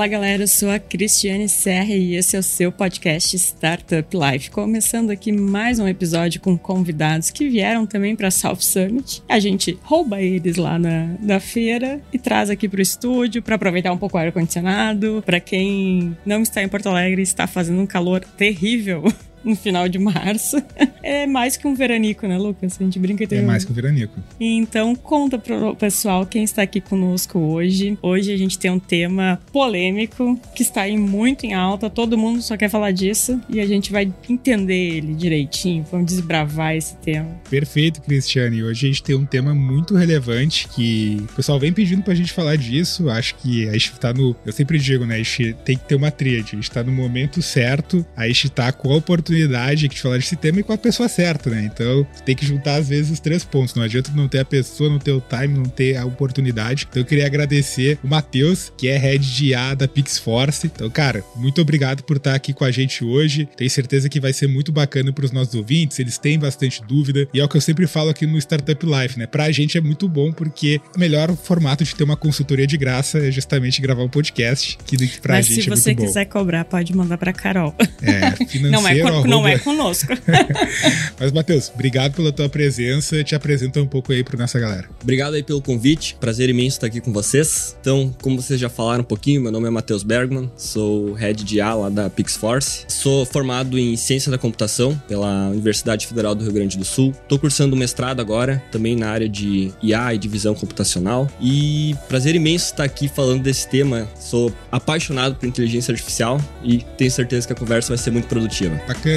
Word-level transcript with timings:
Fala 0.00 0.08
galera, 0.08 0.44
eu 0.44 0.48
sou 0.48 0.70
a 0.70 0.78
Cristiane 0.78 1.46
Serra 1.46 1.92
e 1.92 2.14
esse 2.14 2.34
é 2.34 2.38
o 2.38 2.42
seu 2.42 2.72
podcast 2.72 3.36
Startup 3.36 4.08
Life. 4.16 4.50
Começando 4.50 5.10
aqui 5.10 5.30
mais 5.30 5.78
um 5.78 5.86
episódio 5.86 6.40
com 6.40 6.56
convidados 6.56 7.30
que 7.30 7.50
vieram 7.50 7.84
também 7.84 8.16
para 8.16 8.30
South 8.30 8.60
Summit. 8.62 9.22
A 9.28 9.38
gente 9.38 9.78
rouba 9.82 10.22
eles 10.22 10.56
lá 10.56 10.78
na, 10.78 11.16
na 11.20 11.38
feira 11.38 12.00
e 12.10 12.18
traz 12.18 12.48
aqui 12.48 12.66
para 12.66 12.78
o 12.78 12.82
estúdio 12.82 13.42
para 13.42 13.56
aproveitar 13.56 13.92
um 13.92 13.98
pouco 13.98 14.16
o 14.16 14.20
ar-condicionado. 14.20 15.22
Para 15.26 15.38
quem 15.38 16.16
não 16.24 16.40
está 16.40 16.62
em 16.62 16.68
Porto 16.68 16.88
Alegre, 16.88 17.20
está 17.20 17.46
fazendo 17.46 17.82
um 17.82 17.86
calor 17.86 18.20
terrível 18.38 19.04
no 19.44 19.56
final 19.56 19.88
de 19.88 19.98
março. 19.98 20.62
É 21.02 21.26
mais 21.26 21.56
que 21.56 21.66
um 21.66 21.74
veranico, 21.74 22.26
né, 22.26 22.36
Lucas? 22.36 22.76
A 22.78 22.84
gente 22.84 22.98
brinca 22.98 23.26
É 23.34 23.40
mais 23.40 23.64
que 23.64 23.72
um 23.72 23.74
veranico. 23.74 24.20
Então, 24.38 24.94
conta 24.94 25.38
pro 25.38 25.74
pessoal 25.74 26.26
quem 26.26 26.44
está 26.44 26.62
aqui 26.62 26.78
conosco 26.80 27.38
hoje. 27.38 27.98
Hoje 28.02 28.32
a 28.32 28.36
gente 28.36 28.58
tem 28.58 28.70
um 28.70 28.78
tema 28.78 29.40
polêmico 29.50 30.38
que 30.54 30.62
está 30.62 30.82
aí 30.82 30.98
muito 30.98 31.46
em 31.46 31.54
alta, 31.54 31.88
todo 31.88 32.18
mundo 32.18 32.42
só 32.42 32.54
quer 32.54 32.68
falar 32.68 32.90
disso 32.90 33.40
e 33.48 33.60
a 33.60 33.66
gente 33.66 33.90
vai 33.90 34.12
entender 34.28 34.96
ele 34.96 35.14
direitinho, 35.14 35.84
vamos 35.90 36.06
desbravar 36.06 36.76
esse 36.76 36.94
tema. 36.96 37.30
Perfeito, 37.48 38.02
Cristiane. 38.02 38.62
Hoje 38.62 38.86
a 38.86 38.88
gente 38.90 39.02
tem 39.02 39.16
um 39.16 39.24
tema 39.24 39.54
muito 39.54 39.94
relevante 39.96 40.68
que 40.68 41.24
o 41.30 41.34
pessoal 41.34 41.58
vem 41.58 41.72
pedindo 41.72 42.02
pra 42.02 42.14
gente 42.14 42.32
falar 42.32 42.56
disso. 42.56 43.08
Acho 43.08 43.34
que 43.36 43.68
a 43.68 43.72
gente 43.72 43.98
tá 43.98 44.12
no. 44.12 44.36
Eu 44.44 44.52
sempre 44.52 44.78
digo, 44.78 45.06
né? 45.06 45.14
A 45.14 45.18
gente 45.18 45.54
tem 45.64 45.78
que 45.78 45.84
ter 45.84 45.94
uma 45.94 46.10
tríade. 46.10 46.50
A 46.52 46.56
gente 46.56 46.70
tá 46.70 46.82
no 46.82 46.92
momento 46.92 47.40
certo, 47.40 48.04
a 48.14 48.26
gente 48.28 48.50
tá 48.50 48.70
com 48.70 48.92
a 48.92 48.96
oportunidade 48.96 49.29
de 49.34 50.00
falar 50.00 50.16
desse 50.18 50.36
tema 50.36 50.60
e 50.60 50.62
com 50.62 50.72
a 50.72 50.78
pessoa 50.78 51.08
certa, 51.08 51.50
né? 51.50 51.62
Então 51.72 52.06
tem 52.24 52.34
que 52.34 52.44
juntar 52.46 52.76
às 52.76 52.88
vezes 52.88 53.10
os 53.10 53.20
três 53.20 53.44
pontos. 53.44 53.74
Não 53.74 53.82
adianta 53.82 54.10
não 54.14 54.28
ter 54.28 54.40
a 54.40 54.44
pessoa, 54.44 54.90
não 54.90 54.98
ter 54.98 55.12
o 55.12 55.20
time, 55.20 55.54
não 55.58 55.64
ter 55.64 55.96
a 55.96 56.04
oportunidade. 56.04 56.86
Então 56.88 57.02
eu 57.02 57.06
queria 57.06 57.26
agradecer 57.26 57.98
o 58.02 58.08
Matheus, 58.08 58.72
que 58.76 58.88
é 58.88 58.96
head 58.96 59.24
de 59.34 59.54
A 59.54 59.74
da 59.74 59.88
PixForce. 59.88 60.66
Então, 60.66 60.88
cara, 60.90 61.24
muito 61.36 61.60
obrigado 61.60 62.02
por 62.02 62.16
estar 62.16 62.34
aqui 62.34 62.52
com 62.52 62.64
a 62.64 62.70
gente 62.70 63.04
hoje. 63.04 63.48
Tenho 63.56 63.70
certeza 63.70 64.08
que 64.08 64.20
vai 64.20 64.32
ser 64.32 64.46
muito 64.46 64.72
bacana 64.72 65.12
para 65.12 65.24
os 65.24 65.32
nossos 65.32 65.54
ouvintes. 65.54 65.98
Eles 65.98 66.18
têm 66.18 66.38
bastante 66.38 66.82
dúvida 66.86 67.28
e 67.32 67.40
é 67.40 67.44
o 67.44 67.48
que 67.48 67.56
eu 67.56 67.60
sempre 67.60 67.86
falo 67.86 68.10
aqui 68.10 68.26
no 68.26 68.38
Startup 68.38 68.86
Life, 68.86 69.18
né? 69.18 69.26
Pra 69.26 69.50
gente 69.50 69.76
é 69.78 69.80
muito 69.80 70.08
bom 70.08 70.32
porque 70.32 70.80
o 70.94 70.98
melhor 70.98 71.34
formato 71.36 71.84
de 71.84 71.94
ter 71.94 72.04
uma 72.04 72.16
consultoria 72.16 72.66
de 72.66 72.76
graça 72.76 73.18
é 73.18 73.30
justamente 73.30 73.80
gravar 73.80 74.02
um 74.02 74.08
podcast, 74.08 74.78
que 74.84 74.96
pra 75.20 75.34
Mas 75.36 75.46
gente 75.46 75.62
se 75.62 75.70
é 75.70 75.76
você 75.76 75.90
muito 75.90 76.00
bom. 76.00 76.06
quiser 76.06 76.24
cobrar, 76.26 76.64
pode 76.64 76.94
mandar 76.94 77.18
pra 77.18 77.32
Carol. 77.32 77.74
É, 78.02 78.30
financeiro, 78.46 78.70
Não 78.70 78.86
é, 78.88 78.94
arroba- 79.20 79.28
não 79.28 79.48
é 79.48 79.58
conosco. 79.58 80.12
Mas, 81.18 81.32
Matheus, 81.32 81.70
obrigado 81.74 82.14
pela 82.14 82.32
tua 82.32 82.48
presença. 82.48 83.22
Te 83.24 83.34
apresenta 83.34 83.80
um 83.80 83.86
pouco 83.86 84.12
aí 84.12 84.22
pra 84.24 84.38
nossa 84.38 84.58
galera. 84.58 84.88
Obrigado 85.02 85.34
aí 85.34 85.42
pelo 85.42 85.60
convite, 85.60 86.16
prazer 86.20 86.48
imenso 86.48 86.76
estar 86.76 86.86
aqui 86.86 87.00
com 87.00 87.12
vocês. 87.12 87.76
Então, 87.80 88.14
como 88.22 88.40
vocês 88.40 88.58
já 88.60 88.68
falaram 88.68 89.00
um 89.02 89.04
pouquinho, 89.04 89.40
meu 89.40 89.52
nome 89.52 89.66
é 89.66 89.70
Matheus 89.70 90.02
Bergman, 90.02 90.50
sou 90.56 91.12
head 91.14 91.42
de 91.44 91.60
A 91.60 91.74
lá 91.74 91.88
da 91.88 92.08
PixForce. 92.10 92.84
Sou 92.88 93.24
formado 93.24 93.78
em 93.78 93.96
Ciência 93.96 94.30
da 94.30 94.38
Computação 94.38 95.00
pela 95.08 95.48
Universidade 95.48 96.06
Federal 96.06 96.34
do 96.34 96.44
Rio 96.44 96.52
Grande 96.52 96.76
do 96.78 96.84
Sul. 96.84 97.12
Tô 97.28 97.38
cursando 97.38 97.74
um 97.74 97.78
mestrado 97.78 98.20
agora, 98.20 98.62
também 98.70 98.96
na 98.96 99.08
área 99.10 99.28
de 99.28 99.72
IA 99.82 100.14
e 100.14 100.18
de 100.18 100.28
visão 100.28 100.54
computacional. 100.54 101.28
E 101.40 101.94
prazer 102.08 102.34
imenso 102.34 102.66
estar 102.66 102.84
aqui 102.84 103.08
falando 103.08 103.42
desse 103.42 103.68
tema. 103.68 104.08
Sou 104.18 104.52
apaixonado 104.70 105.34
por 105.36 105.46
inteligência 105.46 105.92
artificial 105.92 106.40
e 106.62 106.78
tenho 106.96 107.10
certeza 107.10 107.46
que 107.46 107.52
a 107.52 107.56
conversa 107.56 107.88
vai 107.88 107.98
ser 107.98 108.10
muito 108.10 108.26
produtiva. 108.28 108.80
Bacana. 108.86 109.09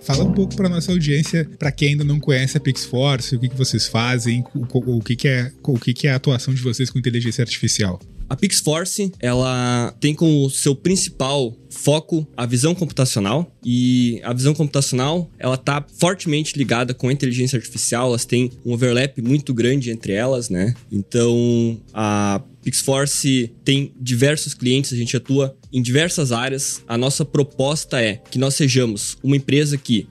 Fala 0.00 0.24
um 0.24 0.32
pouco 0.32 0.56
para 0.56 0.68
nossa 0.68 0.90
audiência, 0.90 1.48
para 1.58 1.70
quem 1.70 1.90
ainda 1.90 2.04
não 2.04 2.18
conhece 2.18 2.56
a 2.56 2.60
PixForce, 2.60 3.36
o 3.36 3.40
que, 3.40 3.48
que 3.48 3.56
vocês 3.56 3.86
fazem, 3.86 4.42
o, 4.54 4.60
o- 4.78 4.96
o 4.98 5.00
que, 5.02 5.14
que 5.16 5.28
é, 5.28 5.52
o 5.62 5.78
que, 5.78 5.92
que 5.92 6.06
é 6.08 6.12
a 6.12 6.16
atuação 6.16 6.54
de 6.54 6.62
vocês 6.62 6.88
com 6.90 6.98
inteligência 6.98 7.42
artificial. 7.42 8.00
A 8.28 8.36
PixForce, 8.36 9.10
ela 9.20 9.94
tem 9.98 10.14
como 10.14 10.50
seu 10.50 10.74
principal 10.74 11.56
foco 11.70 12.26
a 12.36 12.44
visão 12.44 12.74
computacional 12.74 13.50
e 13.64 14.20
a 14.22 14.32
visão 14.32 14.52
computacional, 14.52 15.30
ela 15.38 15.56
tá 15.56 15.84
fortemente 15.98 16.56
ligada 16.56 16.92
com 16.92 17.08
a 17.08 17.12
inteligência 17.12 17.56
artificial, 17.56 18.08
elas 18.08 18.24
têm 18.24 18.50
um 18.66 18.72
overlap 18.72 19.20
muito 19.22 19.54
grande 19.54 19.90
entre 19.90 20.12
elas, 20.12 20.50
né? 20.50 20.74
Então, 20.92 21.80
a 21.94 22.42
PixForce 22.62 23.50
tem 23.64 23.92
diversos 23.98 24.52
clientes, 24.52 24.92
a 24.92 24.96
gente 24.96 25.16
atua 25.16 25.56
em 25.72 25.80
diversas 25.80 26.32
áreas. 26.32 26.82
A 26.86 26.98
nossa 26.98 27.24
proposta 27.24 28.02
é 28.02 28.20
que 28.30 28.38
nós 28.38 28.54
sejamos 28.54 29.16
uma 29.22 29.36
empresa 29.36 29.78
que 29.78 30.06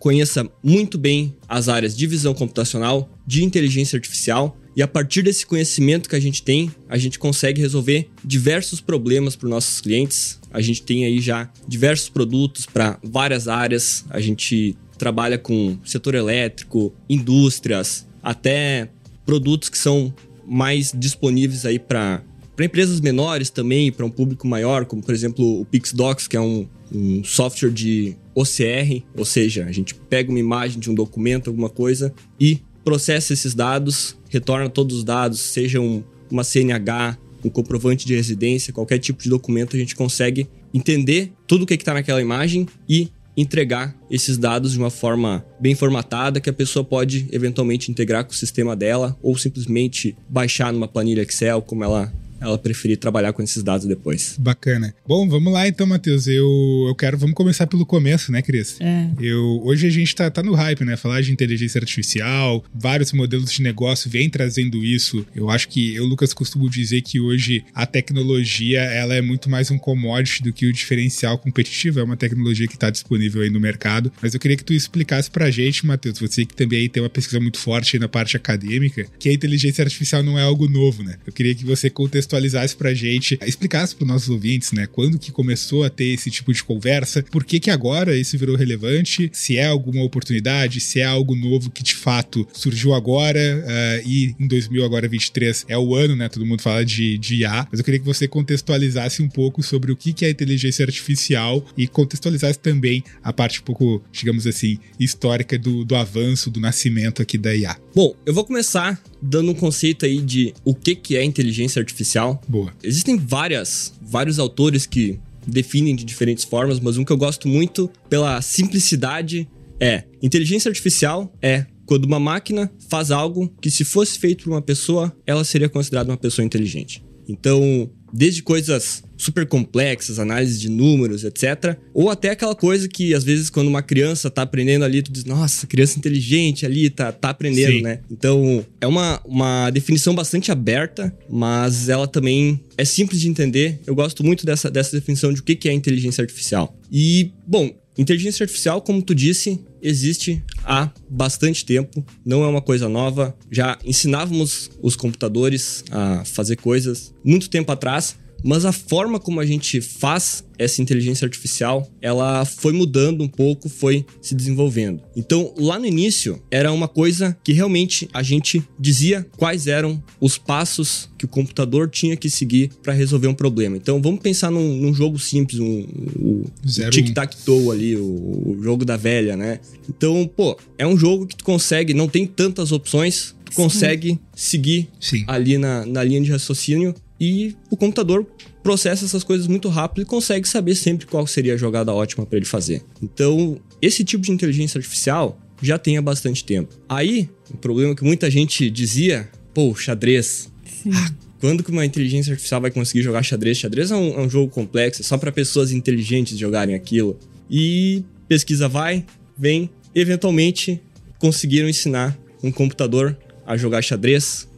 conheça 0.00 0.50
muito 0.62 0.98
bem 0.98 1.36
as 1.46 1.68
áreas 1.68 1.96
de 1.96 2.06
visão 2.06 2.34
computacional, 2.34 3.08
de 3.26 3.44
inteligência 3.44 3.96
artificial, 3.96 4.56
e 4.76 4.82
a 4.82 4.88
partir 4.88 5.22
desse 5.22 5.44
conhecimento 5.44 6.08
que 6.08 6.16
a 6.16 6.20
gente 6.20 6.42
tem, 6.42 6.70
a 6.88 6.96
gente 6.96 7.18
consegue 7.18 7.60
resolver 7.60 8.08
diversos 8.24 8.80
problemas 8.80 9.34
para 9.34 9.46
os 9.46 9.50
nossos 9.50 9.80
clientes. 9.80 10.38
A 10.50 10.60
gente 10.60 10.82
tem 10.82 11.04
aí 11.04 11.20
já 11.20 11.50
diversos 11.66 12.08
produtos 12.08 12.66
para 12.66 12.98
várias 13.02 13.48
áreas. 13.48 14.04
A 14.10 14.20
gente 14.20 14.76
trabalha 14.96 15.38
com 15.38 15.78
setor 15.84 16.14
elétrico, 16.14 16.92
indústrias, 17.08 18.06
até 18.22 18.90
produtos 19.26 19.68
que 19.68 19.78
são 19.78 20.14
mais 20.46 20.92
disponíveis 20.96 21.64
aí 21.64 21.78
para 21.78 22.22
para 22.56 22.66
empresas 22.66 23.00
menores 23.00 23.48
também, 23.48 23.90
para 23.90 24.04
um 24.04 24.10
público 24.10 24.46
maior, 24.46 24.84
como 24.84 25.02
por 25.02 25.14
exemplo 25.14 25.62
o 25.62 25.64
PixDocs, 25.64 26.28
que 26.28 26.36
é 26.36 26.40
um, 26.42 26.68
um 26.92 27.24
software 27.24 27.70
de 27.70 28.14
OCR, 28.34 29.02
ou 29.16 29.24
seja, 29.24 29.64
a 29.64 29.72
gente 29.72 29.94
pega 29.94 30.28
uma 30.28 30.38
imagem 30.38 30.78
de 30.78 30.90
um 30.90 30.94
documento, 30.94 31.48
alguma 31.48 31.70
coisa, 31.70 32.12
e 32.38 32.60
processa 32.90 33.32
esses 33.32 33.54
dados, 33.54 34.16
retorna 34.28 34.68
todos 34.68 34.96
os 34.96 35.04
dados, 35.04 35.38
seja 35.38 35.80
um, 35.80 36.02
uma 36.28 36.42
CNH, 36.42 37.16
um 37.44 37.48
comprovante 37.48 38.04
de 38.04 38.16
residência, 38.16 38.72
qualquer 38.72 38.98
tipo 38.98 39.22
de 39.22 39.28
documento, 39.28 39.76
a 39.76 39.78
gente 39.78 39.94
consegue 39.94 40.48
entender 40.74 41.32
tudo 41.46 41.62
o 41.62 41.66
que 41.66 41.74
está 41.74 41.94
naquela 41.94 42.20
imagem 42.20 42.66
e 42.88 43.08
entregar 43.36 43.96
esses 44.10 44.36
dados 44.36 44.72
de 44.72 44.78
uma 44.80 44.90
forma 44.90 45.46
bem 45.60 45.72
formatada 45.76 46.40
que 46.40 46.50
a 46.50 46.52
pessoa 46.52 46.84
pode 46.84 47.28
eventualmente 47.30 47.92
integrar 47.92 48.24
com 48.24 48.32
o 48.32 48.34
sistema 48.34 48.74
dela 48.74 49.16
ou 49.22 49.38
simplesmente 49.38 50.16
baixar 50.28 50.72
numa 50.72 50.88
planilha 50.88 51.22
Excel, 51.22 51.62
como 51.62 51.84
ela 51.84 52.12
ela 52.40 52.56
preferir 52.58 52.96
trabalhar 52.96 53.32
com 53.32 53.42
esses 53.42 53.62
dados 53.62 53.86
depois. 53.86 54.36
Bacana. 54.38 54.94
Bom, 55.06 55.28
vamos 55.28 55.52
lá 55.52 55.68
então, 55.68 55.86
Matheus. 55.86 56.26
Eu, 56.26 56.86
eu 56.88 56.94
quero. 56.94 57.18
Vamos 57.18 57.34
começar 57.34 57.66
pelo 57.66 57.84
começo, 57.84 58.32
né, 58.32 58.40
Cris? 58.40 58.76
É. 58.80 59.08
Eu, 59.20 59.60
hoje 59.64 59.86
a 59.86 59.90
gente 59.90 60.14
tá, 60.14 60.30
tá 60.30 60.42
no 60.42 60.54
hype, 60.54 60.84
né? 60.84 60.96
Falar 60.96 61.20
de 61.20 61.30
inteligência 61.30 61.78
artificial, 61.78 62.64
vários 62.74 63.12
modelos 63.12 63.52
de 63.52 63.62
negócio 63.62 64.10
vêm 64.10 64.30
trazendo 64.30 64.82
isso. 64.82 65.26
Eu 65.34 65.50
acho 65.50 65.68
que 65.68 65.94
eu, 65.94 66.06
Lucas, 66.06 66.32
costumo 66.32 66.68
dizer 66.70 67.02
que 67.02 67.20
hoje 67.20 67.62
a 67.74 67.84
tecnologia 67.84 68.80
ela 68.80 69.14
é 69.14 69.20
muito 69.20 69.50
mais 69.50 69.70
um 69.70 69.78
commodity 69.78 70.42
do 70.42 70.52
que 70.52 70.66
o 70.66 70.72
diferencial 70.72 71.36
competitivo. 71.36 72.00
É 72.00 72.02
uma 72.02 72.16
tecnologia 72.16 72.66
que 72.66 72.74
está 72.74 72.88
disponível 72.88 73.42
aí 73.42 73.50
no 73.50 73.60
mercado. 73.60 74.10
Mas 74.22 74.32
eu 74.32 74.40
queria 74.40 74.56
que 74.56 74.64
tu 74.64 74.72
explicasse 74.72 75.30
pra 75.30 75.50
gente, 75.50 75.84
Matheus, 75.84 76.18
você 76.18 76.46
que 76.46 76.54
também 76.54 76.80
aí 76.80 76.88
tem 76.88 77.02
uma 77.02 77.10
pesquisa 77.10 77.38
muito 77.38 77.58
forte 77.58 77.96
aí 77.96 78.00
na 78.00 78.08
parte 78.08 78.36
acadêmica, 78.36 79.06
que 79.18 79.28
a 79.28 79.32
inteligência 79.32 79.82
artificial 79.82 80.22
não 80.22 80.38
é 80.38 80.42
algo 80.42 80.68
novo, 80.68 81.02
né? 81.02 81.16
Eu 81.26 81.32
queria 81.32 81.54
que 81.54 81.64
você 81.64 81.90
contextualizasse 81.90 82.29
pra 82.76 82.94
gente, 82.94 83.38
explicasse 83.46 83.94
para 83.94 84.06
nossos 84.06 84.28
ouvintes, 84.28 84.72
né? 84.72 84.86
Quando 84.86 85.18
que 85.18 85.32
começou 85.32 85.84
a 85.84 85.90
ter 85.90 86.06
esse 86.06 86.30
tipo 86.30 86.52
de 86.52 86.62
conversa, 86.62 87.22
por 87.30 87.44
que 87.44 87.58
que 87.58 87.70
agora 87.70 88.16
isso 88.16 88.36
virou 88.38 88.56
relevante, 88.56 89.30
se 89.32 89.56
é 89.56 89.66
alguma 89.66 90.02
oportunidade, 90.02 90.80
se 90.80 91.00
é 91.00 91.04
algo 91.04 91.34
novo 91.34 91.70
que 91.70 91.82
de 91.82 91.94
fato 91.94 92.46
surgiu 92.52 92.94
agora 92.94 93.64
ah, 93.66 94.02
e 94.04 94.34
em 94.38 94.46
2000 94.46 94.84
agora 94.84 95.08
23 95.08 95.66
é 95.68 95.78
o 95.78 95.94
ano, 95.94 96.16
né? 96.16 96.28
Todo 96.28 96.46
mundo 96.46 96.62
fala 96.62 96.84
de, 96.84 97.18
de 97.18 97.36
IA, 97.36 97.66
mas 97.70 97.80
eu 97.80 97.84
queria 97.84 98.00
que 98.00 98.06
você 98.06 98.28
contextualizasse 98.28 99.22
um 99.22 99.28
pouco 99.28 99.62
sobre 99.62 99.92
o 99.92 99.96
que 99.96 100.12
que 100.12 100.24
é 100.24 100.30
inteligência 100.30 100.84
artificial 100.84 101.64
e 101.76 101.86
contextualizasse 101.86 102.58
também 102.58 103.02
a 103.22 103.32
parte 103.32 103.60
um 103.60 103.64
pouco, 103.64 104.02
digamos 104.12 104.46
assim, 104.46 104.78
histórica 104.98 105.58
do, 105.58 105.84
do 105.84 105.94
avanço, 105.94 106.50
do 106.50 106.60
nascimento 106.60 107.22
aqui 107.22 107.36
da 107.36 107.54
IA. 107.54 107.76
Bom, 107.94 108.14
eu 108.24 108.32
vou 108.32 108.44
começar 108.44 109.00
dando 109.22 109.50
um 109.50 109.54
conceito 109.54 110.04
aí 110.04 110.20
de 110.20 110.54
o 110.64 110.74
que 110.74 110.94
que 110.94 111.16
é 111.16 111.24
inteligência 111.24 111.80
artificial. 111.80 112.40
Boa. 112.48 112.72
Existem 112.82 113.16
várias, 113.16 113.92
vários 114.00 114.38
autores 114.38 114.86
que 114.86 115.18
definem 115.46 115.94
de 115.94 116.04
diferentes 116.04 116.44
formas, 116.44 116.78
mas 116.80 116.96
um 116.96 117.04
que 117.04 117.12
eu 117.12 117.16
gosto 117.16 117.48
muito 117.48 117.90
pela 118.08 118.40
simplicidade 118.42 119.48
é 119.78 120.04
inteligência 120.22 120.68
artificial 120.68 121.32
é 121.40 121.66
quando 121.86 122.04
uma 122.04 122.20
máquina 122.20 122.70
faz 122.88 123.10
algo 123.10 123.52
que 123.60 123.70
se 123.70 123.84
fosse 123.84 124.18
feito 124.18 124.44
por 124.44 124.50
uma 124.50 124.62
pessoa, 124.62 125.12
ela 125.26 125.42
seria 125.42 125.68
considerada 125.68 126.10
uma 126.10 126.16
pessoa 126.16 126.46
inteligente. 126.46 127.02
Então, 127.28 127.90
desde 128.12 128.42
coisas 128.42 129.02
super 129.16 129.46
complexas, 129.46 130.18
análise 130.18 130.58
de 130.58 130.68
números, 130.68 131.24
etc. 131.24 131.76
Ou 131.92 132.08
até 132.08 132.30
aquela 132.30 132.54
coisa 132.54 132.88
que, 132.88 133.14
às 133.14 133.22
vezes, 133.22 133.50
quando 133.50 133.68
uma 133.68 133.82
criança 133.82 134.30
tá 134.30 134.42
aprendendo 134.42 134.84
ali, 134.84 135.02
tu 135.02 135.12
diz, 135.12 135.24
nossa, 135.24 135.66
criança 135.66 135.98
inteligente 135.98 136.64
ali, 136.64 136.88
tá, 136.88 137.12
tá 137.12 137.30
aprendendo, 137.30 137.72
Sim. 137.72 137.82
né? 137.82 138.00
Então, 138.10 138.64
é 138.80 138.86
uma, 138.86 139.20
uma 139.24 139.70
definição 139.70 140.14
bastante 140.14 140.50
aberta, 140.50 141.14
mas 141.28 141.88
ela 141.88 142.08
também 142.08 142.60
é 142.78 142.84
simples 142.84 143.20
de 143.20 143.28
entender. 143.28 143.78
Eu 143.86 143.94
gosto 143.94 144.24
muito 144.24 144.46
dessa, 144.46 144.70
dessa 144.70 144.96
definição 144.96 145.32
de 145.32 145.40
o 145.40 145.44
que 145.44 145.68
é 145.68 145.72
inteligência 145.72 146.22
artificial. 146.22 146.74
E, 146.90 147.30
bom, 147.46 147.70
Inteligência 148.00 148.44
artificial, 148.44 148.80
como 148.80 149.02
tu 149.02 149.14
disse, 149.14 149.60
existe 149.82 150.42
há 150.64 150.90
bastante 151.08 151.64
tempo, 151.64 152.04
não 152.24 152.44
é 152.44 152.46
uma 152.46 152.62
coisa 152.62 152.88
nova. 152.88 153.36
Já 153.50 153.78
ensinávamos 153.84 154.70
os 154.82 154.96
computadores 154.96 155.84
a 155.90 156.24
fazer 156.24 156.56
coisas 156.56 157.14
muito 157.24 157.48
tempo 157.48 157.70
atrás, 157.72 158.16
mas 158.42 158.64
a 158.64 158.72
forma 158.72 159.18
como 159.18 159.40
a 159.40 159.46
gente 159.46 159.80
faz 159.80 160.44
essa 160.60 160.82
inteligência 160.82 161.24
artificial, 161.24 161.90
ela 162.02 162.44
foi 162.44 162.72
mudando 162.72 163.22
um 163.22 163.28
pouco, 163.28 163.68
foi 163.68 164.04
se 164.20 164.34
desenvolvendo. 164.34 165.00
Então, 165.16 165.54
lá 165.56 165.78
no 165.78 165.86
início, 165.86 166.38
era 166.50 166.70
uma 166.70 166.86
coisa 166.86 167.34
que 167.42 167.54
realmente 167.54 168.06
a 168.12 168.22
gente 168.22 168.62
dizia 168.78 169.26
quais 169.38 169.66
eram 169.66 170.02
os 170.20 170.36
passos 170.36 171.08
que 171.16 171.24
o 171.24 171.28
computador 171.28 171.88
tinha 171.88 172.14
que 172.14 172.28
seguir 172.28 172.70
para 172.82 172.92
resolver 172.92 173.26
um 173.26 173.34
problema. 173.34 173.76
Então, 173.76 174.02
vamos 174.02 174.20
pensar 174.20 174.50
num, 174.50 174.76
num 174.76 174.92
jogo 174.92 175.18
simples, 175.18 175.60
um, 175.60 175.86
um, 176.18 176.44
um 176.44 176.90
tic-tac-toe 176.90 177.70
ali, 177.70 177.96
o, 177.96 178.02
o 178.02 178.58
jogo 178.62 178.84
da 178.84 178.98
velha, 178.98 179.36
né? 179.36 179.60
Então, 179.88 180.30
pô, 180.36 180.58
é 180.76 180.86
um 180.86 180.96
jogo 180.96 181.26
que 181.26 181.36
tu 181.36 181.44
consegue, 181.44 181.94
não 181.94 182.06
tem 182.06 182.26
tantas 182.26 182.70
opções, 182.70 183.34
tu 183.46 183.52
consegue 183.52 184.10
Sim. 184.10 184.18
seguir 184.34 184.88
Sim. 185.00 185.24
ali 185.26 185.56
na, 185.56 185.86
na 185.86 186.04
linha 186.04 186.20
de 186.20 186.30
raciocínio 186.30 186.94
e 187.20 187.54
o 187.70 187.76
computador 187.76 188.26
processa 188.62 189.04
essas 189.04 189.22
coisas 189.22 189.46
muito 189.46 189.68
rápido 189.68 190.02
e 190.02 190.06
consegue 190.06 190.48
saber 190.48 190.74
sempre 190.74 191.06
qual 191.06 191.26
seria 191.26 191.54
a 191.54 191.56
jogada 191.56 191.92
ótima 191.92 192.24
para 192.24 192.38
ele 192.38 192.46
fazer. 192.46 192.82
Então, 193.02 193.60
esse 193.82 194.02
tipo 194.02 194.24
de 194.24 194.32
inteligência 194.32 194.78
artificial 194.78 195.38
já 195.60 195.78
tem 195.78 195.98
há 195.98 196.02
bastante 196.02 196.42
tempo. 196.42 196.74
Aí, 196.88 197.28
o 197.52 197.58
problema 197.58 197.94
que 197.94 198.02
muita 198.02 198.30
gente 198.30 198.70
dizia, 198.70 199.28
pô, 199.52 199.74
xadrez. 199.74 200.50
Ah, 200.90 201.12
quando 201.40 201.62
que 201.62 201.70
uma 201.70 201.84
inteligência 201.84 202.32
artificial 202.32 202.60
vai 202.60 202.70
conseguir 202.70 203.02
jogar 203.02 203.22
xadrez? 203.22 203.58
Xadrez 203.58 203.90
é 203.90 203.96
um, 203.96 204.18
é 204.18 204.20
um 204.22 204.30
jogo 204.30 204.50
complexo, 204.50 205.02
é 205.02 205.04
só 205.04 205.18
para 205.18 205.30
pessoas 205.30 205.72
inteligentes 205.72 206.38
jogarem 206.38 206.74
aquilo. 206.74 207.18
E 207.50 208.02
pesquisa 208.26 208.68
vai, 208.68 209.04
vem, 209.36 209.68
eventualmente 209.94 210.80
conseguiram 211.18 211.68
ensinar 211.68 212.18
um 212.42 212.50
computador 212.50 213.16
a 213.46 213.56
jogar 213.56 213.82
xadrez 213.82 214.48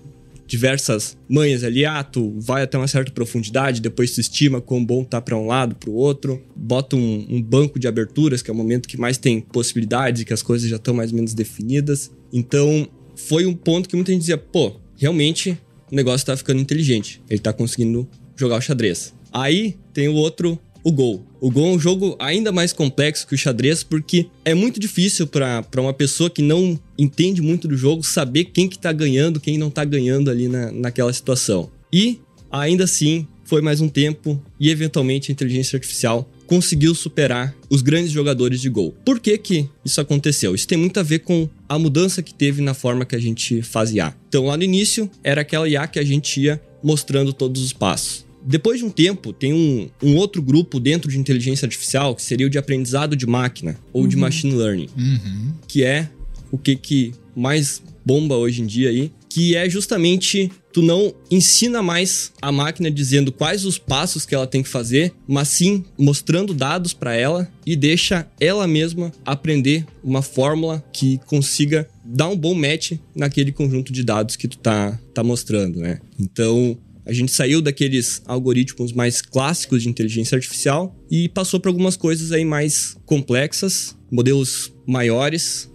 diversas 0.53 1.17
manhas 1.27 1.65
ali, 1.65 1.87
ah, 1.87 2.05
tu 2.05 2.39
vai 2.39 2.63
até 2.63 2.77
uma 2.77 2.87
certa 2.87 3.11
profundidade, 3.11 3.81
depois 3.81 4.15
tu 4.15 4.21
estima 4.21 4.61
quão 4.61 4.85
bom 4.85 5.03
tá 5.03 5.19
para 5.19 5.35
um 5.35 5.47
lado, 5.47 5.75
para 5.75 5.89
o 5.89 5.95
outro, 5.95 6.43
bota 6.55 6.95
um, 6.95 7.27
um, 7.27 7.43
banco 7.43 7.79
de 7.79 7.89
aberturas, 7.89 8.43
que 8.43 8.51
é 8.51 8.53
o 8.53 8.57
momento 8.57 8.87
que 8.87 8.99
mais 8.99 9.17
tem 9.17 9.41
possibilidades 9.41 10.21
e 10.21 10.25
que 10.27 10.33
as 10.35 10.43
coisas 10.43 10.69
já 10.69 10.77
estão 10.77 10.93
mais 10.93 11.11
ou 11.11 11.17
menos 11.17 11.33
definidas. 11.33 12.11
Então, 12.31 12.87
foi 13.17 13.47
um 13.47 13.55
ponto 13.55 13.89
que 13.89 13.97
muita 13.97 14.13
gente 14.13 14.21
dizia, 14.21 14.37
pô, 14.37 14.79
realmente 14.95 15.57
o 15.91 15.97
negócio 15.97 16.27
tá 16.27 16.37
ficando 16.37 16.61
inteligente, 16.61 17.23
ele 17.31 17.41
tá 17.41 17.51
conseguindo 17.51 18.07
jogar 18.37 18.59
o 18.59 18.61
xadrez. 18.61 19.15
Aí 19.33 19.79
tem 19.95 20.09
o 20.09 20.15
outro 20.15 20.59
o 20.85 20.93
Go. 20.93 21.25
O 21.43 21.51
Go 21.51 21.67
é 21.67 21.71
um 21.71 21.79
jogo 21.79 22.15
ainda 22.21 22.53
mais 22.53 22.73
complexo 22.73 23.27
que 23.27 23.35
o 23.35 23.37
xadrez 23.37 23.83
porque 23.83 24.29
é 24.45 24.55
muito 24.55 24.79
difícil 24.79 25.27
para 25.27 25.67
uma 25.79 25.93
pessoa 25.93 26.31
que 26.31 26.41
não 26.41 26.79
entende 26.97 27.43
muito 27.43 27.67
do 27.67 27.77
jogo 27.77 28.05
saber 28.05 28.45
quem 28.45 28.69
que 28.69 28.79
tá 28.79 28.93
ganhando, 28.93 29.41
quem 29.41 29.59
não 29.59 29.69
tá 29.69 29.85
ganhando 29.85 30.31
ali 30.31 30.47
na, 30.47 30.71
naquela 30.71 31.13
situação. 31.13 31.69
E 31.93 32.21
ainda 32.49 32.85
assim 32.85 33.27
foi 33.45 33.61
mais 33.61 33.81
um 33.81 33.89
tempo 33.89 34.41
e 34.61 34.71
eventualmente 34.71 35.33
a 35.33 35.35
inteligência 35.35 35.77
artificial 35.77 36.31
conseguiu 36.47 36.95
superar 36.95 37.53
os 37.69 37.83
grandes 37.83 38.13
jogadores 38.13 38.61
de 38.61 38.69
Go. 38.69 38.95
Por 39.05 39.19
que 39.19 39.37
que 39.37 39.69
isso 39.85 40.01
aconteceu? 40.01 40.55
Isso 40.55 40.69
tem 40.69 40.79
muito 40.79 41.01
a 41.01 41.03
ver 41.03 41.19
com 41.21 41.49
a 41.69 41.77
mudança 41.77 42.23
que 42.23 42.33
teve 42.33 42.63
na 42.63 42.73
forma 42.73 43.05
que 43.05 43.17
a 43.17 43.21
gente 43.21 43.63
faz 43.63 43.93
IA. 43.93 44.15
Então 44.29 44.47
lá 44.47 44.57
no 44.57 44.63
início 44.63 45.11
era 45.25 45.41
aquela 45.41 45.69
IA 45.69 45.89
que 45.89 45.99
a 45.99 46.05
gente 46.05 46.41
ia 46.41 46.63
mostrando 46.85 47.33
todos 47.33 47.61
os 47.65 47.73
passos. 47.73 48.25
Depois 48.45 48.79
de 48.79 48.85
um 48.85 48.91
tempo, 48.91 49.33
tem 49.33 49.53
um, 49.53 49.89
um 50.03 50.17
outro 50.17 50.43
grupo 50.43 50.81
dentro 50.81 51.11
de 51.11 51.19
inteligência 51.19 51.67
artificial 51.67 52.15
que 52.15 52.23
seria 52.23 52.47
o 52.47 52.51
de 52.51 52.59
aprendizado 52.59 53.17
de 53.17 53.27
máquina 53.27 53.79
ou 53.93 54.03
uhum. 54.03 54.09
de 54.09 54.17
machine 54.17 54.55
learning, 54.55 54.89
uhum. 54.97 55.53
que 55.69 55.85
é 55.85 56.09
o 56.51 56.59
que, 56.59 56.77
que 56.77 57.13
mais 57.35 57.83
bomba 58.05 58.37
hoje 58.37 58.63
em 58.63 58.67
dia 58.67 58.91
aí, 58.91 59.11
que 59.29 59.57
é 59.57 59.69
justamente 59.69 60.51
tu 60.73 60.83
não 60.83 61.15
ensina 61.31 61.83
mais 61.83 62.33
a 62.41 62.53
máquina 62.53 62.91
dizendo 62.91 63.33
quais 63.33 63.65
os 63.65 63.79
passos 63.79 64.27
que 64.27 64.35
ela 64.35 64.47
tem 64.47 64.63
que 64.63 64.69
fazer, 64.69 65.13
mas 65.27 65.49
sim 65.49 65.85
mostrando 65.99 66.53
dados 66.53 66.93
para 66.93 67.15
ela 67.15 67.51
e 67.65 67.77
deixa 67.77 68.27
ela 68.41 68.67
mesma 68.67 69.13
aprender 69.25 69.87
uma 70.03 70.21
fórmula 70.21 70.85
que 70.93 71.19
consiga 71.27 71.89
dar 72.05 72.29
um 72.29 72.37
bom 72.37 72.55
match 72.55 72.93
naquele 73.15 73.53
conjunto 73.53 73.93
de 73.93 74.03
dados 74.03 74.37
que 74.37 74.49
tu 74.49 74.59
tá, 74.59 74.99
tá 75.15 75.23
mostrando, 75.23 75.81
né? 75.81 76.01
Então, 76.19 76.77
a 77.05 77.13
gente 77.13 77.33
saiu 77.33 77.61
daqueles 77.61 78.23
algoritmos 78.27 78.93
mais 78.93 79.21
clássicos 79.21 79.83
de 79.83 79.89
inteligência 79.89 80.37
artificial 80.37 80.97
e 81.11 81.29
passou 81.29 81.59
para 81.59 81.71
algumas 81.71 81.97
coisas 81.97 82.33
aí 82.33 82.45
mais 82.45 82.97
complexas, 83.05 83.97
modelos 84.11 84.73
maiores. 84.87 85.71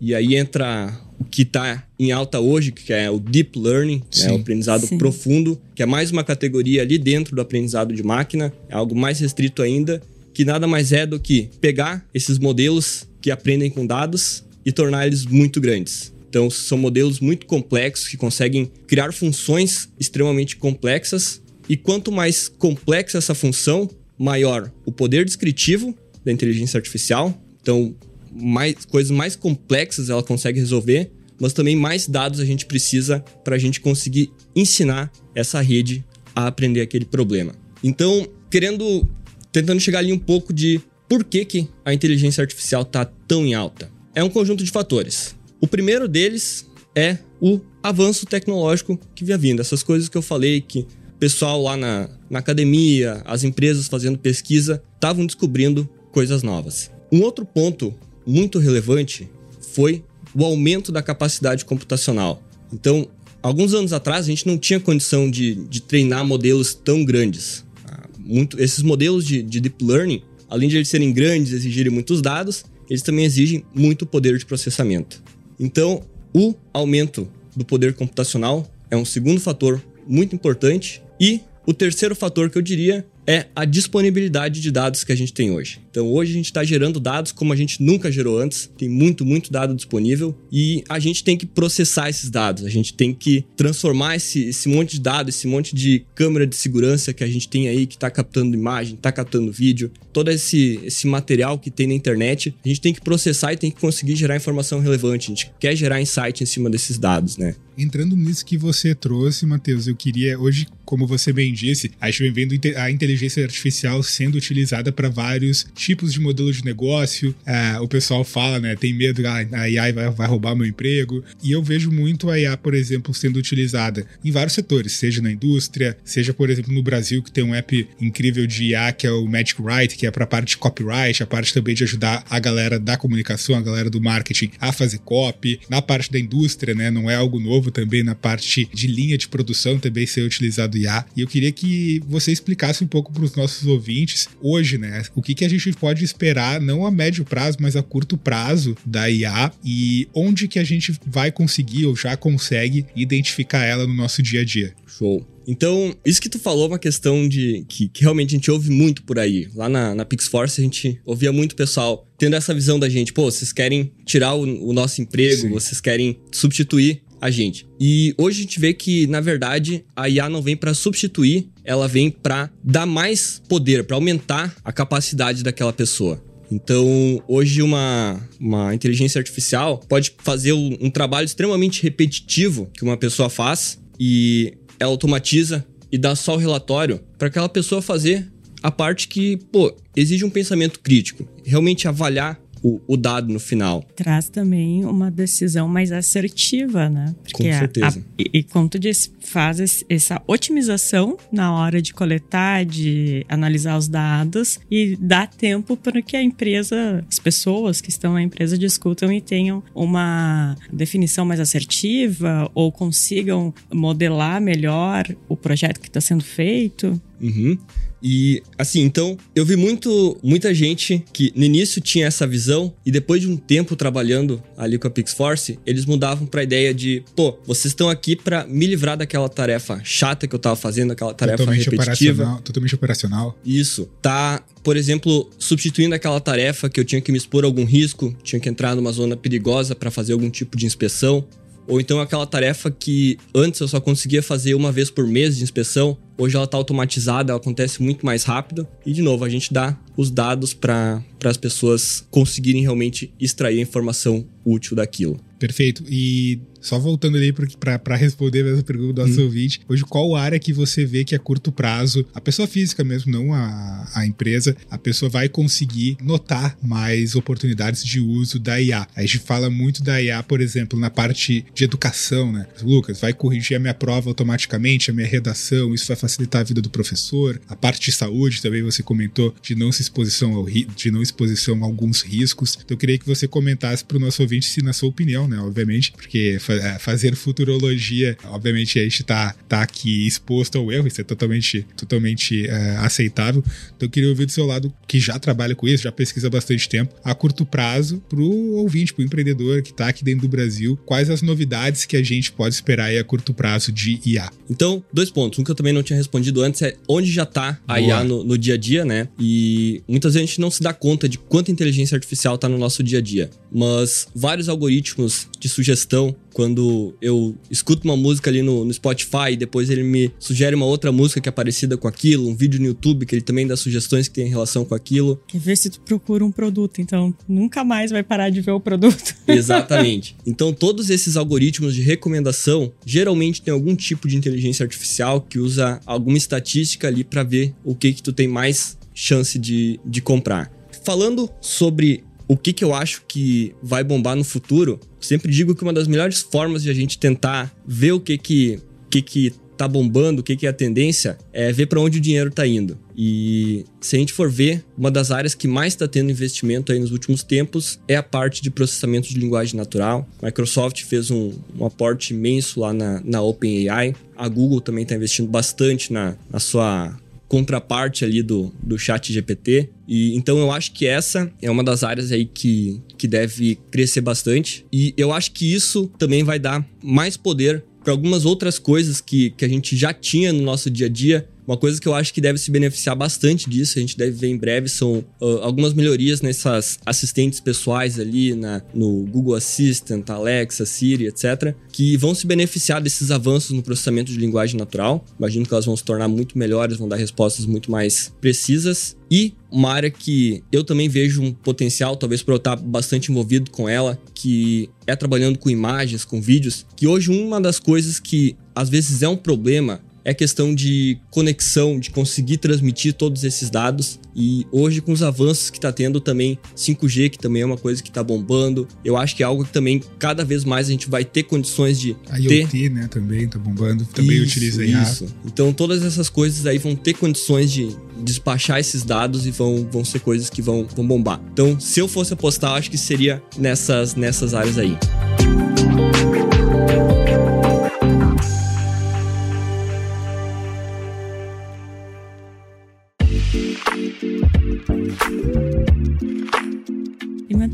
E 0.00 0.14
aí 0.14 0.36
entra 0.36 0.96
o 1.18 1.24
que 1.24 1.42
está 1.42 1.84
em 1.98 2.12
alta 2.12 2.38
hoje, 2.38 2.70
que 2.70 2.92
é 2.92 3.10
o 3.10 3.18
deep 3.18 3.58
learning, 3.58 4.02
né, 4.18 4.32
o 4.32 4.36
aprendizado 4.36 4.86
Sim. 4.86 4.98
profundo, 4.98 5.60
que 5.74 5.82
é 5.82 5.86
mais 5.86 6.12
uma 6.12 6.22
categoria 6.22 6.82
ali 6.82 6.96
dentro 6.96 7.34
do 7.34 7.42
aprendizado 7.42 7.92
de 7.92 8.02
máquina, 8.04 8.52
é 8.68 8.74
algo 8.74 8.94
mais 8.94 9.18
restrito 9.18 9.62
ainda, 9.62 10.00
que 10.32 10.44
nada 10.44 10.68
mais 10.68 10.92
é 10.92 11.04
do 11.04 11.18
que 11.18 11.50
pegar 11.60 12.06
esses 12.14 12.38
modelos 12.38 13.08
que 13.20 13.32
aprendem 13.32 13.68
com 13.68 13.84
dados 13.84 14.44
e 14.64 14.70
tornar 14.70 15.08
eles 15.08 15.26
muito 15.26 15.60
grandes. 15.60 16.12
Então, 16.28 16.50
são 16.50 16.76
modelos 16.76 17.20
muito 17.20 17.46
complexos 17.46 18.08
que 18.08 18.16
conseguem 18.16 18.70
criar 18.86 19.12
funções 19.12 19.88
extremamente 19.98 20.56
complexas. 20.56 21.42
E 21.68 21.76
quanto 21.76 22.12
mais 22.12 22.48
complexa 22.48 23.18
essa 23.18 23.34
função, 23.34 23.88
maior 24.18 24.70
o 24.84 24.92
poder 24.92 25.24
descritivo 25.24 25.94
da 26.24 26.32
inteligência 26.32 26.76
artificial. 26.76 27.34
Então, 27.62 27.94
mais 28.30 28.84
coisas 28.84 29.10
mais 29.10 29.34
complexas 29.34 30.10
ela 30.10 30.22
consegue 30.22 30.58
resolver, 30.58 31.10
mas 31.40 31.52
também 31.52 31.76
mais 31.76 32.06
dados 32.06 32.40
a 32.40 32.44
gente 32.44 32.66
precisa 32.66 33.20
para 33.44 33.56
a 33.56 33.58
gente 33.58 33.80
conseguir 33.80 34.30
ensinar 34.54 35.10
essa 35.34 35.60
rede 35.60 36.04
a 36.34 36.46
aprender 36.46 36.80
aquele 36.80 37.04
problema. 37.04 37.54
Então, 37.82 38.26
querendo, 38.50 39.08
tentando 39.52 39.80
chegar 39.80 40.00
ali 40.00 40.12
um 40.12 40.18
pouco 40.18 40.52
de 40.52 40.80
por 41.08 41.24
que, 41.24 41.44
que 41.44 41.68
a 41.84 41.94
inteligência 41.94 42.42
artificial 42.42 42.82
está 42.82 43.04
tão 43.04 43.46
em 43.46 43.54
alta. 43.54 43.90
É 44.14 44.22
um 44.22 44.28
conjunto 44.28 44.62
de 44.62 44.70
fatores. 44.70 45.37
O 45.60 45.66
primeiro 45.66 46.06
deles 46.06 46.66
é 46.94 47.18
o 47.40 47.60
avanço 47.82 48.26
tecnológico 48.26 48.98
que 49.14 49.24
via 49.24 49.38
vindo. 49.38 49.60
Essas 49.60 49.82
coisas 49.82 50.08
que 50.08 50.16
eu 50.16 50.22
falei 50.22 50.60
que 50.60 50.80
o 50.80 51.18
pessoal 51.18 51.60
lá 51.60 51.76
na, 51.76 52.08
na 52.30 52.38
academia, 52.38 53.22
as 53.24 53.42
empresas 53.44 53.88
fazendo 53.88 54.18
pesquisa, 54.18 54.82
estavam 54.94 55.26
descobrindo 55.26 55.88
coisas 56.12 56.42
novas. 56.42 56.90
Um 57.10 57.22
outro 57.22 57.44
ponto 57.44 57.94
muito 58.26 58.58
relevante 58.58 59.28
foi 59.72 60.04
o 60.34 60.44
aumento 60.44 60.92
da 60.92 61.02
capacidade 61.02 61.64
computacional. 61.64 62.42
Então, 62.72 63.08
alguns 63.42 63.74
anos 63.74 63.92
atrás, 63.92 64.26
a 64.26 64.28
gente 64.28 64.46
não 64.46 64.58
tinha 64.58 64.78
condição 64.78 65.30
de, 65.30 65.54
de 65.54 65.80
treinar 65.80 66.24
modelos 66.24 66.74
tão 66.74 67.04
grandes. 67.04 67.64
Ah, 67.84 68.06
muito, 68.18 68.60
esses 68.60 68.82
modelos 68.82 69.26
de, 69.26 69.42
de 69.42 69.60
deep 69.60 69.84
learning, 69.84 70.22
além 70.48 70.68
de 70.68 70.76
eles 70.76 70.88
serem 70.88 71.12
grandes, 71.12 71.52
exigirem 71.52 71.92
muitos 71.92 72.20
dados, 72.20 72.64
eles 72.88 73.02
também 73.02 73.24
exigem 73.24 73.64
muito 73.74 74.06
poder 74.06 74.36
de 74.38 74.46
processamento. 74.46 75.22
Então, 75.58 76.02
o 76.34 76.54
aumento 76.72 77.28
do 77.56 77.64
poder 77.64 77.94
computacional 77.94 78.66
é 78.90 78.96
um 78.96 79.04
segundo 79.04 79.40
fator 79.40 79.82
muito 80.06 80.34
importante. 80.34 81.02
E 81.20 81.40
o 81.66 81.74
terceiro 81.74 82.14
fator 82.14 82.48
que 82.48 82.56
eu 82.56 82.62
diria 82.62 83.06
é 83.28 83.46
a 83.54 83.66
disponibilidade 83.66 84.58
de 84.58 84.70
dados 84.70 85.04
que 85.04 85.12
a 85.12 85.14
gente 85.14 85.34
tem 85.34 85.50
hoje. 85.50 85.80
Então, 85.90 86.10
hoje 86.10 86.32
a 86.32 86.34
gente 86.34 86.46
está 86.46 86.64
gerando 86.64 86.98
dados 86.98 87.30
como 87.30 87.52
a 87.52 87.56
gente 87.56 87.82
nunca 87.82 88.10
gerou 88.10 88.38
antes, 88.38 88.70
tem 88.78 88.88
muito, 88.88 89.22
muito 89.22 89.52
dado 89.52 89.74
disponível 89.74 90.34
e 90.50 90.82
a 90.88 90.98
gente 90.98 91.22
tem 91.22 91.36
que 91.36 91.44
processar 91.44 92.08
esses 92.08 92.30
dados, 92.30 92.64
a 92.64 92.70
gente 92.70 92.94
tem 92.94 93.12
que 93.12 93.44
transformar 93.54 94.16
esse, 94.16 94.44
esse 94.44 94.66
monte 94.66 94.92
de 94.92 95.00
dados, 95.00 95.34
esse 95.34 95.46
monte 95.46 95.74
de 95.74 96.06
câmera 96.14 96.46
de 96.46 96.56
segurança 96.56 97.12
que 97.12 97.22
a 97.22 97.26
gente 97.26 97.48
tem 97.48 97.68
aí, 97.68 97.86
que 97.86 97.96
está 97.96 98.10
captando 98.10 98.56
imagem, 98.56 98.94
está 98.94 99.12
captando 99.12 99.52
vídeo, 99.52 99.90
todo 100.10 100.30
esse, 100.30 100.80
esse 100.84 101.06
material 101.06 101.58
que 101.58 101.70
tem 101.70 101.86
na 101.86 101.94
internet, 101.94 102.54
a 102.64 102.68
gente 102.68 102.80
tem 102.80 102.94
que 102.94 103.00
processar 103.02 103.52
e 103.52 103.58
tem 103.58 103.70
que 103.70 103.78
conseguir 103.78 104.16
gerar 104.16 104.36
informação 104.36 104.80
relevante, 104.80 105.26
a 105.26 105.34
gente 105.34 105.52
quer 105.60 105.76
gerar 105.76 106.00
insight 106.00 106.42
em 106.42 106.46
cima 106.46 106.70
desses 106.70 106.96
dados, 106.96 107.36
né? 107.36 107.54
Entrando 107.76 108.16
nisso 108.16 108.44
que 108.44 108.58
você 108.58 108.92
trouxe, 108.92 109.46
Matheus, 109.46 109.86
eu 109.86 109.94
queria 109.94 110.36
hoje, 110.36 110.66
como 110.84 111.06
você 111.06 111.32
bem 111.32 111.52
disse, 111.52 111.92
a 112.00 112.10
gente 112.10 112.28
vem 112.28 112.48
vendo 112.48 112.76
a 112.76 112.90
inteligência 112.90 113.17
inteligência 113.18 113.44
artificial 113.44 114.02
sendo 114.02 114.36
utilizada 114.36 114.92
para 114.92 115.08
vários 115.08 115.66
tipos 115.74 116.12
de 116.12 116.20
modelos 116.20 116.58
de 116.58 116.64
negócio. 116.64 117.34
É, 117.44 117.78
o 117.80 117.88
pessoal 117.88 118.24
fala, 118.24 118.58
né, 118.60 118.76
tem 118.76 118.94
medo, 118.94 119.26
a 119.26 119.60
AI 119.60 119.92
vai, 119.92 120.10
vai 120.10 120.26
roubar 120.26 120.54
meu 120.54 120.66
emprego. 120.66 121.22
E 121.42 121.52
eu 121.52 121.62
vejo 121.62 121.90
muito 121.90 122.30
a 122.30 122.38
IA, 122.38 122.56
por 122.56 122.74
exemplo, 122.74 123.12
sendo 123.12 123.38
utilizada 123.38 124.06
em 124.24 124.30
vários 124.30 124.54
setores, 124.54 124.92
seja 124.92 125.20
na 125.20 125.30
indústria, 125.30 125.96
seja, 126.04 126.32
por 126.32 126.48
exemplo, 126.48 126.72
no 126.72 126.82
Brasil, 126.82 127.22
que 127.22 127.30
tem 127.30 127.44
um 127.44 127.54
app 127.54 127.88
incrível 128.00 128.46
de 128.46 128.68
IA, 128.68 128.92
que 128.92 129.06
é 129.06 129.10
o 129.10 129.26
Magic 129.26 129.60
Write, 129.60 129.96
que 129.96 130.06
é 130.06 130.10
para 130.10 130.24
a 130.24 130.26
parte 130.26 130.50
de 130.50 130.56
copyright, 130.56 131.22
a 131.22 131.26
parte 131.26 131.52
também 131.52 131.74
de 131.74 131.84
ajudar 131.84 132.24
a 132.30 132.38
galera 132.38 132.78
da 132.78 132.96
comunicação, 132.96 133.56
a 133.56 133.60
galera 133.60 133.90
do 133.90 134.00
marketing 134.00 134.50
a 134.60 134.72
fazer 134.72 134.98
copy. 134.98 135.60
Na 135.68 135.82
parte 135.82 136.10
da 136.10 136.18
indústria, 136.18 136.74
né, 136.74 136.90
não 136.90 137.10
é 137.10 137.16
algo 137.16 137.40
novo 137.40 137.70
também, 137.70 138.02
na 138.02 138.14
parte 138.14 138.68
de 138.72 138.86
linha 138.86 139.18
de 139.18 139.28
produção 139.28 139.78
também 139.78 140.06
ser 140.06 140.22
utilizado 140.22 140.76
IA. 140.76 141.04
E 141.16 141.20
eu 141.20 141.26
queria 141.26 141.50
que 141.50 142.00
você 142.06 142.30
explicasse 142.30 142.84
um 142.84 142.86
pouco 142.86 142.97
para 143.02 143.24
os 143.24 143.34
nossos 143.34 143.66
ouvintes 143.66 144.28
hoje, 144.40 144.78
né, 144.78 145.02
o 145.14 145.22
que, 145.22 145.34
que 145.34 145.44
a 145.44 145.48
gente 145.48 145.72
pode 145.72 146.04
esperar, 146.04 146.60
não 146.60 146.86
a 146.86 146.90
médio 146.90 147.24
prazo, 147.24 147.58
mas 147.60 147.76
a 147.76 147.82
curto 147.82 148.16
prazo 148.16 148.76
da 148.84 149.10
IA 149.10 149.52
e 149.64 150.08
onde 150.14 150.48
que 150.48 150.58
a 150.58 150.64
gente 150.64 150.92
vai 151.06 151.30
conseguir 151.30 151.86
ou 151.86 151.96
já 151.96 152.16
consegue 152.16 152.86
identificar 152.94 153.64
ela 153.64 153.86
no 153.86 153.94
nosso 153.94 154.22
dia 154.22 154.42
a 154.42 154.44
dia. 154.44 154.74
Show. 154.86 155.26
Então, 155.50 155.96
isso 156.04 156.20
que 156.20 156.28
tu 156.28 156.38
falou 156.38 156.64
é 156.64 156.68
uma 156.68 156.78
questão 156.78 157.26
de 157.26 157.64
que, 157.66 157.88
que 157.88 158.02
realmente 158.02 158.34
a 158.34 158.36
gente 158.36 158.50
ouve 158.50 158.70
muito 158.70 159.02
por 159.02 159.18
aí. 159.18 159.48
Lá 159.54 159.66
na, 159.66 159.94
na 159.94 160.04
Pixforce 160.04 160.60
a 160.60 160.64
gente 160.64 161.00
ouvia 161.06 161.32
muito 161.32 161.56
pessoal 161.56 162.06
tendo 162.18 162.36
essa 162.36 162.52
visão 162.52 162.78
da 162.78 162.86
gente. 162.86 163.14
Pô, 163.14 163.30
vocês 163.30 163.50
querem 163.50 163.90
tirar 164.04 164.34
o, 164.34 164.42
o 164.42 164.74
nosso 164.74 165.00
emprego, 165.00 165.42
Sim. 165.42 165.48
vocês 165.48 165.80
querem 165.80 166.20
substituir 166.30 167.02
a 167.20 167.30
gente. 167.30 167.66
E 167.80 168.14
hoje 168.18 168.40
a 168.40 168.42
gente 168.42 168.60
vê 168.60 168.72
que, 168.72 169.06
na 169.06 169.20
verdade, 169.20 169.84
a 169.94 170.08
IA 170.08 170.28
não 170.28 170.42
vem 170.42 170.56
para 170.56 170.74
substituir, 170.74 171.48
ela 171.64 171.88
vem 171.88 172.10
para 172.10 172.50
dar 172.62 172.86
mais 172.86 173.42
poder, 173.48 173.84
para 173.84 173.96
aumentar 173.96 174.54
a 174.64 174.72
capacidade 174.72 175.42
daquela 175.42 175.72
pessoa. 175.72 176.22
Então, 176.50 177.22
hoje, 177.28 177.60
uma, 177.60 178.18
uma 178.40 178.74
inteligência 178.74 179.18
artificial 179.18 179.78
pode 179.88 180.14
fazer 180.18 180.52
um, 180.52 180.78
um 180.80 180.90
trabalho 180.90 181.26
extremamente 181.26 181.82
repetitivo 181.82 182.70
que 182.72 182.82
uma 182.82 182.96
pessoa 182.96 183.28
faz 183.28 183.78
e 184.00 184.54
ela 184.78 184.90
automatiza 184.90 185.66
e 185.92 185.98
dá 185.98 186.14
só 186.14 186.34
o 186.34 186.38
relatório 186.38 187.00
para 187.18 187.28
aquela 187.28 187.48
pessoa 187.48 187.82
fazer 187.82 188.30
a 188.62 188.70
parte 188.70 189.08
que, 189.08 189.36
pô, 189.52 189.74
exige 189.94 190.24
um 190.24 190.30
pensamento 190.30 190.80
crítico, 190.80 191.28
realmente 191.44 191.86
avaliar 191.86 192.40
o, 192.62 192.80
o, 192.86 192.96
dado 192.96 193.32
no 193.32 193.40
final. 193.40 193.84
Traz 193.94 194.28
também 194.28 194.84
uma 194.84 195.10
decisão 195.10 195.68
mais 195.68 195.92
assertiva, 195.92 196.88
né? 196.88 197.14
Porque 197.22 197.44
Com 197.44 197.58
certeza. 197.58 197.98
A, 197.98 198.00
a, 198.00 198.02
e, 198.18 198.38
e 198.38 198.42
como 198.42 198.68
tu 198.68 198.78
disse, 198.78 199.12
faz 199.20 199.84
essa 199.88 200.22
otimização 200.26 201.16
na 201.30 201.52
hora 201.52 201.80
de 201.80 201.92
coletar, 201.92 202.64
de 202.64 203.24
analisar 203.28 203.76
os 203.76 203.88
dados 203.88 204.58
e 204.70 204.96
dá 205.00 205.26
tempo 205.26 205.76
para 205.76 206.00
que 206.02 206.16
a 206.16 206.22
empresa, 206.22 207.04
as 207.08 207.18
pessoas 207.18 207.80
que 207.80 207.90
estão 207.90 208.14
na 208.14 208.22
empresa 208.22 208.56
discutam 208.56 209.12
e 209.12 209.20
tenham 209.20 209.62
uma 209.74 210.56
definição 210.72 211.24
mais 211.24 211.40
assertiva 211.40 212.50
ou 212.54 212.72
consigam 212.72 213.52
modelar 213.72 214.40
melhor 214.40 215.04
o 215.28 215.36
projeto 215.36 215.80
que 215.80 215.88
está 215.88 216.00
sendo 216.00 216.24
feito. 216.24 217.00
Uhum. 217.20 217.58
E 218.02 218.42
assim, 218.56 218.80
então, 218.80 219.16
eu 219.34 219.44
vi 219.44 219.56
muito 219.56 220.16
muita 220.22 220.54
gente 220.54 221.04
que 221.12 221.32
no 221.34 221.44
início 221.44 221.80
tinha 221.80 222.06
essa 222.06 222.26
visão 222.26 222.72
e 222.84 222.90
depois 222.90 223.20
de 223.20 223.28
um 223.28 223.36
tempo 223.36 223.74
trabalhando 223.76 224.42
ali 224.56 224.78
com 224.78 224.86
a 224.86 224.90
Pixforce, 224.90 225.58
eles 225.66 225.84
mudavam 225.84 226.26
para 226.26 226.40
a 226.40 226.44
ideia 226.44 226.72
de, 226.72 227.02
pô, 227.16 227.38
vocês 227.44 227.72
estão 227.72 227.88
aqui 227.88 228.14
para 228.14 228.46
me 228.46 228.66
livrar 228.66 228.96
daquela 228.96 229.28
tarefa 229.28 229.80
chata 229.82 230.26
que 230.26 230.34
eu 230.34 230.38
tava 230.38 230.56
fazendo, 230.56 230.92
aquela 230.92 231.14
tarefa 231.14 231.38
totalmente 231.38 231.70
repetitiva. 231.70 232.22
Operacional, 232.22 232.42
totalmente 232.42 232.74
operacional. 232.74 233.38
Isso. 233.44 233.88
Tá, 234.00 234.42
por 234.62 234.76
exemplo, 234.76 235.28
substituindo 235.38 235.94
aquela 235.94 236.20
tarefa 236.20 236.68
que 236.68 236.78
eu 236.78 236.84
tinha 236.84 237.00
que 237.00 237.10
me 237.10 237.18
expor 237.18 237.44
a 237.44 237.46
algum 237.46 237.64
risco, 237.64 238.14
tinha 238.22 238.40
que 238.40 238.48
entrar 238.48 238.74
numa 238.74 238.92
zona 238.92 239.16
perigosa 239.16 239.74
para 239.74 239.90
fazer 239.90 240.12
algum 240.12 240.30
tipo 240.30 240.56
de 240.56 240.66
inspeção. 240.66 241.26
Ou 241.68 241.80
então 241.80 242.00
aquela 242.00 242.26
tarefa 242.26 242.70
que 242.70 243.18
antes 243.34 243.60
eu 243.60 243.68
só 243.68 243.78
conseguia 243.78 244.22
fazer 244.22 244.54
uma 244.54 244.72
vez 244.72 244.90
por 244.90 245.06
mês 245.06 245.36
de 245.36 245.44
inspeção, 245.44 245.98
hoje 246.16 246.34
ela 246.34 246.46
está 246.46 246.56
automatizada, 246.56 247.32
ela 247.32 247.38
acontece 247.38 247.82
muito 247.82 248.04
mais 248.06 248.24
rápido. 248.24 248.66
E 248.86 248.92
de 248.92 249.02
novo, 249.02 249.24
a 249.24 249.28
gente 249.28 249.52
dá 249.52 249.78
os 249.96 250.10
dados 250.10 250.54
para 250.54 251.02
as 251.24 251.36
pessoas 251.36 252.06
conseguirem 252.10 252.62
realmente 252.62 253.12
extrair 253.20 253.58
a 253.58 253.62
informação 253.62 254.26
útil 254.44 254.74
daquilo. 254.74 255.20
Perfeito. 255.38 255.84
E 255.86 256.40
só 256.60 256.78
voltando 256.78 257.16
ali 257.16 257.32
para 257.32 257.96
responder 257.96 258.46
essa 258.46 258.62
pergunta 258.62 258.94
do 258.94 259.06
nosso 259.06 259.20
hum. 259.20 259.24
ouvinte, 259.24 259.60
hoje 259.68 259.84
qual 259.84 260.16
área 260.16 260.38
que 260.38 260.52
você 260.52 260.84
vê 260.84 261.04
que 261.04 261.14
a 261.14 261.18
curto 261.18 261.52
prazo, 261.52 262.04
a 262.14 262.20
pessoa 262.20 262.48
física 262.48 262.84
mesmo, 262.84 263.12
não 263.12 263.32
a, 263.32 263.88
a 263.94 264.06
empresa, 264.06 264.56
a 264.70 264.78
pessoa 264.78 265.08
vai 265.08 265.28
conseguir 265.28 265.96
notar 266.02 266.56
mais 266.62 267.14
oportunidades 267.14 267.84
de 267.84 268.00
uso 268.00 268.38
da 268.38 268.60
IA? 268.60 268.86
A 268.94 269.02
gente 269.02 269.18
fala 269.18 269.50
muito 269.50 269.82
da 269.82 270.00
IA, 270.00 270.22
por 270.22 270.40
exemplo, 270.40 270.78
na 270.78 270.90
parte 270.90 271.44
de 271.54 271.64
educação, 271.64 272.32
né? 272.32 272.46
Lucas, 272.62 273.00
vai 273.00 273.12
corrigir 273.12 273.56
a 273.56 273.60
minha 273.60 273.74
prova 273.74 274.10
automaticamente, 274.10 274.90
a 274.90 274.94
minha 274.94 275.06
redação, 275.06 275.74
isso 275.74 275.86
vai 275.86 275.96
facilitar 275.96 276.40
a 276.40 276.44
vida 276.44 276.60
do 276.60 276.70
professor. 276.70 277.40
A 277.48 277.56
parte 277.56 277.80
de 277.80 277.92
saúde 277.92 278.42
também 278.42 278.62
você 278.62 278.82
comentou 278.82 279.34
de 279.42 279.54
não 279.54 279.70
se 279.72 279.82
exposição 279.82 280.34
ao 280.34 280.48
de 280.48 280.90
não 280.90 281.02
exposição 281.02 281.62
a 281.62 281.66
alguns 281.66 282.02
riscos. 282.02 282.56
Então 282.56 282.74
eu 282.74 282.78
queria 282.78 282.98
que 282.98 283.06
você 283.06 283.28
comentasse 283.28 283.84
para 283.84 283.96
o 283.96 284.00
nosso 284.00 284.22
ouvinte 284.22 284.46
se 284.46 284.62
na 284.62 284.72
sua 284.72 284.88
opinião, 284.88 285.28
né, 285.28 285.38
obviamente, 285.38 285.92
porque 285.92 286.34
é, 286.34 286.38
fazer 286.78 287.14
futurologia, 287.14 288.16
obviamente 288.24 288.78
a 288.78 288.82
gente 288.82 289.02
tá, 289.02 289.34
tá 289.48 289.62
aqui 289.62 290.06
exposto 290.06 290.58
ao 290.58 290.70
erro, 290.72 290.86
isso 290.86 291.00
é 291.00 291.04
totalmente, 291.04 291.66
totalmente 291.76 292.46
é, 292.46 292.76
aceitável. 292.76 293.42
Então 293.76 293.86
eu 293.86 293.90
queria 293.90 294.08
ouvir 294.08 294.26
do 294.26 294.32
seu 294.32 294.46
lado, 294.46 294.72
que 294.86 294.98
já 294.98 295.18
trabalha 295.18 295.54
com 295.54 295.66
isso, 295.66 295.84
já 295.84 295.92
pesquisa 295.92 296.26
há 296.28 296.30
bastante 296.30 296.68
tempo, 296.68 296.94
a 297.04 297.14
curto 297.14 297.44
prazo, 297.44 298.02
pro 298.08 298.24
ouvinte, 298.24 298.92
pro 298.92 299.04
empreendedor 299.04 299.62
que 299.62 299.72
tá 299.72 299.88
aqui 299.88 300.04
dentro 300.04 300.22
do 300.22 300.28
Brasil, 300.28 300.78
quais 300.84 301.10
as 301.10 301.22
novidades 301.22 301.84
que 301.84 301.96
a 301.96 302.02
gente 302.02 302.32
pode 302.32 302.54
esperar 302.54 302.86
aí 302.86 302.98
a 302.98 303.04
curto 303.04 303.34
prazo 303.34 303.72
de 303.72 304.00
IA? 304.04 304.30
Então, 304.50 304.82
dois 304.92 305.10
pontos. 305.10 305.38
Um 305.38 305.44
que 305.44 305.50
eu 305.50 305.54
também 305.54 305.72
não 305.72 305.82
tinha 305.82 305.96
respondido 305.96 306.42
antes 306.42 306.62
é 306.62 306.74
onde 306.88 307.10
já 307.10 307.26
tá 307.26 307.58
a 307.66 307.74
Boa. 307.74 307.86
IA 307.86 308.04
no, 308.04 308.24
no 308.24 308.38
dia 308.38 308.54
a 308.54 308.56
dia, 308.56 308.84
né? 308.84 309.08
E 309.18 309.82
muitas 309.88 310.14
vezes 310.14 310.24
a 310.24 310.26
gente 310.26 310.40
não 310.40 310.50
se 310.50 310.62
dá 310.62 310.72
conta 310.72 311.08
de 311.08 311.18
quanta 311.18 311.50
inteligência 311.50 311.94
artificial 311.94 312.38
tá 312.38 312.48
no 312.48 312.58
nosso 312.58 312.82
dia 312.82 312.98
a 312.98 313.02
dia. 313.02 313.30
Mas 313.50 314.08
vários 314.14 314.48
algoritmos 314.48 315.28
de 315.38 315.48
sugestão 315.48 316.14
quando 316.32 316.94
eu 317.00 317.36
escuto 317.50 317.84
uma 317.84 317.96
música 317.96 318.30
ali 318.30 318.42
no, 318.42 318.64
no, 318.64 318.72
Spotify 318.72 319.32
e 319.32 319.36
depois 319.36 319.70
ele 319.70 319.82
me 319.82 320.10
sugere 320.18 320.54
uma 320.54 320.66
outra 320.66 320.92
música 320.92 321.20
que 321.20 321.28
é 321.28 321.32
parecida 321.32 321.76
com 321.76 321.88
aquilo, 321.88 322.28
um 322.28 322.34
vídeo 322.34 322.60
no 322.60 322.66
YouTube 322.66 323.06
que 323.06 323.14
ele 323.14 323.22
também 323.22 323.46
dá 323.46 323.56
sugestões 323.56 324.08
que 324.08 324.14
tem 324.14 324.28
relação 324.28 324.64
com 324.64 324.74
aquilo. 324.74 325.20
Quer 325.26 325.38
ver 325.38 325.56
se 325.56 325.70
tu 325.70 325.80
procura 325.80 326.24
um 326.24 326.30
produto, 326.30 326.80
então 326.80 327.14
nunca 327.28 327.64
mais 327.64 327.90
vai 327.90 328.02
parar 328.02 328.30
de 328.30 328.40
ver 328.40 328.52
o 328.52 328.60
produto. 328.60 329.14
Exatamente. 329.26 330.16
Então 330.26 330.52
todos 330.52 330.90
esses 330.90 331.16
algoritmos 331.16 331.74
de 331.74 331.82
recomendação 331.82 332.72
geralmente 332.84 333.42
tem 333.42 333.52
algum 333.52 333.74
tipo 333.74 334.08
de 334.08 334.16
inteligência 334.16 334.64
artificial 334.64 335.20
que 335.20 335.38
usa 335.38 335.80
alguma 335.86 336.18
estatística 336.18 336.88
ali 336.88 337.04
para 337.04 337.22
ver 337.22 337.54
o 337.64 337.74
que 337.74 337.92
que 337.92 338.02
tu 338.02 338.12
tem 338.12 338.28
mais 338.28 338.76
chance 338.94 339.38
de, 339.38 339.78
de 339.84 340.00
comprar. 340.00 340.50
Falando 340.84 341.30
sobre 341.40 342.04
o 342.28 342.36
que, 342.36 342.52
que 342.52 342.62
eu 342.62 342.74
acho 342.74 343.02
que 343.08 343.54
vai 343.62 343.82
bombar 343.82 344.14
no 344.14 344.22
futuro, 344.22 344.78
sempre 345.00 345.32
digo 345.32 345.54
que 345.54 345.62
uma 345.62 345.72
das 345.72 345.88
melhores 345.88 346.20
formas 346.20 346.62
de 346.62 346.70
a 346.70 346.74
gente 346.74 346.98
tentar 346.98 347.52
ver 347.66 347.92
o 347.92 348.00
que 348.00 348.18
que, 348.18 348.60
que, 348.90 349.00
que 349.00 349.32
tá 349.56 349.66
bombando, 349.66 350.20
o 350.20 350.24
que, 350.24 350.36
que 350.36 350.46
é 350.46 350.50
a 350.50 350.52
tendência, 350.52 351.18
é 351.32 351.50
ver 351.52 351.66
para 351.66 351.80
onde 351.80 351.98
o 351.98 352.00
dinheiro 352.00 352.30
tá 352.30 352.46
indo. 352.46 352.78
E 352.96 353.64
se 353.80 353.96
a 353.96 353.98
gente 353.98 354.12
for 354.12 354.30
ver, 354.30 354.64
uma 354.76 354.90
das 354.90 355.10
áreas 355.10 355.34
que 355.34 355.48
mais 355.48 355.72
está 355.72 355.88
tendo 355.88 356.10
investimento 356.10 356.70
aí 356.70 356.78
nos 356.78 356.92
últimos 356.92 357.24
tempos 357.24 357.80
é 357.88 357.96
a 357.96 358.02
parte 358.02 358.40
de 358.40 358.50
processamento 358.50 359.08
de 359.08 359.18
linguagem 359.18 359.56
natural. 359.56 360.08
Microsoft 360.22 360.84
fez 360.84 361.10
um, 361.10 361.32
um 361.58 361.66
aporte 361.66 362.14
imenso 362.14 362.60
lá 362.60 362.72
na, 362.72 363.00
na 363.04 363.20
OpenAI. 363.20 363.94
A 364.16 364.28
Google 364.28 364.60
também 364.60 364.84
está 364.84 364.94
investindo 364.94 365.28
bastante 365.28 365.92
na, 365.92 366.16
na 366.30 366.38
sua 366.38 366.96
contraparte 367.28 368.04
ali 368.04 368.22
do, 368.22 368.52
do 368.62 368.78
chat 368.78 369.12
GPT. 369.12 369.68
E 369.86 370.16
então 370.16 370.38
eu 370.38 370.50
acho 370.50 370.72
que 370.72 370.86
essa 370.86 371.30
é 371.40 371.50
uma 371.50 371.62
das 371.62 371.84
áreas 371.84 372.10
aí 372.10 372.24
que, 372.24 372.80
que 372.96 373.06
deve 373.06 373.58
crescer 373.70 374.00
bastante. 374.00 374.64
E 374.72 374.94
eu 374.96 375.12
acho 375.12 375.32
que 375.32 375.52
isso 375.52 375.86
também 375.98 376.24
vai 376.24 376.38
dar 376.38 376.66
mais 376.82 377.16
poder 377.16 377.64
para 377.84 377.92
algumas 377.92 378.24
outras 378.24 378.58
coisas 378.58 379.00
que, 379.00 379.30
que 379.30 379.44
a 379.44 379.48
gente 379.48 379.76
já 379.76 379.92
tinha 379.92 380.32
no 380.32 380.42
nosso 380.42 380.70
dia 380.70 380.86
a 380.86 380.90
dia 380.90 381.28
uma 381.48 381.56
coisa 381.56 381.80
que 381.80 381.88
eu 381.88 381.94
acho 381.94 382.12
que 382.12 382.20
deve 382.20 382.38
se 382.38 382.50
beneficiar 382.50 382.94
bastante 382.94 383.48
disso, 383.48 383.78
a 383.78 383.80
gente 383.80 383.96
deve 383.96 384.10
ver 384.10 384.28
em 384.28 384.36
breve, 384.36 384.68
são 384.68 384.98
uh, 385.18 385.38
algumas 385.40 385.72
melhorias 385.72 386.20
nessas 386.20 386.78
assistentes 386.84 387.40
pessoais 387.40 387.98
ali 387.98 388.34
na, 388.34 388.60
no 388.74 389.06
Google 389.06 389.34
Assistant, 389.34 390.10
Alexa, 390.10 390.66
Siri, 390.66 391.06
etc., 391.06 391.54
que 391.72 391.96
vão 391.96 392.14
se 392.14 392.26
beneficiar 392.26 392.82
desses 392.82 393.10
avanços 393.10 393.52
no 393.52 393.62
processamento 393.62 394.12
de 394.12 394.18
linguagem 394.18 394.58
natural. 394.58 395.02
Imagino 395.18 395.46
que 395.46 395.54
elas 395.54 395.64
vão 395.64 395.74
se 395.74 395.84
tornar 395.84 396.06
muito 396.06 396.36
melhores, 396.36 396.76
vão 396.76 396.86
dar 396.86 396.96
respostas 396.96 397.46
muito 397.46 397.70
mais 397.70 398.12
precisas. 398.20 398.94
E 399.10 399.32
uma 399.50 399.72
área 399.72 399.90
que 399.90 400.44
eu 400.52 400.62
também 400.62 400.86
vejo 400.86 401.22
um 401.22 401.32
potencial, 401.32 401.96
talvez 401.96 402.22
por 402.22 402.32
eu 402.32 402.36
estar 402.36 402.56
bastante 402.56 403.10
envolvido 403.10 403.50
com 403.50 403.66
ela, 403.66 403.98
que 404.14 404.68
é 404.86 404.94
trabalhando 404.94 405.38
com 405.38 405.48
imagens, 405.48 406.04
com 406.04 406.20
vídeos, 406.20 406.66
que 406.76 406.86
hoje 406.86 407.10
uma 407.10 407.40
das 407.40 407.58
coisas 407.58 407.98
que 407.98 408.36
às 408.54 408.68
vezes 408.68 409.02
é 409.02 409.08
um 409.08 409.16
problema 409.16 409.80
é 410.08 410.14
questão 410.14 410.54
de 410.54 410.98
conexão, 411.10 411.78
de 411.78 411.90
conseguir 411.90 412.38
transmitir 412.38 412.94
todos 412.94 413.24
esses 413.24 413.50
dados. 413.50 414.00
E 414.16 414.46
hoje, 414.50 414.80
com 414.80 414.90
os 414.90 415.02
avanços 415.02 415.50
que 415.50 415.58
está 415.58 415.70
tendo 415.70 416.00
também, 416.00 416.38
5G, 416.56 417.10
que 417.10 417.18
também 417.18 417.42
é 417.42 417.44
uma 417.44 417.58
coisa 417.58 417.82
que 417.82 417.90
está 417.90 418.02
bombando, 418.02 418.66
eu 418.82 418.96
acho 418.96 419.14
que 419.14 419.22
é 419.22 419.26
algo 419.26 419.44
que 419.44 419.52
também 419.52 419.82
cada 419.98 420.24
vez 420.24 420.44
mais 420.44 420.66
a 420.66 420.70
gente 420.70 420.88
vai 420.88 421.04
ter 421.04 421.24
condições 421.24 421.78
de. 421.78 421.94
A 422.08 422.16
IoT, 422.16 422.70
né, 422.70 422.88
também 422.88 423.28
tá 423.28 423.38
bombando, 423.38 423.84
também 423.84 424.16
isso, 424.16 424.38
utiliza 424.38 424.64
IA. 424.64 424.82
Isso. 424.82 425.06
Então, 425.26 425.52
todas 425.52 425.84
essas 425.84 426.08
coisas 426.08 426.46
aí 426.46 426.56
vão 426.56 426.74
ter 426.74 426.94
condições 426.94 427.52
de 427.52 427.76
despachar 427.98 428.58
esses 428.58 428.82
dados 428.84 429.26
e 429.26 429.30
vão, 429.30 429.68
vão 429.70 429.84
ser 429.84 430.00
coisas 430.00 430.30
que 430.30 430.40
vão, 430.40 430.66
vão 430.74 430.86
bombar. 430.86 431.20
Então, 431.34 431.60
se 431.60 431.80
eu 431.80 431.86
fosse 431.86 432.14
apostar, 432.14 432.52
acho 432.52 432.70
que 432.70 432.78
seria 432.78 433.22
nessas, 433.36 433.94
nessas 433.94 434.32
áreas 434.32 434.56
aí. 434.56 434.74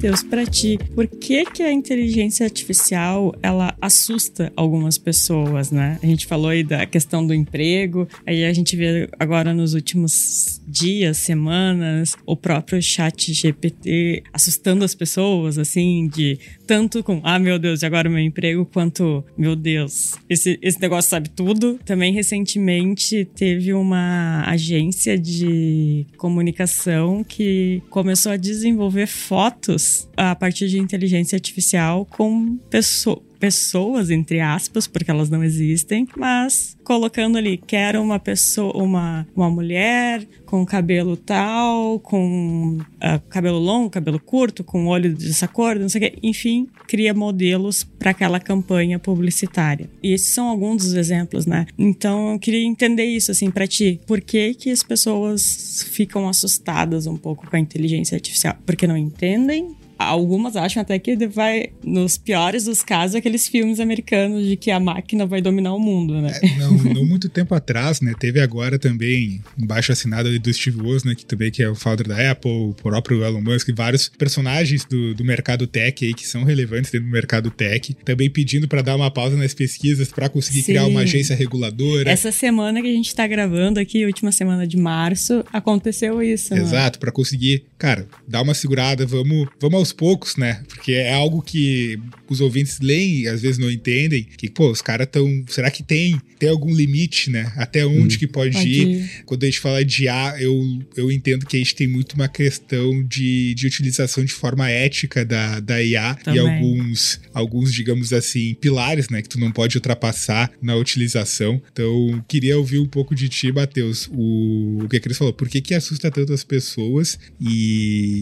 Matheus, 0.05 0.23
para 0.23 0.45
ti, 0.45 0.79
por 0.95 1.07
que 1.07 1.47
que 1.47 1.63
a 1.63 1.73
inteligência 1.73 2.45
artificial 2.45 3.35
ela 3.43 3.75
assusta 3.81 4.53
algumas 4.55 4.99
pessoas, 4.99 5.71
né? 5.71 5.99
A 6.03 6.07
gente 6.07 6.27
falou 6.27 6.51
aí 6.51 6.63
da 6.63 6.85
questão 6.85 7.27
do 7.27 7.33
emprego, 7.33 8.07
aí 8.27 8.45
a 8.45 8.53
gente 8.53 8.77
vê 8.77 9.09
agora 9.19 9.55
nos 9.55 9.73
últimos 9.73 10.61
dias, 10.67 11.17
semanas, 11.17 12.15
o 12.27 12.37
próprio 12.37 12.83
chat 12.83 13.33
GPT 13.33 14.25
assustando 14.31 14.85
as 14.85 14.95
pessoas, 14.95 15.57
assim, 15.57 16.07
de 16.07 16.39
tanto 16.67 17.03
com, 17.03 17.23
ah, 17.25 17.39
meu 17.39 17.59
Deus, 17.59 17.83
agora 17.83 18.07
o 18.07 18.13
meu 18.13 18.23
emprego, 18.23 18.67
quanto, 18.67 19.25
meu 19.39 19.57
Deus, 19.57 20.17
esse, 20.29 20.59
esse 20.61 20.79
negócio 20.83 21.09
sabe 21.09 21.31
tudo. 21.31 21.81
Também 21.83 22.13
recentemente 22.13 23.27
teve 23.35 23.73
uma 23.73 24.45
agência 24.47 25.19
de 25.19 26.07
comunicação 26.19 27.25
que 27.25 27.83
começou 27.89 28.33
a 28.33 28.37
desenvolver 28.37 29.07
fotos 29.07 29.94
a 30.17 30.35
partir 30.35 30.69
de 30.69 30.79
inteligência 30.79 31.37
artificial 31.37 32.07
com 32.07 32.57
pessoas 32.71 33.35
pessoas, 33.45 34.09
entre 34.09 34.41
aspas, 34.41 34.87
porque 34.87 35.11
elas 35.11 35.29
não 35.29 35.45
existem, 35.45 36.09
mas 36.17 36.75
colocando 36.83 37.37
ali, 37.37 37.59
quero 37.59 38.01
uma 38.01 38.19
pessoa, 38.19 38.75
uma, 38.83 39.27
uma 39.37 39.51
mulher 39.51 40.27
com 40.47 40.65
cabelo 40.65 41.15
tal, 41.15 42.01
com 42.01 42.79
uh, 42.79 43.21
cabelo 43.29 43.59
longo, 43.59 43.91
cabelo 43.91 44.19
curto, 44.19 44.65
com 44.65 44.87
olho 44.87 45.15
dessa 45.15 45.47
cor, 45.47 45.79
não 45.79 45.91
sei 45.91 46.01
o 46.01 46.11
que, 46.11 46.19
enfim, 46.23 46.67
cria 46.89 47.13
modelos 47.13 47.85
para 47.85 48.13
aquela 48.13 48.41
campanha 48.41 48.99
publicitária. 48.99 49.91
E 50.03 50.15
esses 50.15 50.33
são 50.33 50.49
alguns 50.49 50.85
dos 50.85 50.95
exemplos, 50.95 51.45
né? 51.45 51.67
Então 51.77 52.33
eu 52.33 52.39
queria 52.39 52.65
entender 52.65 53.05
isso 53.05 53.31
assim 53.31 53.51
para 53.51 53.67
ti, 53.67 54.01
por 54.07 54.23
que 54.23 54.55
que 54.55 54.71
as 54.71 54.83
pessoas 54.83 55.87
ficam 55.91 56.27
assustadas 56.27 57.07
um 57.07 57.17
pouco 57.19 57.47
com 57.47 57.57
a 57.57 57.61
inteligência 57.61 58.15
artificial? 58.17 58.57
Porque 58.65 58.87
não 58.87 58.97
entendem 58.97 59.77
Algumas 59.99 60.57
acham 60.57 60.81
até 60.81 60.99
que 60.99 61.17
vai, 61.27 61.71
nos 61.83 62.17
piores 62.19 62.65
dos 62.65 62.83
casos, 62.83 63.15
aqueles 63.15 63.49
filmes 63.49 63.81
americanos 63.81 64.47
de 64.47 64.57
que 64.57 64.71
a 64.71 64.81
máquina 64.81 65.27
vai 65.27 65.41
dominar 65.41 65.75
o 65.75 65.79
mundo, 65.79 66.21
né? 66.21 66.39
É, 66.43 66.59
não, 66.59 66.73
não 66.73 67.05
muito 67.05 67.29
tempo 67.29 67.55
atrás, 67.55 68.01
né? 68.01 68.13
Teve 68.19 68.41
agora 68.41 68.79
também 68.79 69.43
um 69.59 69.67
baixo 69.67 69.93
assinado 69.93 70.39
do 70.39 70.53
Steve 70.53 70.81
Woz, 70.81 71.05
né? 71.05 71.15
Que 71.15 71.25
também 71.25 71.51
que 71.51 71.63
é 71.63 71.69
o 71.69 71.75
founder 71.75 72.09
da 72.09 72.31
Apple, 72.31 72.51
o 72.51 72.75
próprio 72.75 73.25
Elon 73.25 73.41
Musk, 73.41 73.69
vários 73.75 74.09
personagens 74.09 74.85
do, 74.85 75.15
do 75.15 75.25
mercado 75.25 75.67
tech 75.67 76.05
aí 76.05 76.15
que 76.15 76.27
são 76.27 76.45
relevantes 76.45 76.91
dentro 76.91 77.07
do 77.07 77.13
mercado 77.13 77.51
tech, 77.51 77.95
também 78.05 78.31
pedindo 78.31 78.67
para 78.69 78.83
dar 78.83 78.97
uma 78.97 79.11
pausa 79.11 79.37
nas 79.37 79.55
pesquisas 79.55 80.09
para 80.09 80.29
conseguir 80.29 80.61
Sim. 80.61 80.67
criar 80.67 80.87
uma 80.87 81.01
agência 81.01 81.35
reguladora. 81.37 82.11
Essa 82.11 82.33
semana 82.33 82.81
que 82.81 82.89
a 82.89 82.93
gente 82.93 83.15
tá 83.15 83.27
gravando 83.27 83.81
aqui, 83.81 84.05
última 84.05 84.33
semana 84.33 84.67
de 84.67 84.77
março, 84.77 85.45
aconteceu 85.53 86.23
isso. 86.23 86.55
Né? 86.55 86.61
Exato, 86.61 86.99
para 86.99 87.13
conseguir, 87.13 87.65
cara, 87.85 88.09
dar 88.26 88.41
uma 88.41 88.55
segurada, 88.55 89.05
vamos, 89.05 89.47
vamos 89.61 89.79
aos 89.79 89.93
poucos, 89.93 90.37
né? 90.37 90.62
Porque 90.69 90.93
é 90.93 91.12
algo 91.12 91.43
que 91.43 91.99
os 92.31 92.41
ouvintes 92.41 92.81
leem 92.81 93.21
e 93.21 93.29
às 93.29 93.43
vezes 93.43 93.59
não 93.59 93.71
entendem. 93.71 94.25
Que, 94.38 94.49
pô, 94.49 94.71
os 94.71 94.81
caras 94.81 95.07
estão. 95.07 95.45
Será 95.49 95.71
que 95.71 95.83
tem, 95.83 96.19
tem 96.38 96.49
algum 96.49 96.75
limite, 96.75 97.29
né? 97.29 97.53
Até 97.57 97.85
onde 97.85 98.16
hum. 98.16 98.18
que 98.18 98.27
pode, 98.27 98.57
pode 98.57 98.66
ir? 98.66 98.88
ir? 98.88 99.11
Quando 99.27 99.42
a 99.42 99.47
gente 99.47 99.61
fala 99.61 99.85
de 99.85 100.05
IA, 100.05 100.37
eu, 100.40 100.83
eu 100.97 101.12
entendo 101.12 101.44
que 101.44 101.57
a 101.57 101.59
gente 101.59 101.75
tem 101.75 101.87
muito 101.87 102.14
uma 102.14 102.27
questão 102.27 103.05
de, 103.05 103.53
de 103.55 103.66
utilização 103.66 104.25
de 104.25 104.33
forma 104.33 104.70
ética 104.70 105.23
da, 105.23 105.61
da 105.61 105.83
IA 105.83 106.14
Também. 106.14 106.40
e 106.40 106.49
alguns, 106.49 107.20
alguns, 107.35 107.70
digamos 107.70 108.14
assim, 108.14 108.55
pilares, 108.55 109.11
né? 109.11 109.20
Que 109.20 109.29
tu 109.29 109.38
não 109.38 109.53
pode 109.53 109.77
ultrapassar 109.77 110.51
na 110.62 110.75
utilização. 110.75 111.61
Então, 111.70 112.25
queria 112.27 112.57
ouvir 112.57 112.79
um 112.79 112.88
pouco 112.88 113.14
de 113.14 113.29
ti, 113.29 113.53
Matheus, 113.53 114.09
o, 114.11 114.85
o 114.85 114.88
que 114.88 114.97
a 114.97 115.01
Cris 115.01 115.18
falou. 115.18 115.35
Por 115.35 115.51
que 115.51 115.61
que 115.61 115.75
assusta 115.75 116.11
tanto 116.11 116.33
as 116.33 116.44
pessoas 116.44 117.18
e, 117.38 117.74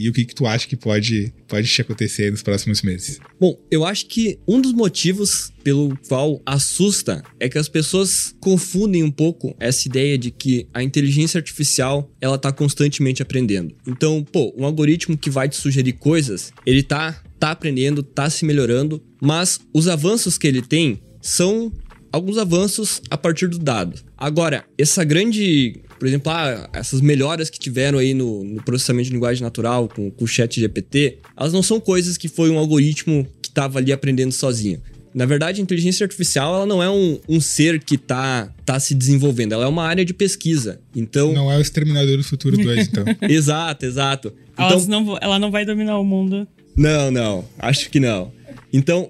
e 0.02 0.08
o 0.08 0.12
que 0.12 0.24
que 0.24 0.34
tu 0.34 0.46
acha 0.46 0.66
que 0.66 0.76
pode, 0.76 1.32
pode 1.46 1.68
te 1.68 1.80
acontecer 1.80 2.30
nos 2.30 2.42
próximos 2.42 2.82
meses? 2.82 3.18
Bom, 3.40 3.58
eu 3.70 3.84
acho 3.84 4.06
que 4.06 4.38
um 4.46 4.60
dos 4.60 4.72
motivos 4.72 5.52
pelo 5.62 5.96
qual 6.08 6.40
assusta 6.44 7.22
é 7.38 7.48
que 7.48 7.58
as 7.58 7.68
pessoas 7.68 8.34
confundem 8.40 9.02
um 9.02 9.10
pouco 9.10 9.54
essa 9.58 9.86
ideia 9.88 10.18
de 10.18 10.30
que 10.30 10.66
a 10.72 10.82
inteligência 10.82 11.38
artificial 11.38 12.10
ela 12.20 12.38
tá 12.38 12.52
constantemente 12.52 13.22
aprendendo. 13.22 13.74
Então, 13.86 14.24
pô, 14.24 14.54
um 14.56 14.64
algoritmo 14.64 15.16
que 15.16 15.30
vai 15.30 15.48
te 15.48 15.56
sugerir 15.56 15.92
coisas, 15.92 16.52
ele 16.66 16.82
tá 16.82 17.22
tá 17.38 17.50
aprendendo, 17.50 18.04
tá 18.04 18.30
se 18.30 18.44
melhorando, 18.44 19.02
mas 19.20 19.58
os 19.74 19.88
avanços 19.88 20.38
que 20.38 20.46
ele 20.46 20.62
tem 20.62 21.02
são 21.20 21.72
alguns 22.12 22.38
avanços 22.38 23.02
a 23.10 23.18
partir 23.18 23.48
do 23.48 23.58
dado. 23.58 24.00
Agora, 24.22 24.64
essa 24.78 25.02
grande 25.02 25.82
por 26.02 26.08
exemplo, 26.08 26.32
ah, 26.32 26.68
essas 26.72 27.00
melhoras 27.00 27.48
que 27.48 27.60
tiveram 27.60 27.96
aí 27.96 28.12
no, 28.12 28.42
no 28.42 28.60
processamento 28.60 29.06
de 29.06 29.14
linguagem 29.14 29.40
natural 29.40 29.88
com, 29.88 30.10
com 30.10 30.24
o 30.24 30.26
chat 30.26 30.58
GPT, 30.58 31.18
elas 31.36 31.52
não 31.52 31.62
são 31.62 31.78
coisas 31.78 32.16
que 32.16 32.26
foi 32.26 32.50
um 32.50 32.58
algoritmo 32.58 33.24
que 33.40 33.48
estava 33.48 33.78
ali 33.78 33.92
aprendendo 33.92 34.32
sozinho. 34.32 34.82
Na 35.14 35.26
verdade, 35.26 35.60
a 35.60 35.62
inteligência 35.62 36.02
artificial 36.02 36.56
ela 36.56 36.66
não 36.66 36.82
é 36.82 36.90
um, 36.90 37.20
um 37.28 37.40
ser 37.40 37.78
que 37.84 37.94
está 37.94 38.52
tá 38.64 38.80
se 38.80 38.96
desenvolvendo, 38.96 39.52
ela 39.52 39.64
é 39.64 39.68
uma 39.68 39.84
área 39.84 40.04
de 40.04 40.12
pesquisa. 40.12 40.80
Então 40.92 41.32
não 41.32 41.52
é 41.52 41.56
o 41.56 41.60
exterminador 41.60 42.16
do 42.16 42.24
futuro 42.24 42.56
2, 42.56 42.88
então. 42.88 43.04
exato, 43.30 43.86
exato. 43.86 44.32
Então, 44.54 44.84
não, 44.88 45.18
ela 45.20 45.38
não 45.38 45.52
vai 45.52 45.64
dominar 45.64 46.00
o 46.00 46.04
mundo. 46.04 46.48
Não, 46.76 47.12
não, 47.12 47.44
acho 47.60 47.88
que 47.90 48.00
não. 48.00 48.32
Então 48.72 49.08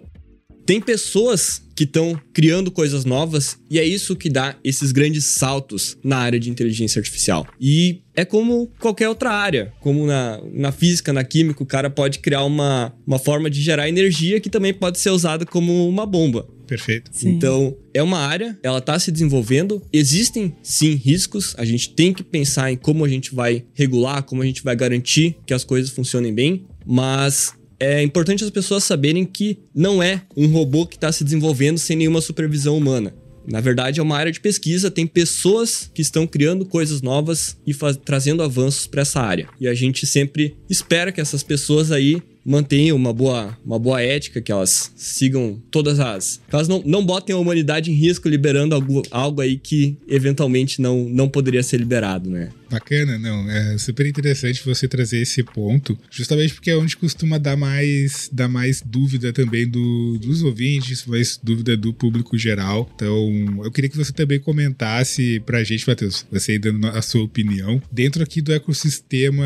tem 0.64 0.80
pessoas 0.80 1.62
que 1.74 1.84
estão 1.84 2.20
criando 2.32 2.70
coisas 2.70 3.04
novas 3.04 3.58
e 3.70 3.78
é 3.78 3.84
isso 3.84 4.14
que 4.14 4.28
dá 4.28 4.56
esses 4.62 4.92
grandes 4.92 5.24
saltos 5.24 5.96
na 6.02 6.18
área 6.18 6.38
de 6.38 6.50
inteligência 6.50 6.98
artificial. 6.98 7.46
E 7.60 8.02
é 8.14 8.24
como 8.24 8.70
qualquer 8.78 9.08
outra 9.08 9.30
área, 9.30 9.72
como 9.80 10.06
na, 10.06 10.40
na 10.52 10.72
física, 10.72 11.12
na 11.12 11.24
química, 11.24 11.62
o 11.62 11.66
cara 11.66 11.88
pode 11.88 12.18
criar 12.18 12.44
uma, 12.44 12.94
uma 13.06 13.18
forma 13.18 13.48
de 13.48 13.60
gerar 13.60 13.88
energia 13.88 14.40
que 14.40 14.50
também 14.50 14.74
pode 14.74 14.98
ser 14.98 15.10
usada 15.10 15.46
como 15.46 15.88
uma 15.88 16.04
bomba. 16.04 16.46
Perfeito. 16.66 17.10
Sim. 17.12 17.30
Então, 17.30 17.76
é 17.92 18.02
uma 18.02 18.18
área, 18.18 18.58
ela 18.62 18.78
está 18.78 18.98
se 18.98 19.12
desenvolvendo. 19.12 19.82
Existem, 19.92 20.54
sim, 20.62 20.94
riscos. 20.94 21.54
A 21.58 21.64
gente 21.64 21.90
tem 21.90 22.14
que 22.14 22.22
pensar 22.22 22.72
em 22.72 22.76
como 22.76 23.04
a 23.04 23.08
gente 23.08 23.34
vai 23.34 23.64
regular, 23.74 24.22
como 24.22 24.42
a 24.42 24.46
gente 24.46 24.62
vai 24.62 24.74
garantir 24.74 25.36
que 25.44 25.52
as 25.52 25.64
coisas 25.64 25.90
funcionem 25.90 26.32
bem. 26.32 26.64
Mas 26.86 27.52
é 27.82 28.02
importante 28.02 28.44
as 28.44 28.50
pessoas 28.50 28.84
saberem 28.84 29.24
que 29.24 29.58
não 29.74 30.00
é 30.00 30.22
um 30.36 30.46
robô 30.46 30.86
que 30.86 30.94
está 30.94 31.10
se 31.10 31.24
desenvolvendo 31.24 31.78
sem 31.78 31.96
nenhuma 31.96 32.20
supervisão 32.20 32.76
humana. 32.76 33.12
Na 33.44 33.60
verdade, 33.60 33.98
é 33.98 34.02
uma 34.02 34.16
área 34.16 34.30
de 34.30 34.38
pesquisa, 34.38 34.88
tem 34.88 35.04
pessoas 35.04 35.90
que 35.92 36.00
estão 36.00 36.24
criando 36.24 36.64
coisas 36.64 37.02
novas 37.02 37.56
e 37.66 37.74
trazendo 38.04 38.40
avanços 38.40 38.86
para 38.86 39.02
essa 39.02 39.20
área. 39.20 39.48
E 39.60 39.66
a 39.66 39.74
gente 39.74 40.06
sempre 40.06 40.56
espera 40.70 41.10
que 41.10 41.20
essas 41.20 41.42
pessoas 41.42 41.90
aí 41.90 42.22
mantenham 42.44 42.96
uma 42.96 43.12
boa, 43.12 43.56
uma 43.64 43.78
boa 43.78 44.00
ética, 44.00 44.40
que 44.40 44.52
elas 44.52 44.92
sigam 44.96 45.60
todas 45.70 46.00
as. 46.00 46.40
Que 46.48 46.54
elas 46.54 46.68
não, 46.68 46.82
não 46.84 47.04
botem 47.04 47.34
a 47.34 47.38
humanidade 47.38 47.90
em 47.90 47.94
risco 47.94 48.28
liberando 48.28 48.74
algo, 48.74 49.02
algo 49.10 49.40
aí 49.40 49.56
que 49.58 49.96
eventualmente 50.08 50.80
não, 50.80 51.08
não 51.08 51.28
poderia 51.28 51.62
ser 51.62 51.78
liberado, 51.78 52.30
né? 52.30 52.50
Bacana, 52.70 53.18
não. 53.18 53.50
É 53.50 53.76
super 53.76 54.06
interessante 54.06 54.64
você 54.64 54.88
trazer 54.88 55.20
esse 55.20 55.42
ponto, 55.42 55.98
justamente 56.10 56.54
porque 56.54 56.70
é 56.70 56.76
onde 56.76 56.96
costuma 56.96 57.36
dar 57.36 57.56
mais, 57.56 58.30
dar 58.32 58.48
mais 58.48 58.82
dúvida 58.84 59.30
também 59.30 59.68
do, 59.68 60.18
dos 60.18 60.42
ouvintes, 60.42 61.04
mais 61.04 61.38
dúvida 61.42 61.76
do 61.76 61.92
público 61.92 62.38
geral. 62.38 62.90
Então, 62.94 63.60
eu 63.62 63.70
queria 63.70 63.90
que 63.90 63.96
você 63.96 64.10
também 64.10 64.40
comentasse 64.40 65.40
pra 65.40 65.62
gente, 65.62 65.86
Matheus, 65.86 66.26
você 66.32 66.52
aí 66.52 66.58
dando 66.58 66.86
a 66.86 67.02
sua 67.02 67.22
opinião, 67.22 67.80
dentro 67.92 68.22
aqui 68.22 68.40
do 68.40 68.52
ecossistema 68.54 69.44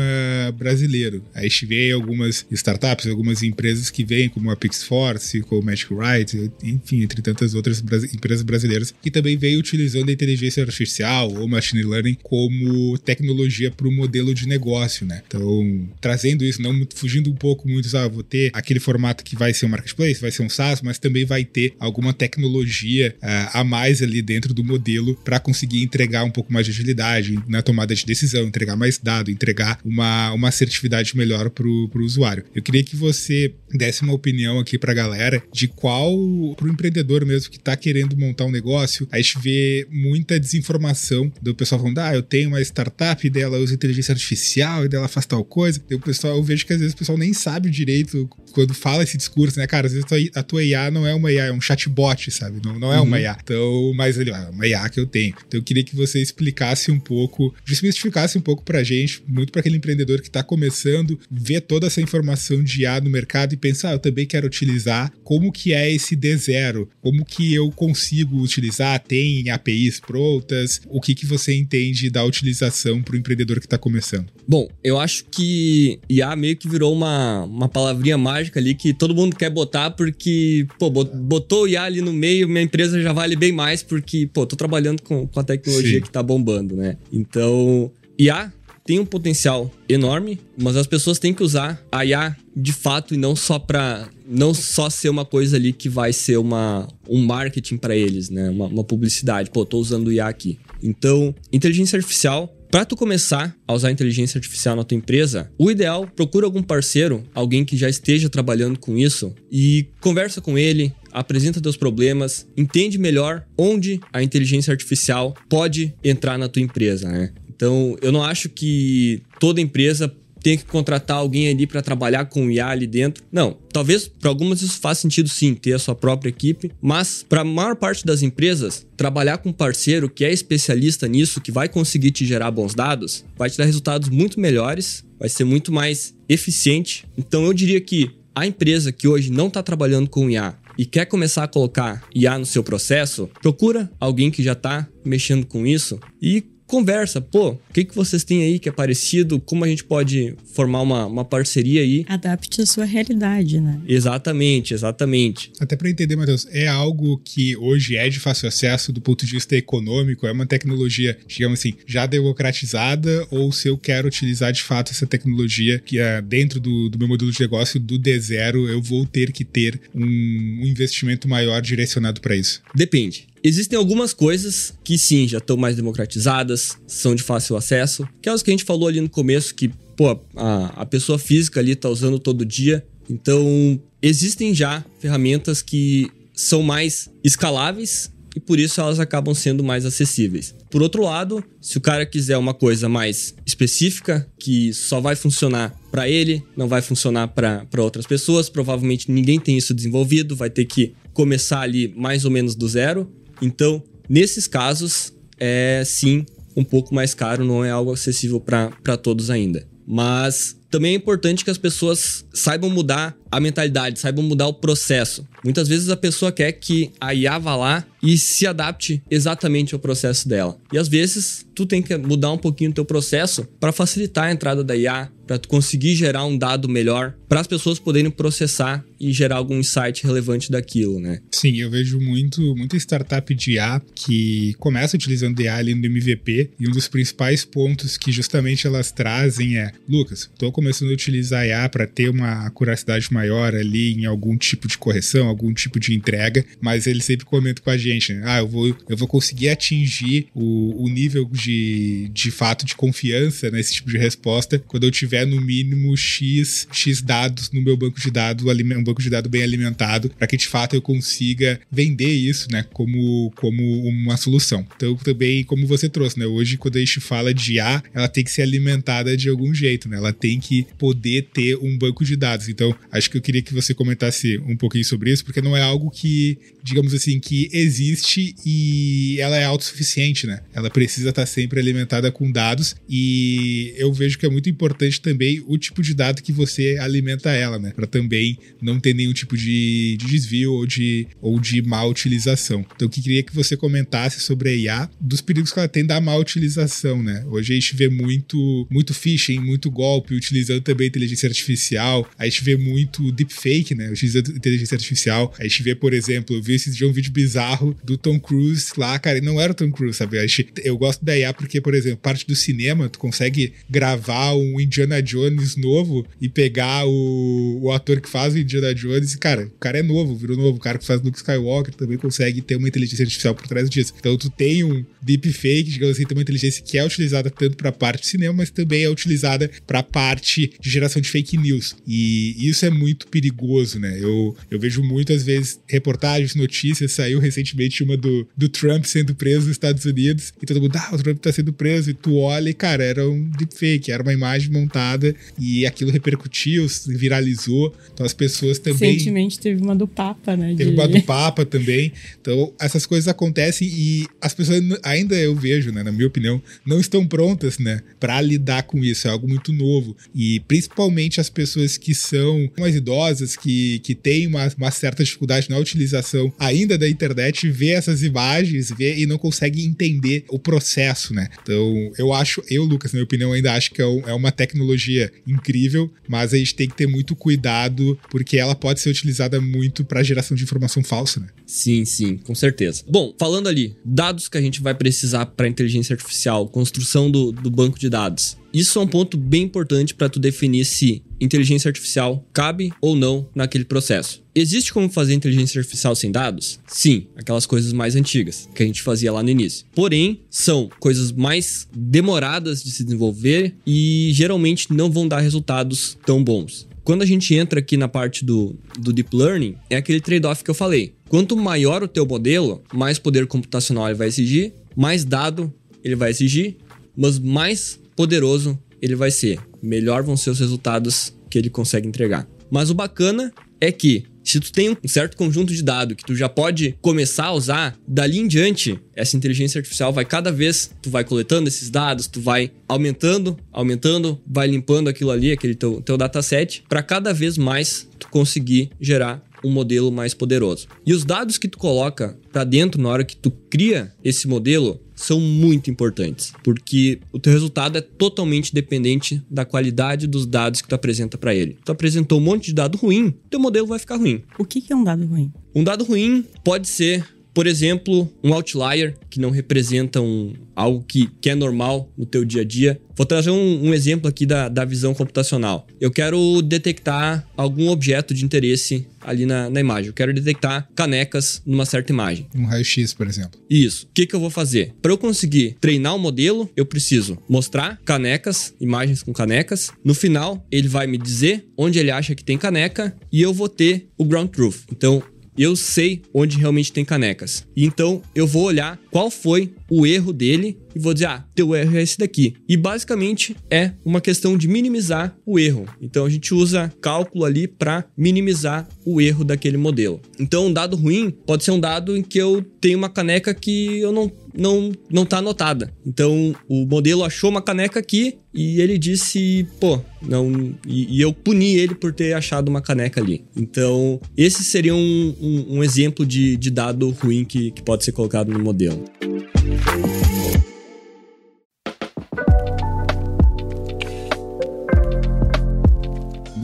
brasileiro. 0.57 1.21
A 1.33 1.43
gente 1.43 1.65
vê 1.65 1.91
algumas 1.91 2.45
startups 2.49 2.86
startups, 2.87 3.07
algumas 3.07 3.43
empresas 3.43 3.89
que 3.89 4.03
vêm, 4.03 4.29
como 4.29 4.49
a 4.51 4.55
Pixforce, 4.55 5.41
como 5.41 5.61
a 5.61 5.65
Magic 5.65 5.93
Write, 5.93 6.51
enfim, 6.63 7.01
entre 7.01 7.21
tantas 7.21 7.53
outras 7.53 7.83
empresas 8.13 8.43
brasileiras, 8.43 8.93
que 9.01 9.11
também 9.11 9.37
vêm 9.37 9.57
utilizando 9.57 10.09
a 10.09 10.11
inteligência 10.11 10.63
artificial 10.63 11.33
ou 11.33 11.47
machine 11.47 11.83
learning 11.83 12.17
como 12.23 12.97
tecnologia 12.99 13.71
para 13.71 13.87
o 13.87 13.91
modelo 13.91 14.33
de 14.33 14.47
negócio, 14.47 15.05
né? 15.05 15.21
Então, 15.27 15.87
trazendo 15.99 16.43
isso, 16.43 16.61
não 16.61 16.87
fugindo 16.95 17.29
um 17.29 17.35
pouco 17.35 17.67
muito, 17.67 17.95
ah, 17.97 18.07
vou 18.07 18.23
ter 18.23 18.51
aquele 18.53 18.79
formato 18.79 19.23
que 19.23 19.35
vai 19.35 19.53
ser 19.53 19.65
um 19.65 19.69
marketplace, 19.69 20.21
vai 20.21 20.31
ser 20.31 20.43
um 20.43 20.49
SaaS, 20.49 20.81
mas 20.81 20.99
também 20.99 21.25
vai 21.25 21.43
ter 21.43 21.73
alguma 21.79 22.13
tecnologia 22.13 23.15
uh, 23.17 23.57
a 23.57 23.63
mais 23.63 24.01
ali 24.01 24.21
dentro 24.21 24.53
do 24.53 24.63
modelo 24.63 25.15
para 25.23 25.39
conseguir 25.39 25.81
entregar 25.81 26.23
um 26.23 26.29
pouco 26.29 26.51
mais 26.53 26.65
de 26.65 26.71
agilidade 26.71 27.39
na 27.47 27.61
tomada 27.61 27.93
de 27.93 28.05
decisão, 28.05 28.45
entregar 28.45 28.75
mais 28.75 28.97
dado, 28.97 29.31
entregar 29.31 29.79
uma, 29.83 30.31
uma 30.33 30.49
assertividade 30.49 31.15
melhor 31.15 31.49
para 31.49 31.67
o 31.67 31.89
usuário. 32.01 32.43
Eu 32.53 32.61
queria 32.61 32.76
que 32.83 32.95
você 32.95 33.55
desse 33.73 34.01
uma 34.01 34.13
opinião 34.13 34.59
aqui 34.59 34.77
para 34.77 34.91
a 34.91 34.95
galera 34.95 35.43
de 35.51 35.67
qual, 35.67 36.15
para 36.55 36.67
o 36.67 36.69
empreendedor 36.69 37.25
mesmo 37.25 37.49
que 37.49 37.57
está 37.57 37.75
querendo 37.75 38.17
montar 38.17 38.45
um 38.45 38.51
negócio, 38.51 39.07
a 39.11 39.17
gente 39.17 39.39
vê 39.39 39.87
muita 39.91 40.39
desinformação 40.39 41.31
do 41.41 41.55
pessoal 41.55 41.81
falando, 41.81 41.99
ah, 41.99 42.13
eu 42.13 42.21
tenho 42.21 42.49
uma 42.49 42.61
startup 42.61 43.29
dela 43.29 43.57
usa 43.57 43.73
inteligência 43.73 44.13
artificial 44.13 44.85
e 44.85 44.89
dela 44.89 45.07
faz 45.07 45.25
tal 45.25 45.43
coisa. 45.43 45.81
E 45.89 45.95
o 45.95 45.99
pessoal, 45.99 46.37
eu 46.37 46.43
vejo 46.43 46.65
que 46.65 46.73
às 46.73 46.79
vezes 46.79 46.93
o 46.93 46.97
pessoal 46.97 47.17
nem 47.17 47.33
sabe 47.33 47.69
direito 47.69 48.29
quando 48.51 48.73
fala 48.73 49.03
esse 49.03 49.17
discurso, 49.17 49.59
né? 49.59 49.67
Cara, 49.67 49.87
às 49.87 49.93
vezes 49.93 50.07
a 50.33 50.43
tua 50.43 50.63
IA 50.63 50.89
não 50.89 51.05
é 51.05 51.13
uma 51.13 51.31
IA, 51.31 51.45
é 51.45 51.51
um 51.51 51.61
chatbot, 51.61 52.31
sabe? 52.31 52.59
Não, 52.63 52.79
não 52.79 52.93
é 52.93 52.99
uma 52.99 53.17
uhum. 53.17 53.23
IA. 53.23 53.37
Então, 53.43 53.93
mas 53.95 54.17
ele 54.17 54.31
é 54.31 54.49
uma 54.49 54.67
IA 54.67 54.89
que 54.89 54.99
eu 54.99 55.05
tenho. 55.05 55.35
Então 55.47 55.59
eu 55.59 55.63
queria 55.63 55.83
que 55.83 55.95
você 55.95 56.21
explicasse 56.21 56.91
um 56.91 56.99
pouco, 56.99 57.53
desmistificasse 57.65 58.37
um 58.37 58.41
pouco 58.41 58.63
pra 58.63 58.83
gente, 58.83 59.23
muito 59.27 59.51
para 59.51 59.59
aquele 59.59 59.77
empreendedor 59.77 60.21
que 60.21 60.29
tá 60.29 60.43
começando, 60.43 61.19
ver 61.29 61.61
toda 61.61 61.87
essa 61.87 62.01
informação 62.01 62.63
de 62.63 62.81
IA 62.81 63.01
no 63.01 63.09
mercado 63.09 63.56
e 63.57 63.59
pensar, 63.59 63.89
ah, 63.89 63.93
eu 63.93 63.99
também 63.99 64.25
quero 64.25 64.47
utilizar, 64.47 65.11
como 65.23 65.51
que 65.51 65.73
é 65.73 65.91
esse 65.91 66.15
D0? 66.15 66.87
Como 67.01 67.25
que 67.25 67.53
eu 67.53 67.71
consigo 67.71 68.41
utilizar? 68.41 68.99
Tem 68.99 69.49
APIs 69.49 69.99
prontas? 69.99 70.81
O 70.89 71.01
que 71.01 71.15
que 71.15 71.25
você 71.25 71.55
entende 71.55 72.09
da 72.09 72.23
utilização 72.23 73.01
para 73.01 73.15
o 73.15 73.17
empreendedor 73.17 73.59
que 73.59 73.65
está 73.65 73.77
começando? 73.77 74.27
Bom, 74.47 74.67
eu 74.83 74.99
acho 74.99 75.25
que 75.25 75.99
IA 76.09 76.35
meio 76.35 76.55
que 76.55 76.69
virou 76.69 76.93
uma, 76.93 77.43
uma 77.43 77.67
palavrinha 77.67 78.17
mágica 78.17 78.59
ali 78.59 78.75
que 78.75 78.93
todo 78.93 79.15
mundo 79.15 79.35
quer 79.35 79.49
botar 79.49 79.91
porque, 79.91 80.67
pô, 80.79 80.89
botou 80.89 81.63
o 81.63 81.67
IA 81.67 81.83
ali 81.83 82.01
no 82.01 82.13
meio, 82.13 82.47
minha 82.47 82.61
empresa 82.61 83.01
já 83.01 83.11
vale 83.11 83.35
bem 83.35 83.51
mais 83.51 83.81
porque, 83.83 84.29
pô, 84.31 84.45
tô 84.45 84.55
trabalhando 84.55 85.01
com, 85.01 85.27
com 85.27 85.39
a 85.39 85.43
tecnologia 85.43 85.99
Sim. 85.99 86.01
que 86.01 86.11
tá 86.11 86.21
bombando, 86.21 86.75
né? 86.75 86.97
Então, 87.11 87.91
IA 88.19 88.51
tem 88.87 88.99
um 88.99 89.05
potencial 89.05 89.69
enorme, 89.89 90.39
mas 90.57 90.77
as 90.77 90.87
pessoas 90.87 91.19
têm 91.19 91.33
que 91.33 91.43
usar 91.43 91.85
a 91.91 92.05
IA 92.05 92.35
de 92.55 92.71
fato 92.71 93.13
e 93.13 93.17
não 93.17 93.35
só 93.35 93.59
para 93.59 94.07
não 94.25 94.53
só 94.53 94.89
ser 94.89 95.09
uma 95.09 95.25
coisa 95.25 95.57
ali 95.57 95.73
que 95.73 95.89
vai 95.89 96.13
ser 96.13 96.37
uma 96.37 96.87
um 97.07 97.23
marketing 97.23 97.75
para 97.75 97.95
eles, 97.95 98.29
né? 98.29 98.49
Uma, 98.49 98.67
uma, 98.67 98.83
publicidade. 98.85 99.49
Pô, 99.51 99.65
tô 99.65 99.77
usando 99.77 100.11
IA 100.11 100.27
aqui. 100.27 100.57
Então, 100.81 101.35
inteligência 101.51 101.97
artificial 101.97 102.53
para 102.71 102.85
tu 102.85 102.95
começar 102.95 103.55
a 103.67 103.73
usar 103.73 103.91
inteligência 103.91 104.37
artificial 104.37 104.75
na 104.75 104.83
tua 104.83 104.97
empresa, 104.97 105.49
o 105.57 105.71
ideal, 105.71 106.07
procura 106.15 106.45
algum 106.45 106.61
parceiro, 106.61 107.23
alguém 107.33 107.63
que 107.63 107.77
já 107.77 107.89
esteja 107.89 108.29
trabalhando 108.29 108.79
com 108.79 108.97
isso 108.97 109.33
e 109.51 109.87
conversa 110.01 110.41
com 110.41 110.57
ele, 110.57 110.93
apresenta 111.11 111.61
teus 111.61 111.77
problemas, 111.77 112.45
entende 112.57 112.97
melhor 112.97 113.45
onde 113.57 113.99
a 114.11 114.21
inteligência 114.21 114.71
artificial 114.71 115.33
pode 115.49 115.93
entrar 116.03 116.37
na 116.37 116.49
tua 116.49 116.61
empresa, 116.61 117.09
né? 117.09 117.31
Então, 117.57 117.97
eu 118.01 118.11
não 118.11 118.23
acho 118.23 118.47
que 118.47 119.21
toda 119.39 119.59
empresa 119.59 120.15
tem 120.41 120.57
que 120.57 120.63
contratar 120.63 121.17
alguém 121.17 121.49
ali 121.49 121.67
para 121.67 121.81
trabalhar 121.81 122.25
com 122.25 122.49
IA 122.49 122.67
ali 122.67 122.87
dentro. 122.87 123.23
Não, 123.29 123.57
talvez 123.73 124.07
para 124.07 124.29
algumas 124.29 124.61
isso 124.61 124.79
faz 124.79 124.99
sentido 124.99 125.27
sim, 125.27 125.53
ter 125.53 125.73
a 125.73 125.79
sua 125.79 125.95
própria 125.95 126.29
equipe, 126.29 126.71
mas 126.81 127.25
para 127.27 127.41
a 127.41 127.43
maior 127.43 127.75
parte 127.75 128.05
das 128.05 128.21
empresas, 128.21 128.85
trabalhar 128.95 129.39
com 129.39 129.49
um 129.49 129.53
parceiro 129.53 130.09
que 130.09 130.23
é 130.23 130.31
especialista 130.31 131.05
nisso, 131.05 131.41
que 131.41 131.51
vai 131.51 131.67
conseguir 131.67 132.11
te 132.11 132.25
gerar 132.25 132.49
bons 132.49 132.73
dados, 132.73 133.25
vai 133.35 133.49
te 133.49 133.57
dar 133.57 133.65
resultados 133.65 134.07
muito 134.07 134.39
melhores, 134.39 135.03
vai 135.19 135.27
ser 135.27 135.43
muito 135.43 135.71
mais 135.71 136.15
eficiente. 136.29 137.05
Então 137.17 137.43
eu 137.43 137.53
diria 137.53 137.81
que 137.81 138.11
a 138.33 138.45
empresa 138.45 138.91
que 138.91 139.07
hoje 139.07 139.31
não 139.31 139.47
está 139.47 139.63
trabalhando 139.63 140.09
com 140.09 140.29
IA 140.29 140.55
e 140.77 140.85
quer 140.85 141.05
começar 141.05 141.43
a 141.43 141.47
colocar 141.47 142.03
IA 142.13 142.37
no 142.37 142.45
seu 142.45 142.63
processo, 142.63 143.29
procura 143.41 143.91
alguém 143.99 144.29
que 144.29 144.43
já 144.43 144.53
está 144.53 144.87
mexendo 145.03 145.45
com 145.45 145.65
isso 145.65 145.99
e 146.21 146.45
conversa. 146.67 147.21
Pô, 147.21 147.51
o 147.51 147.59
que, 147.73 147.85
que 147.85 147.95
vocês 147.95 148.23
têm 148.23 148.43
aí 148.43 148.59
que 148.59 148.69
é 148.69 148.71
parecido? 148.71 149.39
Como 149.39 149.63
a 149.63 149.67
gente 149.67 149.83
pode 149.83 150.35
formar 150.53 150.81
uma, 150.81 151.05
uma 151.05 151.25
parceria 151.25 151.81
aí? 151.81 152.05
Adapte 152.07 152.61
a 152.61 152.65
sua 152.65 152.85
realidade, 152.85 153.59
né? 153.59 153.79
Exatamente, 153.87 154.73
exatamente. 154.73 155.51
Até 155.59 155.75
para 155.75 155.89
entender, 155.89 156.15
Matheus, 156.15 156.45
é 156.51 156.67
algo 156.67 157.19
que 157.23 157.55
hoje 157.57 157.95
é 157.95 158.09
de 158.09 158.19
fácil 158.19 158.47
acesso 158.47 158.91
do 158.91 159.01
ponto 159.01 159.25
de 159.25 159.31
vista 159.31 159.55
econômico? 159.55 160.27
É 160.27 160.31
uma 160.31 160.45
tecnologia, 160.45 161.17
digamos 161.25 161.59
assim, 161.59 161.73
já 161.85 162.05
democratizada? 162.05 163.25
Ou 163.31 163.51
se 163.51 163.69
eu 163.69 163.77
quero 163.77 164.07
utilizar 164.07 164.51
de 164.51 164.61
fato 164.61 164.91
essa 164.91 165.07
tecnologia 165.07 165.79
que 165.79 165.97
é 165.99 166.21
dentro 166.21 166.59
do, 166.59 166.89
do 166.89 166.99
meu 166.99 167.07
modelo 167.07 167.31
de 167.31 167.39
negócio 167.39 167.79
do 167.79 167.97
D0, 167.97 168.69
eu 168.69 168.81
vou 168.81 169.05
ter 169.05 169.31
que 169.31 169.45
ter 169.45 169.79
um, 169.95 170.03
um 170.03 170.67
investimento 170.67 171.27
maior 171.27 171.61
direcionado 171.61 172.19
para 172.19 172.35
isso? 172.35 172.61
Depende. 172.75 173.27
Existem 173.47 173.79
algumas 173.79 174.13
coisas 174.13 174.73
que 174.83 174.97
sim, 174.97 175.25
já 175.25 175.37
estão 175.37 175.55
mais 175.55 175.77
democratizadas, 175.77 176.77
são 176.85 177.15
de 177.15 177.23
fácil 177.23 177.55
acesso, 177.55 178.05
que 178.21 178.27
é 178.27 178.31
as 178.33 178.43
que 178.43 178.51
a 178.51 178.53
gente 178.53 178.65
falou 178.65 178.89
ali 178.89 178.99
no 178.99 179.09
começo, 179.09 179.55
que, 179.55 179.69
pô, 179.95 180.19
a, 180.35 180.65
a 180.75 180.85
pessoa 180.85 181.17
física 181.17 181.61
ali 181.61 181.73
tá 181.73 181.87
usando 181.87 182.19
todo 182.19 182.45
dia. 182.45 182.85
Então, 183.09 183.81
existem 184.01 184.53
já 184.53 184.83
ferramentas 184.99 185.61
que 185.61 186.11
são 186.33 186.61
mais 186.61 187.09
escaláveis 187.23 188.11
e 188.35 188.39
por 188.39 188.59
isso 188.59 188.81
elas 188.81 188.99
acabam 188.99 189.33
sendo 189.33 189.63
mais 189.63 189.85
acessíveis. 189.85 190.53
Por 190.69 190.81
outro 190.81 191.01
lado, 191.01 191.41
se 191.61 191.77
o 191.77 191.81
cara 191.81 192.05
quiser 192.05 192.37
uma 192.37 192.53
coisa 192.53 192.89
mais 192.89 193.33
específica, 193.45 194.29
que 194.37 194.73
só 194.73 194.99
vai 194.99 195.15
funcionar 195.15 195.73
para 195.89 196.09
ele, 196.09 196.43
não 196.55 196.67
vai 196.67 196.81
funcionar 196.81 197.29
para 197.29 197.65
outras 197.77 198.05
pessoas, 198.05 198.49
provavelmente 198.49 199.09
ninguém 199.09 199.39
tem 199.39 199.57
isso 199.57 199.73
desenvolvido, 199.73 200.35
vai 200.35 200.49
ter 200.49 200.65
que 200.65 200.93
começar 201.13 201.61
ali 201.61 201.91
mais 201.97 202.25
ou 202.25 202.31
menos 202.31 202.53
do 202.53 202.67
zero. 202.67 203.11
Então, 203.41 203.83
nesses 204.09 204.47
casos, 204.47 205.13
é 205.39 205.83
sim 205.85 206.25
um 206.55 206.63
pouco 206.63 206.93
mais 206.93 207.13
caro, 207.13 207.45
não 207.45 207.63
é 207.63 207.69
algo 207.69 207.91
acessível 207.93 208.39
para 208.39 208.97
todos 208.97 209.29
ainda. 209.29 209.67
Mas 209.85 210.57
também 210.69 210.93
é 210.93 210.95
importante 210.95 211.43
que 211.43 211.51
as 211.51 211.57
pessoas 211.57 212.25
saibam 212.33 212.69
mudar 212.69 213.15
a 213.31 213.39
mentalidade, 213.39 213.99
saibam 213.99 214.23
mudar 214.23 214.47
o 214.47 214.53
processo. 214.53 215.27
Muitas 215.43 215.67
vezes 215.67 215.89
a 215.89 215.97
pessoa 215.97 216.31
quer 216.31 216.51
que 216.53 216.91
a 216.99 217.13
IA 217.13 217.37
vá 217.37 217.55
lá 217.55 217.85
e 218.01 218.17
se 218.17 218.45
adapte 218.45 219.01
exatamente 219.09 219.73
ao 219.73 219.79
processo 219.79 220.27
dela. 220.27 220.57
E 220.71 220.77
às 220.77 220.87
vezes 220.87 221.45
tu 221.55 221.65
tem 221.65 221.81
que 221.81 221.95
mudar 221.97 222.31
um 222.31 222.37
pouquinho 222.37 222.71
o 222.71 222.73
teu 222.73 222.85
processo 222.85 223.45
para 223.59 223.71
facilitar 223.71 224.25
a 224.25 224.31
entrada 224.31 224.63
da 224.63 224.75
IA, 224.75 225.11
para 225.25 225.37
tu 225.37 225.47
conseguir 225.47 225.95
gerar 225.95 226.23
um 226.23 226.37
dado 226.37 226.69
melhor, 226.69 227.15
para 227.27 227.41
as 227.41 227.47
pessoas 227.47 227.79
poderem 227.79 228.09
processar 228.09 228.85
e 228.99 229.11
gerar 229.11 229.37
algum 229.37 229.59
insight 229.59 230.05
relevante 230.05 230.51
daquilo, 230.51 230.99
né? 230.99 231.19
Sim, 231.31 231.57
eu 231.57 231.69
vejo 231.69 231.99
muito, 231.99 232.55
muita 232.55 232.77
startup 232.77 233.33
de 233.35 233.53
IA 233.53 233.81
que 233.93 234.53
começa 234.59 234.95
utilizando 234.95 235.41
IA 235.41 235.57
ali 235.57 235.75
no 235.75 235.85
MVP 235.85 236.51
e 236.59 236.67
um 236.67 236.71
dos 236.71 236.87
principais 236.87 237.43
pontos 237.43 237.97
que 237.97 238.11
justamente 238.11 238.65
elas 238.65 238.91
trazem 238.91 239.57
é, 239.57 239.71
Lucas, 239.89 240.29
estou 240.31 240.51
começando 240.57 240.89
a 240.89 240.93
utilizar 240.93 241.45
IA 241.45 241.69
para 241.69 241.85
ter 241.85 242.09
uma 242.09 242.47
acuracidade 242.47 243.13
maior 243.13 243.53
ali 243.53 243.93
em 243.93 244.05
algum 244.05 244.35
tipo 244.35 244.67
de 244.67 244.75
correção, 244.75 245.27
algum 245.27 245.53
tipo 245.53 245.79
de 245.79 245.93
entrega, 245.93 246.43
mas 246.59 246.87
ele 246.87 246.99
sempre 246.99 247.27
comenta 247.27 247.61
com 247.61 247.69
a 247.69 247.77
gente, 247.77 248.11
né? 248.11 248.23
ah, 248.25 248.39
eu 248.39 248.47
vou, 248.47 248.75
eu 248.89 248.97
vou 248.97 249.07
conseguir 249.07 249.49
atingir 249.49 250.29
o, 250.33 250.83
o 250.83 250.89
nível 250.89 251.29
de, 251.31 252.09
de 252.11 252.31
fato 252.31 252.65
de 252.65 252.73
confiança 252.73 253.51
nesse 253.51 253.75
tipo 253.75 253.91
de 253.91 253.99
resposta 253.99 254.57
quando 254.67 254.85
eu 254.85 254.89
tiver 254.89 255.27
no 255.27 255.39
mínimo 255.39 255.95
X, 255.95 256.67
X 256.71 257.03
dados 257.03 257.51
no 257.51 257.61
meu 257.61 257.77
banco 257.77 257.99
de 257.99 258.09
dados, 258.09 258.43
um 258.43 258.83
banco 258.83 259.01
de 259.01 259.11
dados 259.11 259.29
bem 259.29 259.43
alimentado, 259.43 260.09
para 260.09 260.25
que 260.25 260.37
de 260.37 260.47
fato 260.47 260.75
eu 260.75 260.81
consiga 260.81 261.59
vender 261.71 262.13
isso, 262.13 262.47
né, 262.51 262.65
como, 262.73 263.31
como 263.35 263.87
uma 263.87 264.17
solução. 264.17 264.65
Então, 264.75 264.95
também, 264.95 265.43
como 265.43 265.67
você 265.67 265.87
trouxe, 265.87 266.17
né, 266.17 266.25
hoje 266.25 266.57
quando 266.57 266.77
a 266.77 266.79
gente 266.79 266.99
fala 266.99 267.31
de 267.31 267.53
IA, 267.53 267.83
ela 267.93 268.07
tem 268.07 268.23
que 268.23 268.31
ser 268.31 268.41
alimentada 268.41 269.15
de 269.15 269.29
algum 269.29 269.53
jeito, 269.53 269.87
né, 269.87 269.97
ela 269.97 270.11
tem 270.11 270.39
que 270.39 270.46
poder 270.77 271.27
ter 271.33 271.55
um 271.57 271.77
banco 271.77 272.03
de 272.03 272.15
dados. 272.15 272.49
Então, 272.49 272.75
acho 272.91 273.09
que 273.09 273.17
eu 273.17 273.21
queria 273.21 273.41
que 273.41 273.53
você 273.53 273.73
comentasse 273.73 274.37
um 274.39 274.55
pouquinho 274.55 274.85
sobre 274.85 275.11
isso, 275.11 275.23
porque 275.23 275.41
não 275.41 275.55
é 275.55 275.61
algo 275.61 275.89
que, 275.89 276.37
digamos 276.63 276.93
assim, 276.93 277.19
que 277.19 277.49
existe 277.51 278.35
e 278.45 279.17
ela 279.19 279.37
é 279.37 279.45
autossuficiente, 279.45 280.27
né? 280.27 280.41
Ela 280.53 280.69
precisa 280.69 281.09
estar 281.09 281.25
sempre 281.25 281.59
alimentada 281.59 282.11
com 282.11 282.31
dados 282.31 282.75
e 282.89 283.73
eu 283.77 283.93
vejo 283.93 284.17
que 284.17 284.25
é 284.25 284.29
muito 284.29 284.49
importante 284.49 285.01
também 285.01 285.43
o 285.47 285.57
tipo 285.57 285.81
de 285.81 285.93
dado 285.93 286.21
que 286.21 286.31
você 286.31 286.77
alimenta 286.79 287.31
ela, 287.31 287.59
né? 287.59 287.71
Para 287.75 287.87
também 287.87 288.37
não 288.61 288.79
ter 288.79 288.93
nenhum 288.93 289.13
tipo 289.13 289.37
de, 289.37 289.97
de, 289.97 290.07
desvio 290.07 290.53
ou 290.53 290.65
de, 290.65 291.07
ou 291.21 291.39
de 291.39 291.61
má 291.61 291.83
utilização. 291.83 292.65
Então, 292.75 292.87
eu 292.87 292.89
queria 292.89 293.23
que 293.23 293.33
você 293.33 293.55
comentasse 293.55 294.19
sobre 294.19 294.49
a 294.49 294.53
IA, 294.53 294.89
dos 294.99 295.21
perigos 295.21 295.51
que 295.51 295.59
ela 295.59 295.67
tem 295.67 295.85
da 295.85 295.99
má 295.99 296.15
utilização, 296.15 297.01
né? 297.03 297.23
Hoje 297.27 297.53
a 297.53 297.55
gente 297.55 297.75
vê 297.75 297.89
muito, 297.89 298.67
muito 298.69 298.93
phishing, 298.93 299.39
muito 299.39 299.69
golpe, 299.69 300.15
utilizando 300.37 300.61
também 300.61 300.87
inteligência 300.87 301.27
artificial. 301.27 302.09
A 302.17 302.25
gente 302.25 302.43
vê 302.43 302.55
muito 302.55 303.11
deepfake, 303.11 303.75
né? 303.75 303.89
Utilizando 303.89 304.31
inteligência 304.31 304.75
artificial. 304.75 305.33
A 305.39 305.43
gente 305.43 305.63
vê, 305.63 305.75
por 305.75 305.93
exemplo, 305.93 306.35
eu 306.35 306.41
vi 306.41 306.55
esse 306.55 306.71
dia 306.71 306.87
um 306.87 306.93
vídeo 306.93 307.11
bizarro 307.11 307.75
do 307.83 307.97
Tom 307.97 308.19
Cruise 308.19 308.71
lá, 308.77 308.97
cara, 308.99 309.19
não 309.21 309.39
era 309.39 309.51
o 309.51 309.55
Tom 309.55 309.71
Cruise, 309.71 309.97
sabe? 309.97 310.25
Gente, 310.27 310.53
eu 310.63 310.77
gosto 310.77 311.03
da 311.03 311.17
IA 311.17 311.33
porque, 311.33 311.59
por 311.59 311.73
exemplo, 311.73 311.97
parte 311.97 312.25
do 312.25 312.35
cinema, 312.35 312.89
tu 312.89 312.99
consegue 312.99 313.53
gravar 313.69 314.33
um 314.33 314.59
Indiana 314.59 315.01
Jones 315.01 315.55
novo 315.55 316.05
e 316.21 316.29
pegar 316.29 316.85
o, 316.85 317.59
o 317.63 317.71
ator 317.71 317.99
que 318.01 318.09
faz 318.09 318.33
o 318.33 318.37
Indiana 318.37 318.73
Jones 318.73 319.13
e, 319.13 319.17
cara, 319.17 319.45
o 319.45 319.59
cara 319.59 319.79
é 319.79 319.83
novo, 319.83 320.15
virou 320.15 320.37
novo. 320.37 320.57
O 320.57 320.59
cara 320.59 320.77
que 320.77 320.85
faz 320.85 321.01
Luke 321.01 321.17
Skywalker 321.17 321.73
também 321.73 321.97
consegue 321.97 322.41
ter 322.41 322.55
uma 322.55 322.67
inteligência 322.67 323.03
artificial 323.03 323.33
por 323.35 323.47
trás 323.47 323.69
disso. 323.69 323.93
Então 323.99 324.17
tu 324.17 324.29
tem 324.29 324.63
um 324.63 324.85
deepfake, 325.01 325.63
digamos 325.63 325.95
assim, 325.95 326.05
tem 326.05 326.17
uma 326.17 326.21
inteligência 326.21 326.63
que 326.63 326.77
é 326.77 326.85
utilizada 326.85 327.29
tanto 327.29 327.55
para 327.55 327.69
a 327.69 327.71
parte 327.71 328.01
de 328.01 328.07
cinema, 328.07 328.33
mas 328.33 328.49
também 328.49 328.83
é 328.83 328.89
utilizada 328.89 329.49
para 329.65 329.79
a 329.79 329.83
parte 330.27 330.51
de 330.59 330.69
geração 330.69 331.01
de 331.01 331.09
fake 331.09 331.37
news. 331.37 331.75
E 331.87 332.35
isso 332.37 332.65
é 332.65 332.69
muito 332.69 333.07
perigoso, 333.07 333.79
né? 333.79 333.97
Eu, 333.99 334.35
eu 334.51 334.59
vejo 334.59 334.83
muitas 334.83 335.23
vezes 335.23 335.59
reportagens, 335.67 336.35
notícias, 336.35 336.91
saiu 336.91 337.19
recentemente 337.19 337.81
uma 337.83 337.95
do, 337.95 338.27
do 338.35 338.49
Trump 338.49 338.83
sendo 338.83 339.15
preso 339.15 339.47
nos 339.47 339.51
Estados 339.51 339.85
Unidos 339.85 340.33
e 340.41 340.45
todo 340.45 340.61
mundo, 340.61 340.75
ah, 340.75 340.89
o 340.93 340.97
Trump 340.97 341.19
tá 341.19 341.31
sendo 341.31 341.53
preso, 341.53 341.91
e 341.91 341.93
tu 341.93 342.17
olha 342.17 342.49
e, 342.49 342.53
cara, 342.53 342.83
era 342.83 343.09
um 343.09 343.29
deepfake, 343.29 343.91
era 343.91 344.03
uma 344.03 344.13
imagem 344.13 344.51
montada 344.51 345.15
e 345.39 345.65
aquilo 345.65 345.91
repercutiu, 345.91 346.67
viralizou. 346.87 347.73
Então 347.93 348.05
as 348.05 348.13
pessoas 348.13 348.59
também. 348.59 348.93
Recentemente 348.93 349.39
teve 349.39 349.61
uma 349.61 349.75
do 349.75 349.87
Papa, 349.87 350.35
né? 350.35 350.53
Teve 350.57 350.71
de... 350.71 350.75
uma 350.75 350.87
do 350.87 351.01
Papa 351.03 351.45
também. 351.45 351.93
Então 352.19 352.53
essas 352.59 352.85
coisas 352.85 353.07
acontecem 353.07 353.67
e 353.67 354.05
as 354.21 354.33
pessoas 354.33 354.61
ainda 354.83 355.15
eu 355.15 355.35
vejo, 355.35 355.71
né, 355.71 355.83
na 355.83 355.91
minha 355.91 356.07
opinião, 356.07 356.41
não 356.65 356.79
estão 356.79 357.07
prontas, 357.07 357.59
né, 357.59 357.81
para 357.99 358.19
lidar 358.21 358.63
com 358.63 358.83
isso. 358.83 359.07
É 359.07 359.11
algo 359.11 359.27
muito 359.27 359.53
novo. 359.53 359.95
E 360.17 360.39
principalmente 360.47 361.21
as 361.21 361.29
pessoas 361.29 361.77
que 361.77 361.93
são 361.93 362.51
mais 362.57 362.75
idosas, 362.75 363.35
que, 363.35 363.77
que 363.79 363.93
têm 363.93 364.25
uma, 364.25 364.51
uma 364.57 364.71
certa 364.71 365.03
dificuldade 365.03 365.47
na 365.47 365.59
utilização 365.59 366.33
ainda 366.39 366.75
da 366.75 366.89
internet, 366.89 367.47
vê 367.51 367.69
essas 367.69 368.01
imagens 368.01 368.73
vê, 368.75 368.97
e 368.97 369.05
não 369.05 369.19
consegue 369.19 369.63
entender 369.63 370.25
o 370.29 370.39
processo, 370.39 371.13
né? 371.13 371.29
Então, 371.43 371.91
eu 371.99 372.11
acho, 372.11 372.41
eu, 372.49 372.63
Lucas, 372.63 372.91
na 372.91 372.97
minha 372.97 373.03
opinião, 373.03 373.31
ainda 373.31 373.53
acho 373.53 373.71
que 373.71 373.79
é, 373.79 373.85
é 373.85 374.13
uma 374.13 374.31
tecnologia 374.31 375.11
incrível, 375.27 375.91
mas 376.07 376.33
a 376.33 376.37
gente 376.37 376.55
tem 376.55 376.67
que 376.67 376.75
ter 376.75 376.87
muito 376.87 377.15
cuidado, 377.15 377.97
porque 378.09 378.37
ela 378.37 378.55
pode 378.55 378.79
ser 378.79 378.89
utilizada 378.89 379.39
muito 379.39 379.85
para 379.85 380.01
geração 380.01 380.35
de 380.35 380.43
informação 380.43 380.83
falsa, 380.83 381.19
né? 381.19 381.27
Sim, 381.47 381.85
sim, 381.85 382.17
com 382.17 382.35
certeza. 382.35 382.83
Bom, 382.87 383.15
falando 383.17 383.47
ali, 383.47 383.77
dados 383.83 384.27
que 384.27 384.37
a 384.37 384.41
gente 384.41 384.61
vai 384.61 384.75
precisar 384.75 385.25
para 385.27 385.47
inteligência 385.47 385.93
artificial, 385.93 386.47
construção 386.49 387.09
do, 387.09 387.31
do 387.31 387.49
banco 387.49 387.79
de 387.79 387.89
dados. 387.89 388.37
Isso 388.53 388.77
é 388.79 388.81
um 388.81 388.87
ponto 388.87 389.17
bem 389.17 389.43
importante 389.43 389.95
para 389.95 390.09
tu 390.09 390.19
definir 390.19 390.65
se 390.65 391.03
inteligência 391.21 391.69
artificial 391.69 392.27
cabe 392.33 392.73
ou 392.81 392.95
não 392.95 393.29
naquele 393.33 393.63
processo. 393.63 394.23
Existe 394.35 394.73
como 394.73 394.89
fazer 394.89 395.13
inteligência 395.13 395.59
artificial 395.59 395.95
sem 395.95 396.11
dados? 396.11 396.59
Sim, 396.67 397.07
aquelas 397.15 397.45
coisas 397.45 397.71
mais 397.71 397.95
antigas 397.95 398.49
que 398.53 398.63
a 398.63 398.65
gente 398.65 398.81
fazia 398.81 399.11
lá 399.11 399.23
no 399.23 399.29
início. 399.29 399.65
Porém, 399.73 400.21
são 400.29 400.69
coisas 400.79 401.11
mais 401.11 401.67
demoradas 401.73 402.63
de 402.63 402.71
se 402.71 402.83
desenvolver 402.83 403.55
e 403.65 404.09
geralmente 404.13 404.73
não 404.73 404.91
vão 404.91 405.07
dar 405.07 405.19
resultados 405.19 405.97
tão 406.05 406.23
bons. 406.23 406.67
Quando 406.87 407.01
a 407.01 407.05
gente 407.05 407.35
entra 407.35 407.59
aqui 407.59 407.75
na 407.75 407.89
parte 407.89 408.23
do, 408.23 408.55
do 408.79 408.93
deep 408.93 409.13
learning, 409.13 409.55
é 409.69 409.75
aquele 409.75 409.99
trade-off 409.99 410.41
que 410.41 410.49
eu 410.49 410.55
falei. 410.55 410.95
Quanto 411.09 411.37
maior 411.37 411.83
o 411.83 411.87
teu 411.87 412.05
modelo, 412.05 412.61
mais 412.73 412.99
poder 412.99 413.27
computacional 413.27 413.87
ele 413.87 413.95
vai 413.95 414.07
exigir, 414.07 414.53
mais 414.75 415.05
dado 415.05 415.53
ele 415.83 415.95
vai 415.95 416.09
exigir, 416.09 416.57
mas 416.95 417.17
mais 417.17 417.79
poderoso 417.95 418.59
ele 418.81 418.95
vai 418.95 419.09
ser. 419.09 419.39
Melhor 419.61 420.03
vão 420.03 420.17
ser 420.17 420.31
os 420.31 420.39
resultados 420.39 421.13
que 421.29 421.37
ele 421.37 421.49
consegue 421.49 421.87
entregar. 421.87 422.27
Mas 422.49 422.69
o 422.69 422.73
bacana 422.73 423.33
é 423.59 423.71
que 423.71 424.05
se 424.27 424.41
tu 424.41 424.51
tem 424.51 424.77
um 424.83 424.87
certo 424.87 425.15
conjunto 425.15 425.53
de 425.53 425.63
dados 425.63 425.95
que 425.95 426.03
tu 426.03 426.13
já 426.13 426.27
pode 426.27 426.77
começar 426.81 427.27
a 427.27 427.31
usar, 427.31 427.79
dali 427.87 428.19
em 428.19 428.27
diante, 428.27 428.77
essa 428.93 429.15
inteligência 429.15 429.59
artificial 429.59 429.93
vai 429.93 430.03
cada 430.03 430.33
vez, 430.33 430.69
tu 430.81 430.89
vai 430.89 431.05
coletando 431.05 431.47
esses 431.47 431.69
dados, 431.69 432.07
tu 432.07 432.19
vai 432.19 432.51
aumentando, 432.67 433.37
aumentando, 433.53 434.19
vai 434.27 434.47
limpando 434.47 434.89
aquilo 434.89 435.11
ali, 435.11 435.31
aquele 435.31 435.55
teu, 435.55 435.81
teu 435.81 435.95
dataset, 435.95 436.61
para 436.67 436.83
cada 436.83 437.13
vez 437.13 437.37
mais 437.37 437.87
tu 437.97 438.09
conseguir 438.09 438.69
gerar 438.81 439.23
um 439.43 439.51
modelo 439.51 439.91
mais 439.91 440.13
poderoso. 440.13 440.67
E 440.85 440.93
os 440.93 441.05
dados 441.05 441.37
que 441.37 441.47
tu 441.47 441.57
coloca 441.57 442.17
para 442.31 442.43
dentro 442.43 442.81
na 442.81 442.89
hora 442.89 443.03
que 443.03 443.15
tu 443.15 443.31
cria 443.31 443.93
esse 444.03 444.27
modelo 444.27 444.79
são 444.95 445.19
muito 445.19 445.69
importantes, 445.69 446.33
porque 446.43 446.99
o 447.11 447.19
teu 447.19 447.31
resultado 447.31 447.77
é 447.77 447.81
totalmente 447.81 448.53
dependente 448.53 449.21
da 449.29 449.45
qualidade 449.45 450.07
dos 450.07 450.25
dados 450.25 450.59
que 450.59 450.67
tu 450.67 450.73
apresenta 450.73 451.17
para 451.17 451.35
ele. 451.35 451.57
Tu 451.63 451.71
apresentou 451.71 452.19
um 452.19 452.23
monte 452.23 452.47
de 452.47 452.53
dado 452.53 452.77
ruim, 452.77 453.13
teu 453.29 453.39
modelo 453.39 453.67
vai 453.67 453.77
ficar 453.77 453.97
ruim. 453.97 454.23
O 454.39 454.45
que 454.45 454.63
é 454.71 454.75
um 454.75 454.83
dado 454.83 455.05
ruim? 455.05 455.31
Um 455.53 455.63
dado 455.63 455.83
ruim 455.83 456.25
pode 456.43 456.67
ser 456.67 457.05
por 457.37 457.45
exemplo, 457.45 458.11
um 458.23 458.33
outlier 458.33 458.95
que 459.11 459.19
não 459.19 459.29
representa 459.29 460.01
um, 460.01 460.33
algo 460.55 460.83
que, 460.83 461.07
que 461.21 461.29
é 461.29 461.35
normal 461.35 461.87
no 461.95 462.03
teu 462.03 462.25
dia 462.25 462.41
a 462.41 462.43
dia. 462.43 462.81
Vou 462.95 463.05
trazer 463.05 463.29
um, 463.29 463.67
um 463.67 463.75
exemplo 463.75 464.09
aqui 464.09 464.25
da, 464.25 464.49
da 464.49 464.65
visão 464.65 464.91
computacional. 464.95 465.67
Eu 465.79 465.91
quero 465.91 466.41
detectar 466.41 467.27
algum 467.37 467.69
objeto 467.69 468.11
de 468.11 468.25
interesse 468.25 468.87
ali 468.99 469.27
na, 469.27 469.51
na 469.51 469.59
imagem. 469.59 469.89
Eu 469.89 469.93
quero 469.93 470.11
detectar 470.11 470.67
canecas 470.73 471.39
numa 471.45 471.63
certa 471.63 471.91
imagem. 471.91 472.25
Um 472.33 472.45
raio-x, 472.45 472.95
por 472.95 473.05
exemplo. 473.05 473.39
Isso. 473.47 473.85
O 473.85 473.89
que, 473.93 474.07
que 474.07 474.15
eu 474.15 474.19
vou 474.19 474.31
fazer? 474.31 474.73
Para 474.81 474.91
eu 474.91 474.97
conseguir 474.97 475.57
treinar 475.61 475.93
o 475.93 475.97
um 475.97 475.99
modelo, 475.99 476.49
eu 476.57 476.65
preciso 476.65 477.19
mostrar 477.29 477.79
canecas, 477.85 478.51
imagens 478.59 479.03
com 479.03 479.13
canecas. 479.13 479.69
No 479.85 479.93
final, 479.93 480.43
ele 480.51 480.67
vai 480.67 480.87
me 480.87 480.97
dizer 480.97 481.45
onde 481.55 481.77
ele 481.77 481.91
acha 481.91 482.15
que 482.15 482.23
tem 482.23 482.35
caneca 482.35 482.97
e 483.11 483.21
eu 483.21 483.31
vou 483.31 483.47
ter 483.47 483.89
o 483.95 484.03
ground 484.03 484.31
truth. 484.31 484.61
Então, 484.71 485.03
eu 485.37 485.55
sei 485.55 486.01
onde 486.13 486.37
realmente 486.37 486.71
tem 486.73 486.83
canecas. 486.83 487.45
Então 487.55 488.01
eu 488.15 488.25
vou 488.25 488.43
olhar 488.43 488.79
qual 488.91 489.11
foi 489.11 489.53
o 489.69 489.85
erro 489.85 490.11
dele 490.11 490.57
e 490.75 490.79
vou 490.79 490.93
dizer, 490.93 491.07
ah, 491.07 491.25
teu 491.35 491.55
erro 491.55 491.77
é 491.77 491.81
esse 491.81 491.97
daqui. 491.97 492.35
E 492.47 492.55
basicamente 492.55 493.35
é 493.49 493.71
uma 493.83 493.99
questão 493.99 494.37
de 494.37 494.47
minimizar 494.47 495.15
o 495.25 495.39
erro. 495.39 495.65
Então 495.81 496.05
a 496.05 496.09
gente 496.09 496.33
usa 496.33 496.71
cálculo 496.81 497.25
ali 497.25 497.47
para 497.47 497.85
minimizar 497.97 498.67
o 498.85 499.01
erro 499.01 499.23
daquele 499.23 499.57
modelo. 499.57 500.01
Então 500.19 500.47
um 500.47 500.53
dado 500.53 500.75
ruim 500.75 501.11
pode 501.25 501.43
ser 501.43 501.51
um 501.51 501.59
dado 501.59 501.95
em 501.95 502.01
que 502.01 502.17
eu 502.17 502.41
tenho 502.61 502.77
uma 502.77 502.89
caneca 502.89 503.33
que 503.33 503.79
eu 503.79 503.91
não 503.91 504.11
não 504.37 504.71
não 504.89 505.05
tá 505.05 505.17
anotada. 505.17 505.73
Então 505.85 506.35
o 506.47 506.65
modelo 506.65 507.03
achou 507.03 507.29
uma 507.29 507.41
caneca 507.41 507.79
aqui 507.79 508.17
e 508.33 508.61
ele 508.61 508.77
disse, 508.77 509.47
pô, 509.59 509.81
não 510.01 510.55
e, 510.65 510.97
e 510.97 511.01
eu 511.01 511.11
puni 511.11 511.55
ele 511.55 511.73
por 511.73 511.93
ter 511.93 512.13
achado 512.13 512.49
uma 512.49 512.61
caneca 512.61 513.01
ali. 513.01 513.25
Então 513.35 513.99
esse 514.15 514.43
seria 514.43 514.75
um, 514.75 515.15
um, 515.19 515.57
um 515.57 515.63
exemplo 515.63 516.05
de, 516.05 516.37
de 516.37 516.51
dado 516.51 516.89
ruim 516.91 517.25
que, 517.25 517.51
que 517.51 517.63
pode 517.63 517.83
ser 517.83 517.91
colocado 517.91 518.31
no 518.31 518.39
modelo. 518.39 518.83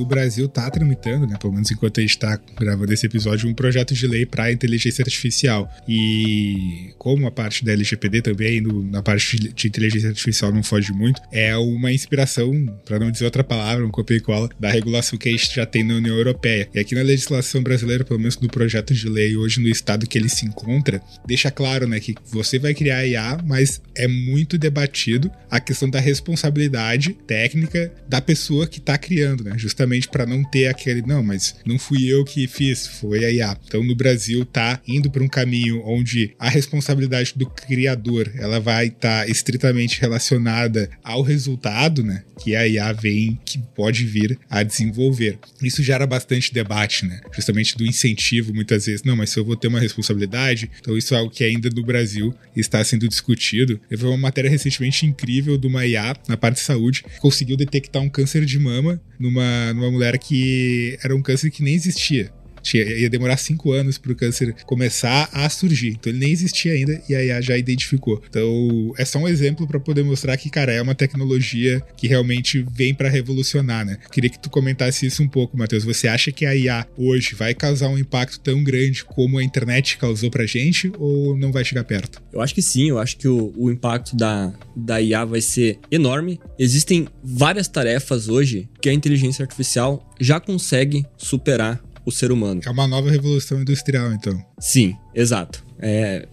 O 0.03 0.05
Brasil 0.05 0.45
está 0.45 0.69
tramitando, 0.69 1.25
né, 1.25 1.37
pelo 1.39 1.53
menos 1.53 1.71
enquanto 1.71 1.99
a 1.99 2.01
gente 2.01 2.11
está 2.11 2.39
gravando 2.59 2.93
esse 2.93 3.05
episódio, 3.05 3.49
um 3.49 3.53
projeto 3.53 3.93
de 3.93 4.05
lei 4.05 4.25
para 4.25 4.51
inteligência 4.51 5.01
artificial. 5.01 5.69
E 5.87 6.93
como 6.97 7.25
a 7.25 7.31
parte 7.31 7.63
da 7.63 7.71
LGPD 7.71 8.21
também, 8.21 8.61
no, 8.61 8.83
na 8.83 9.01
parte 9.01 9.37
de 9.37 9.67
inteligência 9.67 10.09
artificial 10.09 10.51
não 10.51 10.61
foge 10.61 10.91
muito, 10.91 11.21
é 11.31 11.55
uma 11.57 11.91
inspiração, 11.91 12.65
para 12.85 12.99
não 12.99 13.09
dizer 13.09 13.25
outra 13.25 13.43
palavra, 13.43 13.85
um 13.85 13.91
copia 13.91 14.17
e 14.17 14.19
cola, 14.19 14.49
da 14.59 14.69
regulação 14.69 15.17
que 15.17 15.29
a 15.29 15.31
gente 15.31 15.55
já 15.55 15.65
tem 15.65 15.83
na 15.83 15.95
União 15.95 16.15
Europeia. 16.15 16.67
E 16.73 16.79
aqui 16.79 16.95
na 16.95 17.01
legislação 17.01 17.63
brasileira, 17.63 18.03
pelo 18.03 18.19
menos 18.19 18.37
no 18.39 18.49
projeto 18.49 18.93
de 18.93 19.07
lei 19.07 19.37
hoje 19.37 19.61
no 19.61 19.69
estado 19.69 20.07
que 20.07 20.17
ele 20.17 20.29
se 20.29 20.45
encontra, 20.45 21.01
deixa 21.25 21.49
claro, 21.49 21.87
né, 21.87 21.99
que 21.99 22.13
você 22.29 22.59
vai 22.59 22.73
criar 22.73 23.05
IA, 23.05 23.39
mas 23.45 23.81
é 23.95 24.07
muito 24.07 24.57
debatido 24.57 25.31
a 25.49 25.59
questão 25.59 25.89
da 25.89 25.99
responsabilidade 25.99 27.13
técnica 27.25 27.91
da 28.07 28.19
pessoa 28.19 28.67
que 28.67 28.79
está 28.79 28.97
criando, 28.97 29.43
né, 29.43 29.53
justamente 29.57 29.92
justamente 29.93 30.07
para 30.07 30.25
não 30.25 30.43
ter 30.43 30.67
aquele, 30.67 31.01
não, 31.01 31.23
mas 31.23 31.55
não 31.65 31.77
fui 31.77 32.11
eu 32.11 32.23
que 32.23 32.47
fiz, 32.47 32.87
foi 32.87 33.23
a 33.25 33.31
IA. 33.31 33.57
Então 33.65 33.83
no 33.83 33.95
Brasil 33.95 34.45
tá 34.45 34.79
indo 34.87 35.09
para 35.09 35.23
um 35.23 35.27
caminho 35.27 35.81
onde 35.85 36.33
a 36.39 36.49
responsabilidade 36.49 37.33
do 37.35 37.45
criador, 37.45 38.31
ela 38.35 38.59
vai 38.59 38.87
estar 38.87 39.25
tá 39.25 39.27
estritamente 39.27 40.01
relacionada 40.01 40.89
ao 41.03 41.21
resultado, 41.21 42.03
né, 42.03 42.23
que 42.41 42.55
a 42.55 42.67
IA 42.67 42.91
vem 42.93 43.39
que 43.45 43.59
pode 43.75 44.05
vir 44.05 44.37
a 44.49 44.63
desenvolver. 44.63 45.37
Isso 45.61 45.83
gera 45.83 46.05
bastante 46.05 46.53
debate, 46.53 47.05
né? 47.05 47.21
Justamente 47.33 47.77
do 47.77 47.85
incentivo 47.85 48.53
muitas 48.53 48.85
vezes, 48.85 49.03
não, 49.03 49.15
mas 49.15 49.29
se 49.29 49.39
eu 49.39 49.45
vou 49.45 49.55
ter 49.55 49.67
uma 49.67 49.79
responsabilidade, 49.79 50.69
então 50.79 50.97
isso 50.97 51.13
é 51.13 51.17
algo 51.17 51.31
que 51.31 51.43
ainda 51.43 51.69
no 51.69 51.83
Brasil 51.83 52.33
está 52.55 52.83
sendo 52.83 53.07
discutido. 53.07 53.79
Eu 53.89 53.97
vi 53.97 54.05
uma 54.05 54.17
matéria 54.17 54.49
recentemente 54.49 55.05
incrível 55.05 55.57
de 55.57 55.67
uma 55.67 55.85
IA 55.85 56.15
na 56.27 56.37
parte 56.37 56.55
de 56.55 56.61
saúde, 56.61 57.03
conseguiu 57.19 57.55
detectar 57.55 58.01
um 58.01 58.09
câncer 58.09 58.45
de 58.45 58.59
mama 58.59 59.01
numa, 59.19 59.73
numa 59.73 59.82
mulher 59.91 60.17
que 60.17 60.97
era 61.03 61.15
um 61.15 61.21
câncer 61.21 61.49
que 61.49 61.63
nem 61.63 61.75
existia. 61.75 62.31
Ia 62.73 63.09
demorar 63.09 63.37
cinco 63.37 63.71
anos 63.71 63.97
para 63.97 64.11
o 64.11 64.15
câncer 64.15 64.55
começar 64.65 65.29
a 65.31 65.49
surgir. 65.49 65.89
Então 65.89 66.11
ele 66.11 66.19
nem 66.19 66.31
existia 66.31 66.73
ainda 66.73 67.01
e 67.09 67.15
a 67.15 67.23
IA 67.23 67.41
já 67.41 67.57
identificou. 67.57 68.21
Então 68.27 68.93
é 68.97 69.05
só 69.05 69.19
um 69.19 69.27
exemplo 69.27 69.67
para 69.67 69.79
poder 69.79 70.03
mostrar 70.03 70.37
que, 70.37 70.49
cara, 70.49 70.71
é 70.71 70.81
uma 70.81 70.95
tecnologia 70.95 71.81
que 71.97 72.07
realmente 72.07 72.65
vem 72.71 72.93
para 72.93 73.09
revolucionar, 73.09 73.85
né? 73.85 73.97
Queria 74.11 74.29
que 74.29 74.39
tu 74.39 74.49
comentasse 74.49 75.05
isso 75.05 75.21
um 75.21 75.27
pouco, 75.27 75.57
Matheus. 75.57 75.83
Você 75.83 76.07
acha 76.07 76.31
que 76.31 76.45
a 76.45 76.55
IA 76.55 76.87
hoje 76.97 77.35
vai 77.35 77.53
causar 77.53 77.89
um 77.89 77.97
impacto 77.97 78.39
tão 78.39 78.63
grande 78.63 79.03
como 79.03 79.37
a 79.37 79.43
internet 79.43 79.97
causou 79.97 80.29
pra 80.29 80.45
gente 80.45 80.91
ou 80.97 81.37
não 81.37 81.51
vai 81.51 81.65
chegar 81.65 81.83
perto? 81.83 82.21
Eu 82.31 82.41
acho 82.41 82.53
que 82.53 82.61
sim, 82.61 82.89
eu 82.89 82.99
acho 82.99 83.17
que 83.17 83.27
o, 83.27 83.53
o 83.57 83.71
impacto 83.71 84.15
da, 84.15 84.53
da 84.75 85.01
IA 85.01 85.25
vai 85.25 85.41
ser 85.41 85.79
enorme. 85.91 86.39
Existem 86.57 87.07
várias 87.23 87.67
tarefas 87.67 88.27
hoje 88.27 88.69
que 88.81 88.89
a 88.89 88.93
inteligência 88.93 89.43
artificial 89.43 90.13
já 90.19 90.39
consegue 90.39 91.05
superar 91.17 91.81
o 92.05 92.11
ser 92.11 92.31
humano. 92.31 92.61
É 92.65 92.69
uma 92.69 92.87
nova 92.87 93.09
revolução 93.09 93.61
industrial, 93.61 94.11
então. 94.13 94.43
Sim, 94.59 94.95
exato. 95.13 95.63
É, 95.79 96.27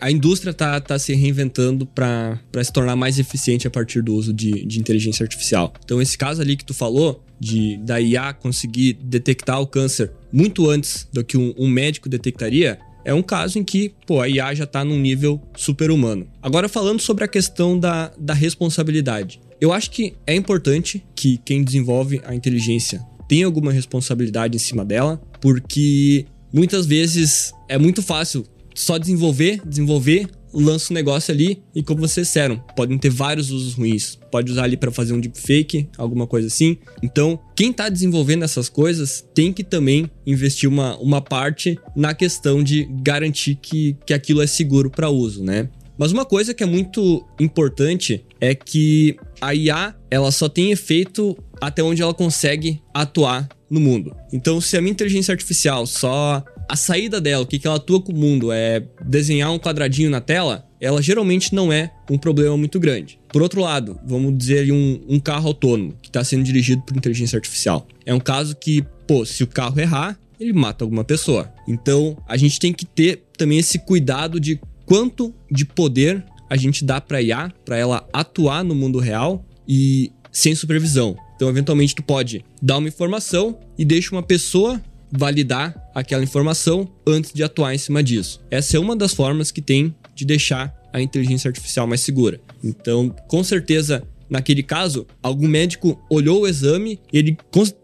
a 0.00 0.10
indústria 0.10 0.50
está 0.50 0.80
tá 0.80 0.98
se 0.98 1.14
reinventando 1.14 1.86
para 1.86 2.38
se 2.62 2.72
tornar 2.72 2.96
mais 2.96 3.18
eficiente 3.18 3.66
a 3.66 3.70
partir 3.70 4.02
do 4.02 4.14
uso 4.14 4.32
de, 4.32 4.64
de 4.64 4.78
inteligência 4.78 5.24
artificial. 5.24 5.72
Então, 5.84 6.00
esse 6.00 6.16
caso 6.16 6.42
ali 6.42 6.56
que 6.56 6.64
tu 6.64 6.74
falou, 6.74 7.24
de 7.38 7.76
da 7.78 8.00
IA 8.00 8.32
conseguir 8.32 8.94
detectar 8.94 9.60
o 9.60 9.66
câncer 9.66 10.12
muito 10.32 10.68
antes 10.68 11.08
do 11.12 11.24
que 11.24 11.36
um, 11.36 11.52
um 11.56 11.68
médico 11.68 12.08
detectaria, 12.08 12.78
é 13.04 13.12
um 13.12 13.22
caso 13.22 13.58
em 13.58 13.64
que 13.64 13.92
pô, 14.06 14.20
a 14.20 14.28
IA 14.28 14.54
já 14.54 14.64
está 14.64 14.84
num 14.84 14.98
nível 14.98 15.40
super-humano. 15.56 16.26
Agora, 16.42 16.68
falando 16.68 17.00
sobre 17.00 17.24
a 17.24 17.28
questão 17.28 17.78
da, 17.78 18.12
da 18.18 18.34
responsabilidade. 18.34 19.40
Eu 19.60 19.72
acho 19.72 19.90
que 19.90 20.14
é 20.26 20.34
importante 20.34 21.02
que 21.14 21.38
quem 21.38 21.62
desenvolve 21.62 22.20
a 22.24 22.34
inteligência 22.34 23.00
tenha 23.28 23.46
alguma 23.46 23.72
responsabilidade 23.72 24.56
em 24.56 24.60
cima 24.60 24.84
dela, 24.84 25.20
porque 25.40 26.26
muitas 26.52 26.86
vezes 26.86 27.52
é 27.68 27.78
muito 27.78 28.02
fácil 28.02 28.44
só 28.74 28.98
desenvolver, 28.98 29.60
desenvolver, 29.64 30.28
lança 30.52 30.92
um 30.92 30.94
negócio 30.94 31.34
ali 31.34 31.62
e 31.74 31.82
como 31.82 32.00
vocês 32.00 32.28
disseram, 32.28 32.62
podem 32.76 32.96
ter 32.96 33.10
vários 33.10 33.50
usos 33.50 33.74
ruins. 33.74 34.18
Pode 34.30 34.52
usar 34.52 34.64
ali 34.64 34.76
para 34.76 34.90
fazer 34.90 35.12
um 35.12 35.20
deepfake, 35.20 35.88
alguma 35.98 36.26
coisa 36.26 36.46
assim. 36.46 36.78
Então, 37.02 37.38
quem 37.56 37.70
está 37.70 37.88
desenvolvendo 37.88 38.44
essas 38.44 38.68
coisas 38.68 39.24
tem 39.34 39.52
que 39.52 39.64
também 39.64 40.10
investir 40.26 40.68
uma, 40.68 40.96
uma 40.98 41.20
parte 41.20 41.78
na 41.96 42.14
questão 42.14 42.62
de 42.62 42.88
garantir 43.02 43.56
que, 43.56 43.96
que 44.06 44.14
aquilo 44.14 44.40
é 44.40 44.46
seguro 44.46 44.90
para 44.90 45.10
uso, 45.10 45.42
né? 45.42 45.68
Mas 45.96 46.10
uma 46.10 46.24
coisa 46.24 46.52
que 46.52 46.62
é 46.62 46.66
muito 46.66 47.24
importante 47.38 48.24
é 48.40 48.54
que 48.54 49.16
a 49.44 49.54
IA 49.54 49.94
ela 50.10 50.30
só 50.30 50.48
tem 50.48 50.70
efeito 50.70 51.36
até 51.60 51.82
onde 51.82 52.02
ela 52.02 52.14
consegue 52.14 52.80
atuar 52.92 53.48
no 53.70 53.80
mundo. 53.80 54.14
Então, 54.32 54.60
se 54.60 54.76
a 54.76 54.80
minha 54.80 54.92
inteligência 54.92 55.32
artificial 55.32 55.86
só 55.86 56.42
a 56.68 56.76
saída 56.76 57.20
dela, 57.20 57.42
o 57.42 57.46
que, 57.46 57.58
que 57.58 57.66
ela 57.66 57.76
atua 57.76 58.00
com 58.00 58.12
o 58.12 58.16
mundo 58.16 58.50
é 58.52 58.82
desenhar 59.04 59.50
um 59.52 59.58
quadradinho 59.58 60.10
na 60.10 60.20
tela, 60.20 60.66
ela 60.80 61.02
geralmente 61.02 61.54
não 61.54 61.72
é 61.72 61.90
um 62.10 62.18
problema 62.18 62.56
muito 62.56 62.80
grande. 62.80 63.18
Por 63.28 63.42
outro 63.42 63.60
lado, 63.60 63.98
vamos 64.06 64.36
dizer 64.36 64.70
um, 64.72 65.00
um 65.08 65.20
carro 65.20 65.48
autônomo 65.48 65.94
que 66.00 66.08
está 66.08 66.22
sendo 66.24 66.42
dirigido 66.42 66.82
por 66.82 66.96
inteligência 66.96 67.36
artificial. 67.36 67.86
É 68.06 68.14
um 68.14 68.20
caso 68.20 68.56
que, 68.56 68.84
pô, 69.06 69.24
se 69.24 69.42
o 69.42 69.46
carro 69.46 69.78
errar, 69.78 70.18
ele 70.38 70.52
mata 70.52 70.84
alguma 70.84 71.04
pessoa. 71.04 71.52
Então, 71.68 72.16
a 72.26 72.36
gente 72.36 72.58
tem 72.58 72.72
que 72.72 72.84
ter 72.84 73.24
também 73.36 73.58
esse 73.58 73.78
cuidado 73.78 74.40
de 74.40 74.58
quanto 74.86 75.34
de 75.50 75.64
poder 75.64 76.24
a 76.54 76.56
gente 76.56 76.84
dá 76.84 77.00
para 77.00 77.20
IA, 77.20 77.52
para 77.64 77.76
ela 77.76 78.08
atuar 78.12 78.62
no 78.62 78.76
mundo 78.76 79.00
real 79.00 79.44
e 79.66 80.12
sem 80.30 80.54
supervisão. 80.54 81.16
Então, 81.34 81.48
eventualmente, 81.48 81.96
tu 81.96 82.02
pode 82.04 82.44
dar 82.62 82.78
uma 82.78 82.86
informação 82.86 83.58
e 83.76 83.84
deixa 83.84 84.14
uma 84.14 84.22
pessoa 84.22 84.80
validar 85.10 85.74
aquela 85.92 86.22
informação 86.22 86.88
antes 87.04 87.32
de 87.32 87.42
atuar 87.42 87.74
em 87.74 87.78
cima 87.78 88.04
disso. 88.04 88.40
Essa 88.52 88.76
é 88.76 88.80
uma 88.80 88.94
das 88.94 89.12
formas 89.12 89.50
que 89.50 89.60
tem 89.60 89.92
de 90.14 90.24
deixar 90.24 90.72
a 90.92 91.00
inteligência 91.00 91.48
artificial 91.48 91.88
mais 91.88 92.02
segura. 92.02 92.40
Então, 92.62 93.12
com 93.26 93.42
certeza, 93.42 94.04
naquele 94.30 94.62
caso, 94.62 95.08
algum 95.20 95.48
médico 95.48 96.00
olhou 96.08 96.42
o 96.42 96.46
exame, 96.46 97.00
ele 97.12 97.36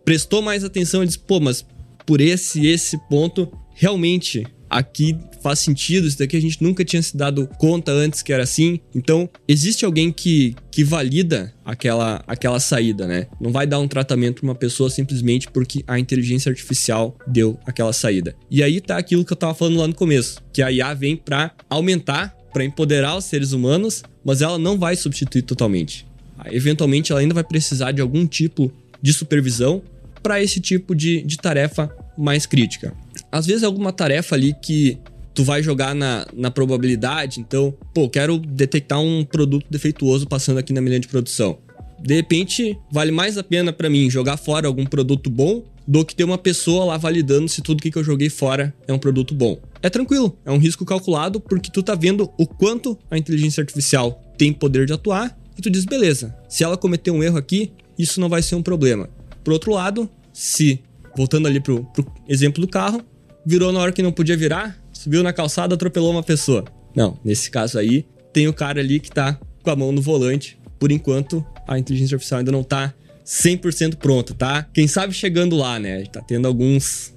prestou 0.04 0.42
mais 0.42 0.62
atenção 0.62 1.02
e 1.02 1.06
disse: 1.06 1.18
pô, 1.18 1.40
mas 1.40 1.66
por 2.06 2.20
esse 2.20 2.64
esse 2.68 2.96
ponto, 3.08 3.52
realmente 3.74 4.46
aqui 4.70 5.18
faz 5.42 5.58
sentido, 5.58 6.06
isso 6.06 6.18
daqui 6.18 6.36
a 6.36 6.40
gente 6.40 6.62
nunca 6.62 6.84
tinha 6.84 7.02
se 7.02 7.16
dado 7.16 7.48
conta 7.58 7.90
antes 7.90 8.22
que 8.22 8.32
era 8.32 8.44
assim. 8.44 8.78
Então, 8.94 9.28
existe 9.48 9.84
alguém 9.84 10.12
que, 10.12 10.54
que 10.70 10.84
valida 10.84 11.52
aquela, 11.64 12.22
aquela 12.26 12.60
saída, 12.60 13.06
né? 13.06 13.26
Não 13.40 13.50
vai 13.50 13.66
dar 13.66 13.80
um 13.80 13.88
tratamento 13.88 14.40
para 14.40 14.48
uma 14.48 14.54
pessoa 14.54 14.88
simplesmente 14.88 15.48
porque 15.50 15.82
a 15.86 15.98
inteligência 15.98 16.50
artificial 16.50 17.18
deu 17.26 17.58
aquela 17.66 17.92
saída. 17.92 18.36
E 18.50 18.62
aí 18.62 18.80
tá 18.80 18.96
aquilo 18.96 19.24
que 19.24 19.32
eu 19.32 19.36
tava 19.36 19.54
falando 19.54 19.78
lá 19.78 19.88
no 19.88 19.94
começo, 19.94 20.40
que 20.52 20.62
a 20.62 20.70
IA 20.70 20.94
vem 20.94 21.16
para 21.16 21.52
aumentar, 21.68 22.36
para 22.52 22.64
empoderar 22.64 23.16
os 23.16 23.24
seres 23.24 23.52
humanos, 23.52 24.02
mas 24.24 24.40
ela 24.42 24.58
não 24.58 24.78
vai 24.78 24.94
substituir 24.94 25.42
totalmente. 25.42 26.06
Eventualmente, 26.46 27.12
ela 27.12 27.20
ainda 27.20 27.34
vai 27.34 27.44
precisar 27.44 27.92
de 27.92 28.00
algum 28.00 28.26
tipo 28.26 28.72
de 29.02 29.12
supervisão 29.12 29.82
para 30.22 30.42
esse 30.42 30.60
tipo 30.60 30.94
de, 30.94 31.22
de 31.22 31.36
tarefa 31.36 31.90
mais 32.16 32.46
crítica. 32.46 32.94
Às 33.30 33.46
vezes 33.46 33.62
é 33.62 33.66
alguma 33.66 33.92
tarefa 33.92 34.34
ali 34.34 34.54
que 34.62 34.98
tu 35.34 35.44
vai 35.44 35.62
jogar 35.62 35.94
na, 35.94 36.26
na 36.34 36.50
probabilidade, 36.50 37.40
então, 37.40 37.74
pô, 37.94 38.08
quero 38.08 38.38
detectar 38.38 39.00
um 39.00 39.24
produto 39.24 39.66
defeituoso 39.70 40.26
passando 40.26 40.58
aqui 40.58 40.72
na 40.72 40.80
minha 40.80 40.90
linha 40.90 41.00
de 41.00 41.08
produção. 41.08 41.58
De 42.02 42.14
repente, 42.14 42.78
vale 42.90 43.12
mais 43.12 43.36
a 43.36 43.44
pena 43.44 43.72
para 43.72 43.90
mim 43.90 44.10
jogar 44.10 44.36
fora 44.36 44.66
algum 44.66 44.86
produto 44.86 45.28
bom 45.28 45.62
do 45.86 46.04
que 46.04 46.14
ter 46.14 46.24
uma 46.24 46.38
pessoa 46.38 46.84
lá 46.84 46.96
validando 46.96 47.48
se 47.48 47.62
tudo 47.62 47.82
que 47.82 47.96
eu 47.96 48.04
joguei 48.04 48.30
fora 48.30 48.74
é 48.86 48.92
um 48.92 48.98
produto 48.98 49.34
bom. 49.34 49.58
É 49.82 49.90
tranquilo, 49.90 50.38
é 50.44 50.50
um 50.50 50.58
risco 50.58 50.84
calculado 50.84 51.40
porque 51.40 51.70
tu 51.70 51.82
tá 51.82 51.94
vendo 51.94 52.30
o 52.38 52.46
quanto 52.46 52.98
a 53.10 53.18
inteligência 53.18 53.60
artificial 53.60 54.22
tem 54.38 54.52
poder 54.52 54.86
de 54.86 54.92
atuar 54.92 55.36
e 55.58 55.62
tu 55.62 55.68
diz, 55.68 55.84
beleza, 55.84 56.34
se 56.48 56.64
ela 56.64 56.76
cometer 56.76 57.10
um 57.10 57.22
erro 57.22 57.36
aqui, 57.36 57.72
isso 57.98 58.20
não 58.20 58.28
vai 58.28 58.42
ser 58.42 58.54
um 58.54 58.62
problema. 58.62 59.08
Por 59.44 59.52
outro 59.52 59.72
lado, 59.72 60.08
se, 60.32 60.80
voltando 61.16 61.48
ali 61.48 61.60
pro, 61.60 61.84
pro 61.92 62.06
exemplo 62.28 62.60
do 62.60 62.68
carro, 62.68 63.02
virou 63.44 63.72
na 63.72 63.80
hora 63.80 63.92
que 63.92 64.02
não 64.02 64.12
podia 64.12 64.36
virar, 64.36 64.76
subiu 64.92 65.22
na 65.22 65.32
calçada, 65.32 65.74
atropelou 65.74 66.10
uma 66.10 66.22
pessoa. 66.22 66.64
Não, 66.94 67.18
nesse 67.24 67.50
caso 67.50 67.78
aí, 67.78 68.06
tem 68.32 68.48
o 68.48 68.52
cara 68.52 68.80
ali 68.80 69.00
que 69.00 69.10
tá 69.10 69.38
com 69.62 69.70
a 69.70 69.76
mão 69.76 69.92
no 69.92 70.02
volante. 70.02 70.58
Por 70.78 70.90
enquanto, 70.90 71.44
a 71.66 71.78
inteligência 71.78 72.14
artificial 72.14 72.38
ainda 72.38 72.52
não 72.52 72.62
tá 72.62 72.94
100% 73.24 73.96
pronta, 73.96 74.34
tá? 74.34 74.62
Quem 74.72 74.88
sabe 74.88 75.12
chegando 75.12 75.56
lá, 75.56 75.78
né? 75.78 76.04
Tá 76.04 76.20
tendo 76.20 76.46
alguns 76.46 77.14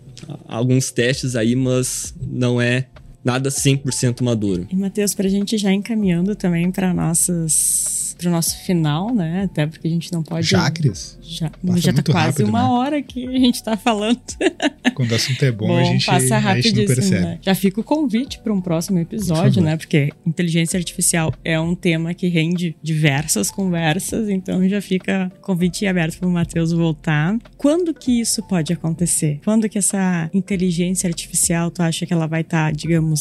alguns 0.48 0.92
testes 0.92 1.36
aí, 1.36 1.56
mas 1.56 2.14
não 2.26 2.62
é 2.62 2.88
nada 3.24 3.50
100% 3.50 4.22
maduro. 4.22 4.68
E 4.70 4.76
Matheus, 4.76 5.14
pra 5.14 5.28
gente 5.28 5.58
já 5.58 5.72
encaminhando 5.72 6.36
também 6.36 6.72
para 6.72 6.94
nossas 6.94 8.04
pro 8.24 8.30
nosso 8.30 8.58
final, 8.60 9.14
né? 9.14 9.44
Até 9.44 9.68
porque 9.68 9.88
a 9.88 9.92
gente 9.92 10.12
não 10.12 10.24
pode. 10.24 10.48
Já, 10.48 10.70
Cris? 10.72 11.18
Já, 11.22 11.52
já 11.76 11.94
tá 11.94 12.04
quase 12.04 12.28
rápido, 12.28 12.48
uma 12.48 12.64
né? 12.64 12.70
hora 12.70 13.02
que 13.02 13.28
a 13.28 13.40
gente 13.40 13.62
tá 13.64 13.76
falando. 13.76 14.20
Quando 14.94 15.12
o 15.12 15.16
assunto 15.16 15.44
é 15.44 15.52
bom, 15.52 15.68
bom 15.68 15.78
a 15.78 15.84
gente, 15.84 16.06
passa 16.06 16.38
a 16.38 16.62
gente 16.62 16.76
não 16.76 16.86
percebe. 16.86 17.26
Né? 17.26 17.40
Já 17.42 17.56
fica 17.56 17.82
o 17.82 17.84
convite 17.84 18.40
para 18.40 18.54
um 18.54 18.62
próximo 18.62 19.00
episódio, 19.00 19.62
Por 19.62 19.64
né? 19.64 19.78
Porque 19.78 20.12
inteligência 20.26 20.78
artificial 20.78 21.34
é 21.44 21.60
um 21.60 21.76
tema 21.76 22.14
que 22.14 22.28
rende 22.28 22.76
diversas 22.82 23.50
conversas, 23.50 24.30
então 24.30 24.68
já 24.70 24.82
fica 24.82 25.32
convite 25.42 25.86
aberto 25.88 26.20
para 26.20 26.28
o 26.28 26.32
Matheus 26.32 26.72
voltar. 26.72 27.38
Quando 27.58 27.94
que 27.94 28.22
isso 28.22 28.44
pode 28.44 28.72
acontecer? 28.72 29.40
Quando 29.44 29.68
que 29.68 29.78
essa 29.78 30.30
inteligência 30.34 31.08
artificial, 31.08 31.72
tu 31.72 31.82
acha 31.82 32.06
que 32.06 32.14
ela 32.14 32.28
vai 32.28 32.42
estar, 32.42 32.70
tá, 32.70 32.72
digamos, 32.72 33.13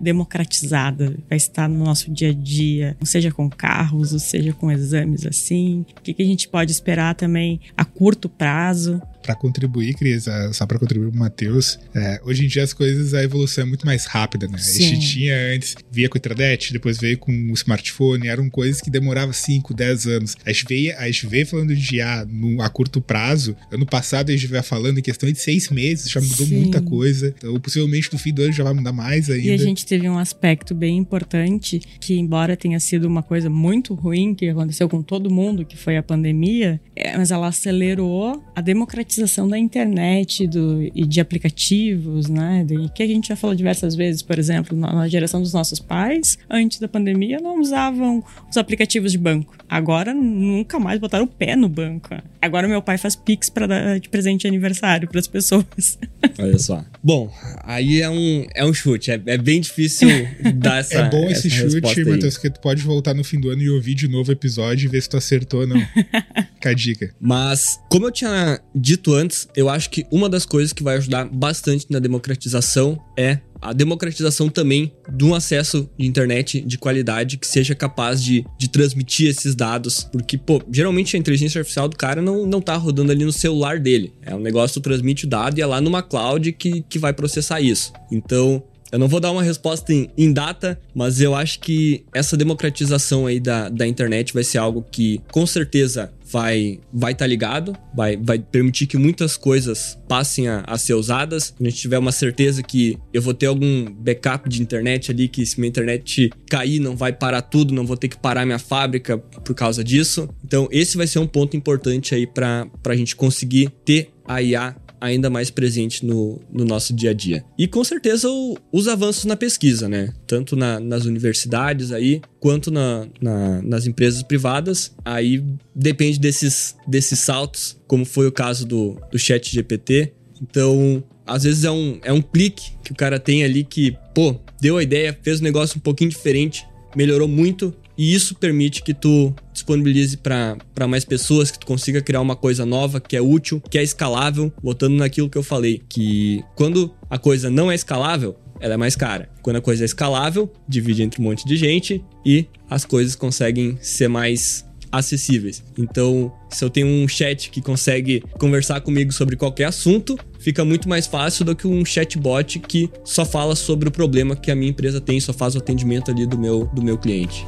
democratizada, 0.00 1.16
vai 1.28 1.36
estar 1.36 1.68
no 1.68 1.84
nosso 1.84 2.10
dia 2.10 2.30
a 2.30 2.34
dia, 2.34 2.96
seja 3.02 3.30
com 3.30 3.48
carros, 3.48 4.10
seja 4.22 4.52
com 4.52 4.70
exames 4.70 5.26
assim? 5.26 5.84
O 5.96 6.00
que, 6.02 6.14
que 6.14 6.22
a 6.22 6.26
gente 6.26 6.48
pode 6.48 6.70
esperar 6.70 7.14
também 7.14 7.60
a 7.76 7.84
curto 7.84 8.28
prazo? 8.28 9.00
Para 9.22 9.34
contribuir, 9.34 9.94
Cris, 9.94 10.26
só 10.52 10.66
para 10.66 10.78
contribuir 10.78 11.10
pro 11.10 11.18
Matheus, 11.18 11.78
é, 11.94 12.20
hoje 12.24 12.44
em 12.44 12.48
dia 12.48 12.62
as 12.62 12.72
coisas, 12.72 13.14
a 13.14 13.22
evolução 13.22 13.64
é 13.64 13.66
muito 13.66 13.86
mais 13.86 14.06
rápida, 14.06 14.48
né? 14.48 14.58
Sim. 14.58 14.84
A 14.84 14.88
gente 14.88 15.08
tinha 15.10 15.36
antes, 15.54 15.74
via 15.90 16.08
com 16.08 16.16
a 16.16 16.18
intranet, 16.18 16.72
depois 16.72 16.98
veio 16.98 17.18
com 17.18 17.32
o 17.32 17.54
smartphone, 17.54 18.28
eram 18.28 18.48
coisas 18.48 18.80
que 18.80 18.90
demoravam 18.90 19.32
5, 19.32 19.74
10 19.74 20.06
anos. 20.06 20.36
A 20.44 20.52
gente 20.52 20.66
veio, 20.68 20.96
a 20.98 21.06
gente 21.06 21.26
veio 21.26 21.46
falando 21.46 21.74
de 21.74 21.96
IA 21.96 22.24
no, 22.24 22.62
a 22.62 22.68
curto 22.68 23.00
prazo, 23.00 23.56
ano 23.70 23.86
passado 23.86 24.30
a 24.30 24.32
gente 24.32 24.46
veio 24.46 24.62
falando 24.62 24.98
em 24.98 25.02
questão 25.02 25.30
de 25.30 25.38
seis 25.38 25.68
meses, 25.68 26.10
já 26.10 26.20
mudou 26.20 26.46
Sim. 26.46 26.60
muita 26.60 26.80
coisa, 26.80 27.34
então 27.36 27.58
possivelmente 27.60 28.12
no 28.12 28.18
fim 28.18 28.32
do 28.32 28.42
ano 28.42 28.52
já 28.52 28.64
vai 28.64 28.72
mudar 28.72 28.92
mais 28.92 29.28
ainda. 29.28 29.46
E 29.46 29.50
a 29.50 29.56
gente 29.56 29.84
teve 29.84 30.08
um 30.08 30.18
aspecto 30.18 30.74
bem 30.74 30.96
importante, 30.96 31.80
que 32.00 32.18
embora 32.18 32.56
tenha 32.56 32.80
sido 32.80 33.06
uma 33.06 33.22
coisa 33.22 33.50
muito 33.50 33.94
ruim, 33.94 34.34
que 34.34 34.48
aconteceu 34.48 34.88
com 34.88 35.02
todo 35.02 35.30
mundo, 35.30 35.64
que 35.64 35.76
foi 35.76 35.96
a 35.96 36.02
pandemia, 36.02 36.80
é, 36.96 37.16
mas 37.16 37.30
ela 37.30 37.48
acelerou 37.48 38.42
a 38.54 38.60
democratização 38.60 39.09
democratização 39.10 39.48
da 39.48 39.58
internet 39.58 40.46
do, 40.46 40.82
e 40.94 41.04
de 41.04 41.20
aplicativos, 41.20 42.28
né? 42.28 42.64
De, 42.64 42.88
que 42.94 43.02
a 43.02 43.06
gente 43.06 43.28
já 43.28 43.36
falou 43.36 43.56
diversas 43.56 43.94
vezes, 43.94 44.22
por 44.22 44.38
exemplo, 44.38 44.76
na, 44.76 44.92
na 44.92 45.08
geração 45.08 45.42
dos 45.42 45.52
nossos 45.52 45.80
pais, 45.80 46.38
antes 46.48 46.78
da 46.78 46.86
pandemia, 46.86 47.38
não 47.40 47.60
usavam 47.60 48.22
os 48.48 48.56
aplicativos 48.56 49.12
de 49.12 49.18
banco. 49.18 49.56
Agora 49.68 50.14
nunca 50.14 50.78
mais 50.78 51.00
botaram 51.00 51.24
o 51.24 51.28
pé 51.28 51.56
no 51.56 51.68
banco. 51.68 52.08
Agora 52.40 52.68
meu 52.68 52.80
pai 52.80 52.96
faz 52.96 53.16
Pix 53.16 53.50
para 53.50 53.66
dar 53.66 54.00
de 54.00 54.08
presente 54.08 54.42
de 54.42 54.48
aniversário 54.48 55.08
para 55.08 55.20
as 55.20 55.26
pessoas. 55.26 55.98
Olha 56.38 56.58
só. 56.58 56.84
Bom, 57.02 57.32
aí 57.64 58.00
é 58.00 58.08
um, 58.08 58.46
é 58.54 58.64
um 58.64 58.72
chute. 58.72 59.10
É, 59.10 59.20
é 59.26 59.38
bem 59.38 59.60
difícil 59.60 60.08
dar 60.56 60.80
essa. 60.80 61.00
É 61.00 61.10
bom 61.10 61.28
esse 61.28 61.50
chute, 61.50 62.04
Matheus, 62.04 62.36
que 62.36 62.50
tu 62.50 62.60
pode 62.60 62.82
voltar 62.82 63.14
no 63.14 63.24
fim 63.24 63.40
do 63.40 63.50
ano 63.50 63.62
e 63.62 63.70
ouvir 63.70 63.94
de 63.94 64.08
novo 64.08 64.30
o 64.30 64.32
episódio 64.32 64.86
e 64.86 64.88
ver 64.88 65.00
se 65.02 65.08
tu 65.08 65.16
acertou 65.16 65.60
ou 65.60 65.66
não. 65.66 65.80
Fica 66.54 66.70
a 66.70 66.74
dica. 66.74 67.14
Mas, 67.20 67.80
como 67.88 68.06
eu 68.06 68.10
tinha 68.10 68.60
dito 68.74 68.99
antes, 69.08 69.48
eu 69.56 69.68
acho 69.68 69.90
que 69.90 70.06
uma 70.10 70.28
das 70.28 70.44
coisas 70.44 70.72
que 70.72 70.82
vai 70.82 70.96
ajudar 70.96 71.26
bastante 71.26 71.86
na 71.90 71.98
democratização 71.98 72.98
é 73.16 73.40
a 73.60 73.72
democratização 73.72 74.48
também 74.48 74.92
de 75.12 75.24
um 75.24 75.34
acesso 75.34 75.88
de 75.98 76.06
internet 76.06 76.60
de 76.60 76.78
qualidade 76.78 77.36
que 77.36 77.46
seja 77.46 77.74
capaz 77.74 78.22
de, 78.22 78.44
de 78.58 78.68
transmitir 78.68 79.28
esses 79.28 79.54
dados. 79.54 80.08
Porque, 80.10 80.38
pô, 80.38 80.62
geralmente 80.72 81.14
a 81.14 81.18
inteligência 81.18 81.58
artificial 81.58 81.88
do 81.88 81.96
cara 81.96 82.22
não, 82.22 82.46
não 82.46 82.60
tá 82.60 82.76
rodando 82.76 83.12
ali 83.12 83.24
no 83.24 83.32
celular 83.32 83.78
dele. 83.78 84.12
É 84.22 84.34
um 84.34 84.40
negócio 84.40 84.80
que 84.80 84.84
transmite 84.84 85.26
o 85.26 85.28
dado 85.28 85.58
e 85.58 85.62
é 85.62 85.66
lá 85.66 85.80
numa 85.80 86.02
cloud 86.02 86.52
que, 86.52 86.82
que 86.82 86.98
vai 86.98 87.12
processar 87.12 87.60
isso. 87.60 87.92
Então, 88.10 88.62
eu 88.92 88.98
não 88.98 89.08
vou 89.08 89.20
dar 89.20 89.30
uma 89.30 89.42
resposta 89.42 89.92
em, 89.92 90.10
em, 90.16 90.32
data, 90.32 90.78
mas 90.94 91.20
eu 91.20 91.34
acho 91.34 91.60
que 91.60 92.04
essa 92.12 92.36
democratização 92.36 93.26
aí 93.26 93.38
da, 93.38 93.68
da 93.68 93.86
internet 93.86 94.34
vai 94.34 94.44
ser 94.44 94.58
algo 94.58 94.84
que 94.90 95.20
com 95.30 95.46
certeza 95.46 96.12
vai 96.30 96.78
vai 96.92 97.12
estar 97.12 97.24
tá 97.24 97.28
ligado, 97.28 97.76
vai, 97.94 98.16
vai 98.16 98.38
permitir 98.38 98.86
que 98.86 98.96
muitas 98.96 99.36
coisas 99.36 99.98
passem 100.08 100.48
a, 100.48 100.62
a, 100.66 100.78
ser 100.78 100.94
usadas. 100.94 101.54
A 101.60 101.64
gente 101.64 101.76
tiver 101.76 101.98
uma 101.98 102.12
certeza 102.12 102.62
que 102.62 102.98
eu 103.12 103.20
vou 103.20 103.34
ter 103.34 103.46
algum 103.46 103.84
backup 103.84 104.48
de 104.48 104.62
internet 104.62 105.10
ali, 105.10 105.28
que 105.28 105.44
se 105.44 105.58
minha 105.58 105.68
internet 105.68 106.30
cair, 106.48 106.80
não 106.80 106.96
vai 106.96 107.12
parar 107.12 107.42
tudo, 107.42 107.74
não 107.74 107.84
vou 107.84 107.96
ter 107.96 108.08
que 108.08 108.18
parar 108.18 108.46
minha 108.46 108.58
fábrica 108.58 109.18
por 109.18 109.54
causa 109.54 109.82
disso. 109.82 110.28
Então, 110.44 110.68
esse 110.70 110.96
vai 110.96 111.06
ser 111.06 111.18
um 111.18 111.26
ponto 111.26 111.56
importante 111.56 112.14
aí 112.14 112.26
para 112.26 112.68
a 112.84 112.96
gente 112.96 113.16
conseguir 113.16 113.70
ter 113.84 114.10
a 114.26 114.40
IA 114.40 114.76
ainda 115.00 115.30
mais 115.30 115.50
presente 115.50 116.04
no, 116.04 116.40
no 116.52 116.64
nosso 116.64 116.92
dia 116.92 117.10
a 117.10 117.14
dia. 117.14 117.44
E 117.58 117.66
com 117.66 117.82
certeza 117.82 118.28
o, 118.28 118.56
os 118.70 118.86
avanços 118.86 119.24
na 119.24 119.36
pesquisa, 119.36 119.88
né? 119.88 120.12
Tanto 120.26 120.54
na, 120.54 120.78
nas 120.78 121.04
universidades 121.04 121.92
aí, 121.92 122.20
quanto 122.38 122.70
na, 122.70 123.06
na, 123.20 123.62
nas 123.62 123.86
empresas 123.86 124.22
privadas. 124.22 124.92
Aí 125.04 125.42
depende 125.74 126.18
desses, 126.18 126.76
desses 126.86 127.20
saltos, 127.20 127.78
como 127.86 128.04
foi 128.04 128.26
o 128.26 128.32
caso 128.32 128.66
do, 128.66 129.00
do 129.10 129.18
chat 129.18 129.52
GPT. 129.52 130.12
Então, 130.42 131.02
às 131.26 131.44
vezes 131.44 131.64
é 131.64 131.70
um, 131.70 131.98
é 132.02 132.12
um 132.12 132.22
clique 132.22 132.72
que 132.84 132.92
o 132.92 132.94
cara 132.94 133.18
tem 133.18 133.44
ali 133.44 133.64
que, 133.64 133.96
pô, 134.14 134.34
deu 134.60 134.76
a 134.76 134.82
ideia, 134.82 135.16
fez 135.22 135.40
um 135.40 135.44
negócio 135.44 135.78
um 135.78 135.80
pouquinho 135.80 136.10
diferente, 136.10 136.66
melhorou 136.96 137.28
muito 137.28 137.74
e 138.00 138.14
isso 138.14 138.34
permite 138.34 138.82
que 138.82 138.94
tu 138.94 139.30
disponibilize 139.52 140.16
para 140.16 140.88
mais 140.88 141.04
pessoas, 141.04 141.50
que 141.50 141.58
tu 141.58 141.66
consiga 141.66 142.00
criar 142.00 142.22
uma 142.22 142.34
coisa 142.34 142.64
nova, 142.64 142.98
que 142.98 143.14
é 143.14 143.20
útil, 143.20 143.60
que 143.60 143.76
é 143.76 143.82
escalável, 143.82 144.50
botando 144.62 144.94
naquilo 144.94 145.28
que 145.28 145.36
eu 145.36 145.42
falei, 145.42 145.82
que 145.86 146.42
quando 146.56 146.94
a 147.10 147.18
coisa 147.18 147.50
não 147.50 147.70
é 147.70 147.74
escalável, 147.74 148.34
ela 148.58 148.72
é 148.72 148.76
mais 148.78 148.96
cara. 148.96 149.28
Quando 149.42 149.56
a 149.56 149.60
coisa 149.60 149.84
é 149.84 149.86
escalável, 149.86 150.50
divide 150.66 151.02
entre 151.02 151.20
um 151.20 151.24
monte 151.24 151.46
de 151.46 151.58
gente 151.58 152.02
e 152.24 152.46
as 152.70 152.86
coisas 152.86 153.14
conseguem 153.14 153.76
ser 153.82 154.08
mais 154.08 154.64
acessíveis. 154.90 155.62
Então, 155.76 156.32
se 156.48 156.64
eu 156.64 156.70
tenho 156.70 156.86
um 156.86 157.06
chat 157.06 157.50
que 157.50 157.60
consegue 157.60 158.24
conversar 158.38 158.80
comigo 158.80 159.12
sobre 159.12 159.36
qualquer 159.36 159.64
assunto, 159.64 160.18
fica 160.38 160.64
muito 160.64 160.88
mais 160.88 161.06
fácil 161.06 161.44
do 161.44 161.54
que 161.54 161.66
um 161.66 161.84
chatbot 161.84 162.60
que 162.60 162.88
só 163.04 163.26
fala 163.26 163.54
sobre 163.54 163.90
o 163.90 163.92
problema 163.92 164.34
que 164.34 164.50
a 164.50 164.56
minha 164.56 164.70
empresa 164.70 165.02
tem, 165.02 165.20
só 165.20 165.34
faz 165.34 165.54
o 165.54 165.58
atendimento 165.58 166.10
ali 166.10 166.26
do 166.26 166.38
meu, 166.38 166.64
do 166.72 166.82
meu 166.82 166.96
cliente. 166.96 167.44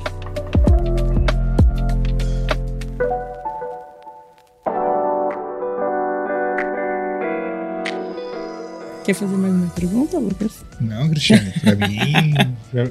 Quer 9.04 9.14
fazer 9.14 9.36
mais 9.36 9.52
uma 9.52 9.66
pergunta, 9.70 10.16
Lucas? 10.18 10.64
Não, 10.80 11.08
Cristiane, 11.10 11.52
pra 11.60 11.74
mim 11.88 12.34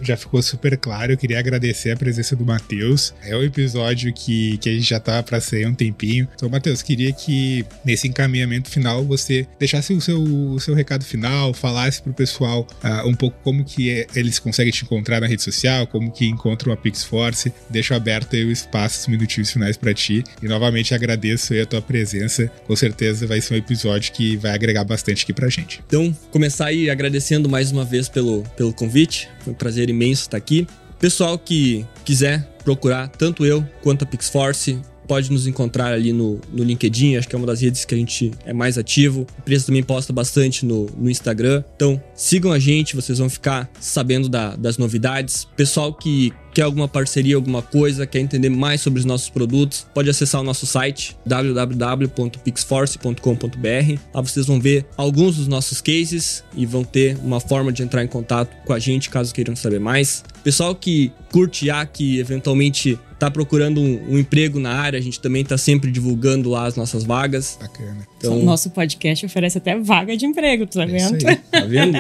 já, 0.01 0.17
ficou 0.17 0.41
super 0.41 0.77
claro. 0.77 1.13
Eu 1.13 1.17
queria 1.17 1.39
agradecer 1.39 1.91
a 1.91 1.97
presença 1.97 2.35
do 2.35 2.45
Matheus. 2.45 3.13
É 3.23 3.35
um 3.35 3.43
episódio 3.43 4.13
que, 4.13 4.57
que 4.57 4.69
a 4.69 4.73
gente 4.73 4.89
já 4.89 4.99
tá 4.99 5.23
pra 5.23 5.39
sair 5.39 5.65
um 5.65 5.73
tempinho. 5.73 6.27
Então, 6.35 6.49
Matheus, 6.49 6.81
queria 6.81 7.11
que 7.13 7.65
nesse 7.85 8.07
encaminhamento 8.07 8.69
final 8.69 9.03
você 9.03 9.47
deixasse 9.57 9.93
o 9.93 10.01
seu, 10.01 10.21
o 10.21 10.59
seu 10.59 10.73
recado 10.73 11.05
final, 11.05 11.53
falasse 11.53 12.01
pro 12.01 12.13
pessoal 12.13 12.67
uh, 12.83 13.07
um 13.07 13.13
pouco 13.13 13.37
como 13.43 13.63
que 13.63 13.89
é, 13.89 14.07
eles 14.15 14.39
conseguem 14.39 14.71
te 14.71 14.83
encontrar 14.83 15.21
na 15.21 15.27
rede 15.27 15.41
social, 15.41 15.87
como 15.87 16.11
que 16.11 16.25
encontram 16.25 16.73
a 16.73 16.77
PixForce. 16.77 17.53
Deixo 17.69 17.93
aberto 17.93 18.35
aí 18.35 18.43
o 18.43 18.51
espaço, 18.51 18.99
os 18.99 19.07
minutinhos 19.07 19.51
finais 19.51 19.77
para 19.77 19.93
ti. 19.93 20.23
E 20.41 20.47
novamente 20.47 20.93
agradeço 20.93 21.53
aí 21.53 21.61
a 21.61 21.65
tua 21.65 21.81
presença. 21.81 22.51
Com 22.67 22.75
certeza 22.75 23.25
vai 23.25 23.39
ser 23.39 23.53
um 23.53 23.57
episódio 23.57 24.11
que 24.11 24.35
vai 24.35 24.51
agregar 24.51 24.83
bastante 24.83 25.23
aqui 25.23 25.33
pra 25.33 25.47
gente. 25.49 25.81
Então, 25.87 26.01
então, 26.01 26.17
começar 26.31 26.65
aí 26.65 26.89
agradecendo 26.89 27.47
mais 27.47 27.71
uma 27.71 27.85
vez 27.85 28.09
pelo, 28.09 28.41
pelo 28.57 28.73
convite. 28.73 29.29
Foi 29.41 29.53
um 29.53 29.55
prazer 29.55 29.70
imenso 29.77 30.23
estar 30.23 30.37
aqui. 30.37 30.67
Pessoal 30.99 31.37
que 31.37 31.85
quiser 32.05 32.47
procurar 32.63 33.07
tanto 33.07 33.45
eu 33.45 33.65
quanto 33.81 34.03
a 34.03 34.05
Pixforce, 34.05 34.79
pode 35.07 35.29
nos 35.29 35.45
encontrar 35.45 35.93
ali 35.93 36.13
no, 36.13 36.39
no 36.53 36.63
LinkedIn, 36.63 37.17
acho 37.17 37.27
que 37.27 37.35
é 37.35 37.37
uma 37.37 37.45
das 37.45 37.61
redes 37.61 37.83
que 37.83 37.93
a 37.93 37.97
gente 37.97 38.31
é 38.45 38.53
mais 38.53 38.77
ativo. 38.77 39.27
A 39.37 39.41
empresa 39.41 39.65
também 39.65 39.83
posta 39.83 40.13
bastante 40.13 40.65
no, 40.65 40.85
no 40.97 41.09
Instagram. 41.09 41.63
Então, 41.75 42.01
sigam 42.15 42.49
a 42.49 42.57
gente, 42.57 42.95
vocês 42.95 43.17
vão 43.17 43.29
ficar 43.29 43.69
sabendo 43.77 44.29
da, 44.29 44.55
das 44.55 44.77
novidades. 44.77 45.45
Pessoal 45.57 45.93
que 45.93 46.31
quer 46.53 46.61
alguma 46.63 46.87
parceria, 46.87 47.35
alguma 47.35 47.61
coisa, 47.61 48.07
quer 48.07 48.19
entender 48.19 48.49
mais 48.49 48.81
sobre 48.81 48.99
os 48.99 49.05
nossos 49.05 49.29
produtos, 49.29 49.85
pode 49.93 50.09
acessar 50.09 50.41
o 50.41 50.43
nosso 50.43 50.65
site 50.65 51.15
www.pixforce.com.br. 51.25 53.99
Lá 54.13 54.21
vocês 54.21 54.45
vão 54.45 54.59
ver 54.59 54.85
alguns 54.97 55.37
dos 55.37 55.47
nossos 55.47 55.79
cases 55.81 56.43
e 56.55 56.65
vão 56.65 56.83
ter 56.83 57.17
uma 57.17 57.39
forma 57.39 57.71
de 57.71 57.83
entrar 57.83 58.03
em 58.03 58.07
contato 58.07 58.53
com 58.65 58.73
a 58.73 58.79
gente 58.79 59.09
caso 59.09 59.33
queiram 59.33 59.55
saber 59.55 59.79
mais. 59.79 60.23
Pessoal 60.43 60.75
que 60.75 61.11
curte 61.31 61.67
IA, 61.67 61.85
que 61.85 62.19
eventualmente 62.19 62.99
tá 63.19 63.29
procurando 63.29 63.79
um, 63.79 64.13
um, 64.13 64.17
emprego 64.17 64.59
na 64.59 64.73
área, 64.73 64.97
a 64.97 65.01
gente 65.01 65.19
também 65.19 65.45
tá 65.45 65.55
sempre 65.55 65.91
divulgando 65.91 66.49
lá 66.49 66.65
as 66.65 66.75
nossas 66.75 67.03
vagas. 67.03 67.59
Bacana. 67.61 68.07
Então, 68.17 68.39
o 68.39 68.43
nosso 68.43 68.71
podcast 68.71 69.23
oferece 69.25 69.59
até 69.59 69.79
vaga 69.79 70.17
de 70.17 70.25
emprego, 70.25 70.65
tá 70.65 70.83
vendo? 70.85 71.27
É 71.27 71.35
tá 71.35 71.59
vendo? 71.61 71.97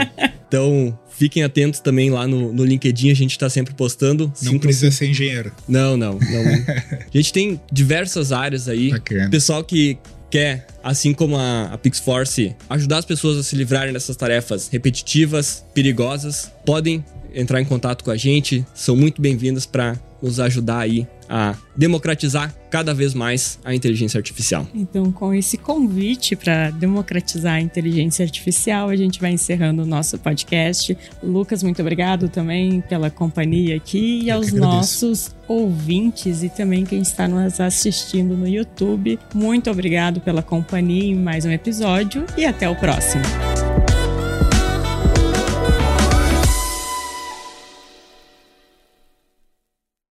Então, 0.51 0.99
fiquem 1.07 1.43
atentos 1.43 1.79
também 1.79 2.09
lá 2.09 2.27
no, 2.27 2.51
no 2.51 2.65
LinkedIn, 2.65 3.09
a 3.09 3.13
gente 3.13 3.39
tá 3.39 3.49
sempre 3.49 3.73
postando. 3.73 4.29
Não 4.41 4.59
precisa 4.59 4.91
ser 4.91 5.07
engenheiro. 5.07 5.49
Não, 5.65 5.95
não, 5.95 6.19
não. 6.19 6.19
a 7.07 7.17
gente 7.17 7.31
tem 7.31 7.61
diversas 7.71 8.33
áreas 8.33 8.67
aí. 8.67 8.89
Bacana. 8.89 9.29
Pessoal 9.29 9.63
que 9.63 9.97
quer, 10.29 10.67
assim 10.83 11.13
como 11.13 11.37
a, 11.37 11.69
a 11.71 11.77
PixForce, 11.77 12.53
ajudar 12.69 12.97
as 12.97 13.05
pessoas 13.05 13.37
a 13.37 13.43
se 13.43 13.55
livrarem 13.55 13.93
dessas 13.93 14.17
tarefas 14.17 14.67
repetitivas, 14.67 15.63
perigosas, 15.73 16.51
podem 16.65 17.01
entrar 17.33 17.61
em 17.61 17.65
contato 17.65 18.03
com 18.03 18.11
a 18.11 18.17
gente, 18.17 18.65
são 18.75 18.93
muito 18.93 19.21
bem-vindas 19.21 19.65
para 19.65 19.97
nos 20.21 20.37
ajudar 20.37 20.79
aí 20.79 21.07
a 21.31 21.55
democratizar 21.75 22.53
cada 22.69 22.93
vez 22.93 23.13
mais 23.13 23.57
a 23.63 23.73
inteligência 23.73 24.17
artificial. 24.17 24.67
Então, 24.75 25.11
com 25.11 25.33
esse 25.33 25.57
convite 25.57 26.35
para 26.35 26.69
democratizar 26.71 27.53
a 27.53 27.61
inteligência 27.61 28.23
artificial, 28.23 28.89
a 28.89 28.95
gente 28.97 29.19
vai 29.19 29.31
encerrando 29.31 29.83
o 29.83 29.85
nosso 29.85 30.19
podcast. 30.19 30.97
Lucas, 31.23 31.63
muito 31.63 31.81
obrigado 31.81 32.27
também 32.27 32.81
pela 32.81 33.09
companhia 33.09 33.77
aqui 33.77 34.23
e 34.23 34.29
Eu 34.29 34.37
aos 34.37 34.51
nossos 34.51 35.33
ouvintes 35.47 36.43
e 36.43 36.49
também 36.49 36.85
quem 36.85 37.01
está 37.01 37.27
nos 37.27 37.61
assistindo 37.61 38.35
no 38.35 38.47
YouTube. 38.47 39.17
Muito 39.33 39.71
obrigado 39.71 40.19
pela 40.19 40.41
companhia 40.41 41.11
em 41.11 41.15
mais 41.15 41.45
um 41.45 41.51
episódio 41.51 42.25
e 42.37 42.45
até 42.45 42.69
o 42.69 42.75
próximo. 42.75 43.23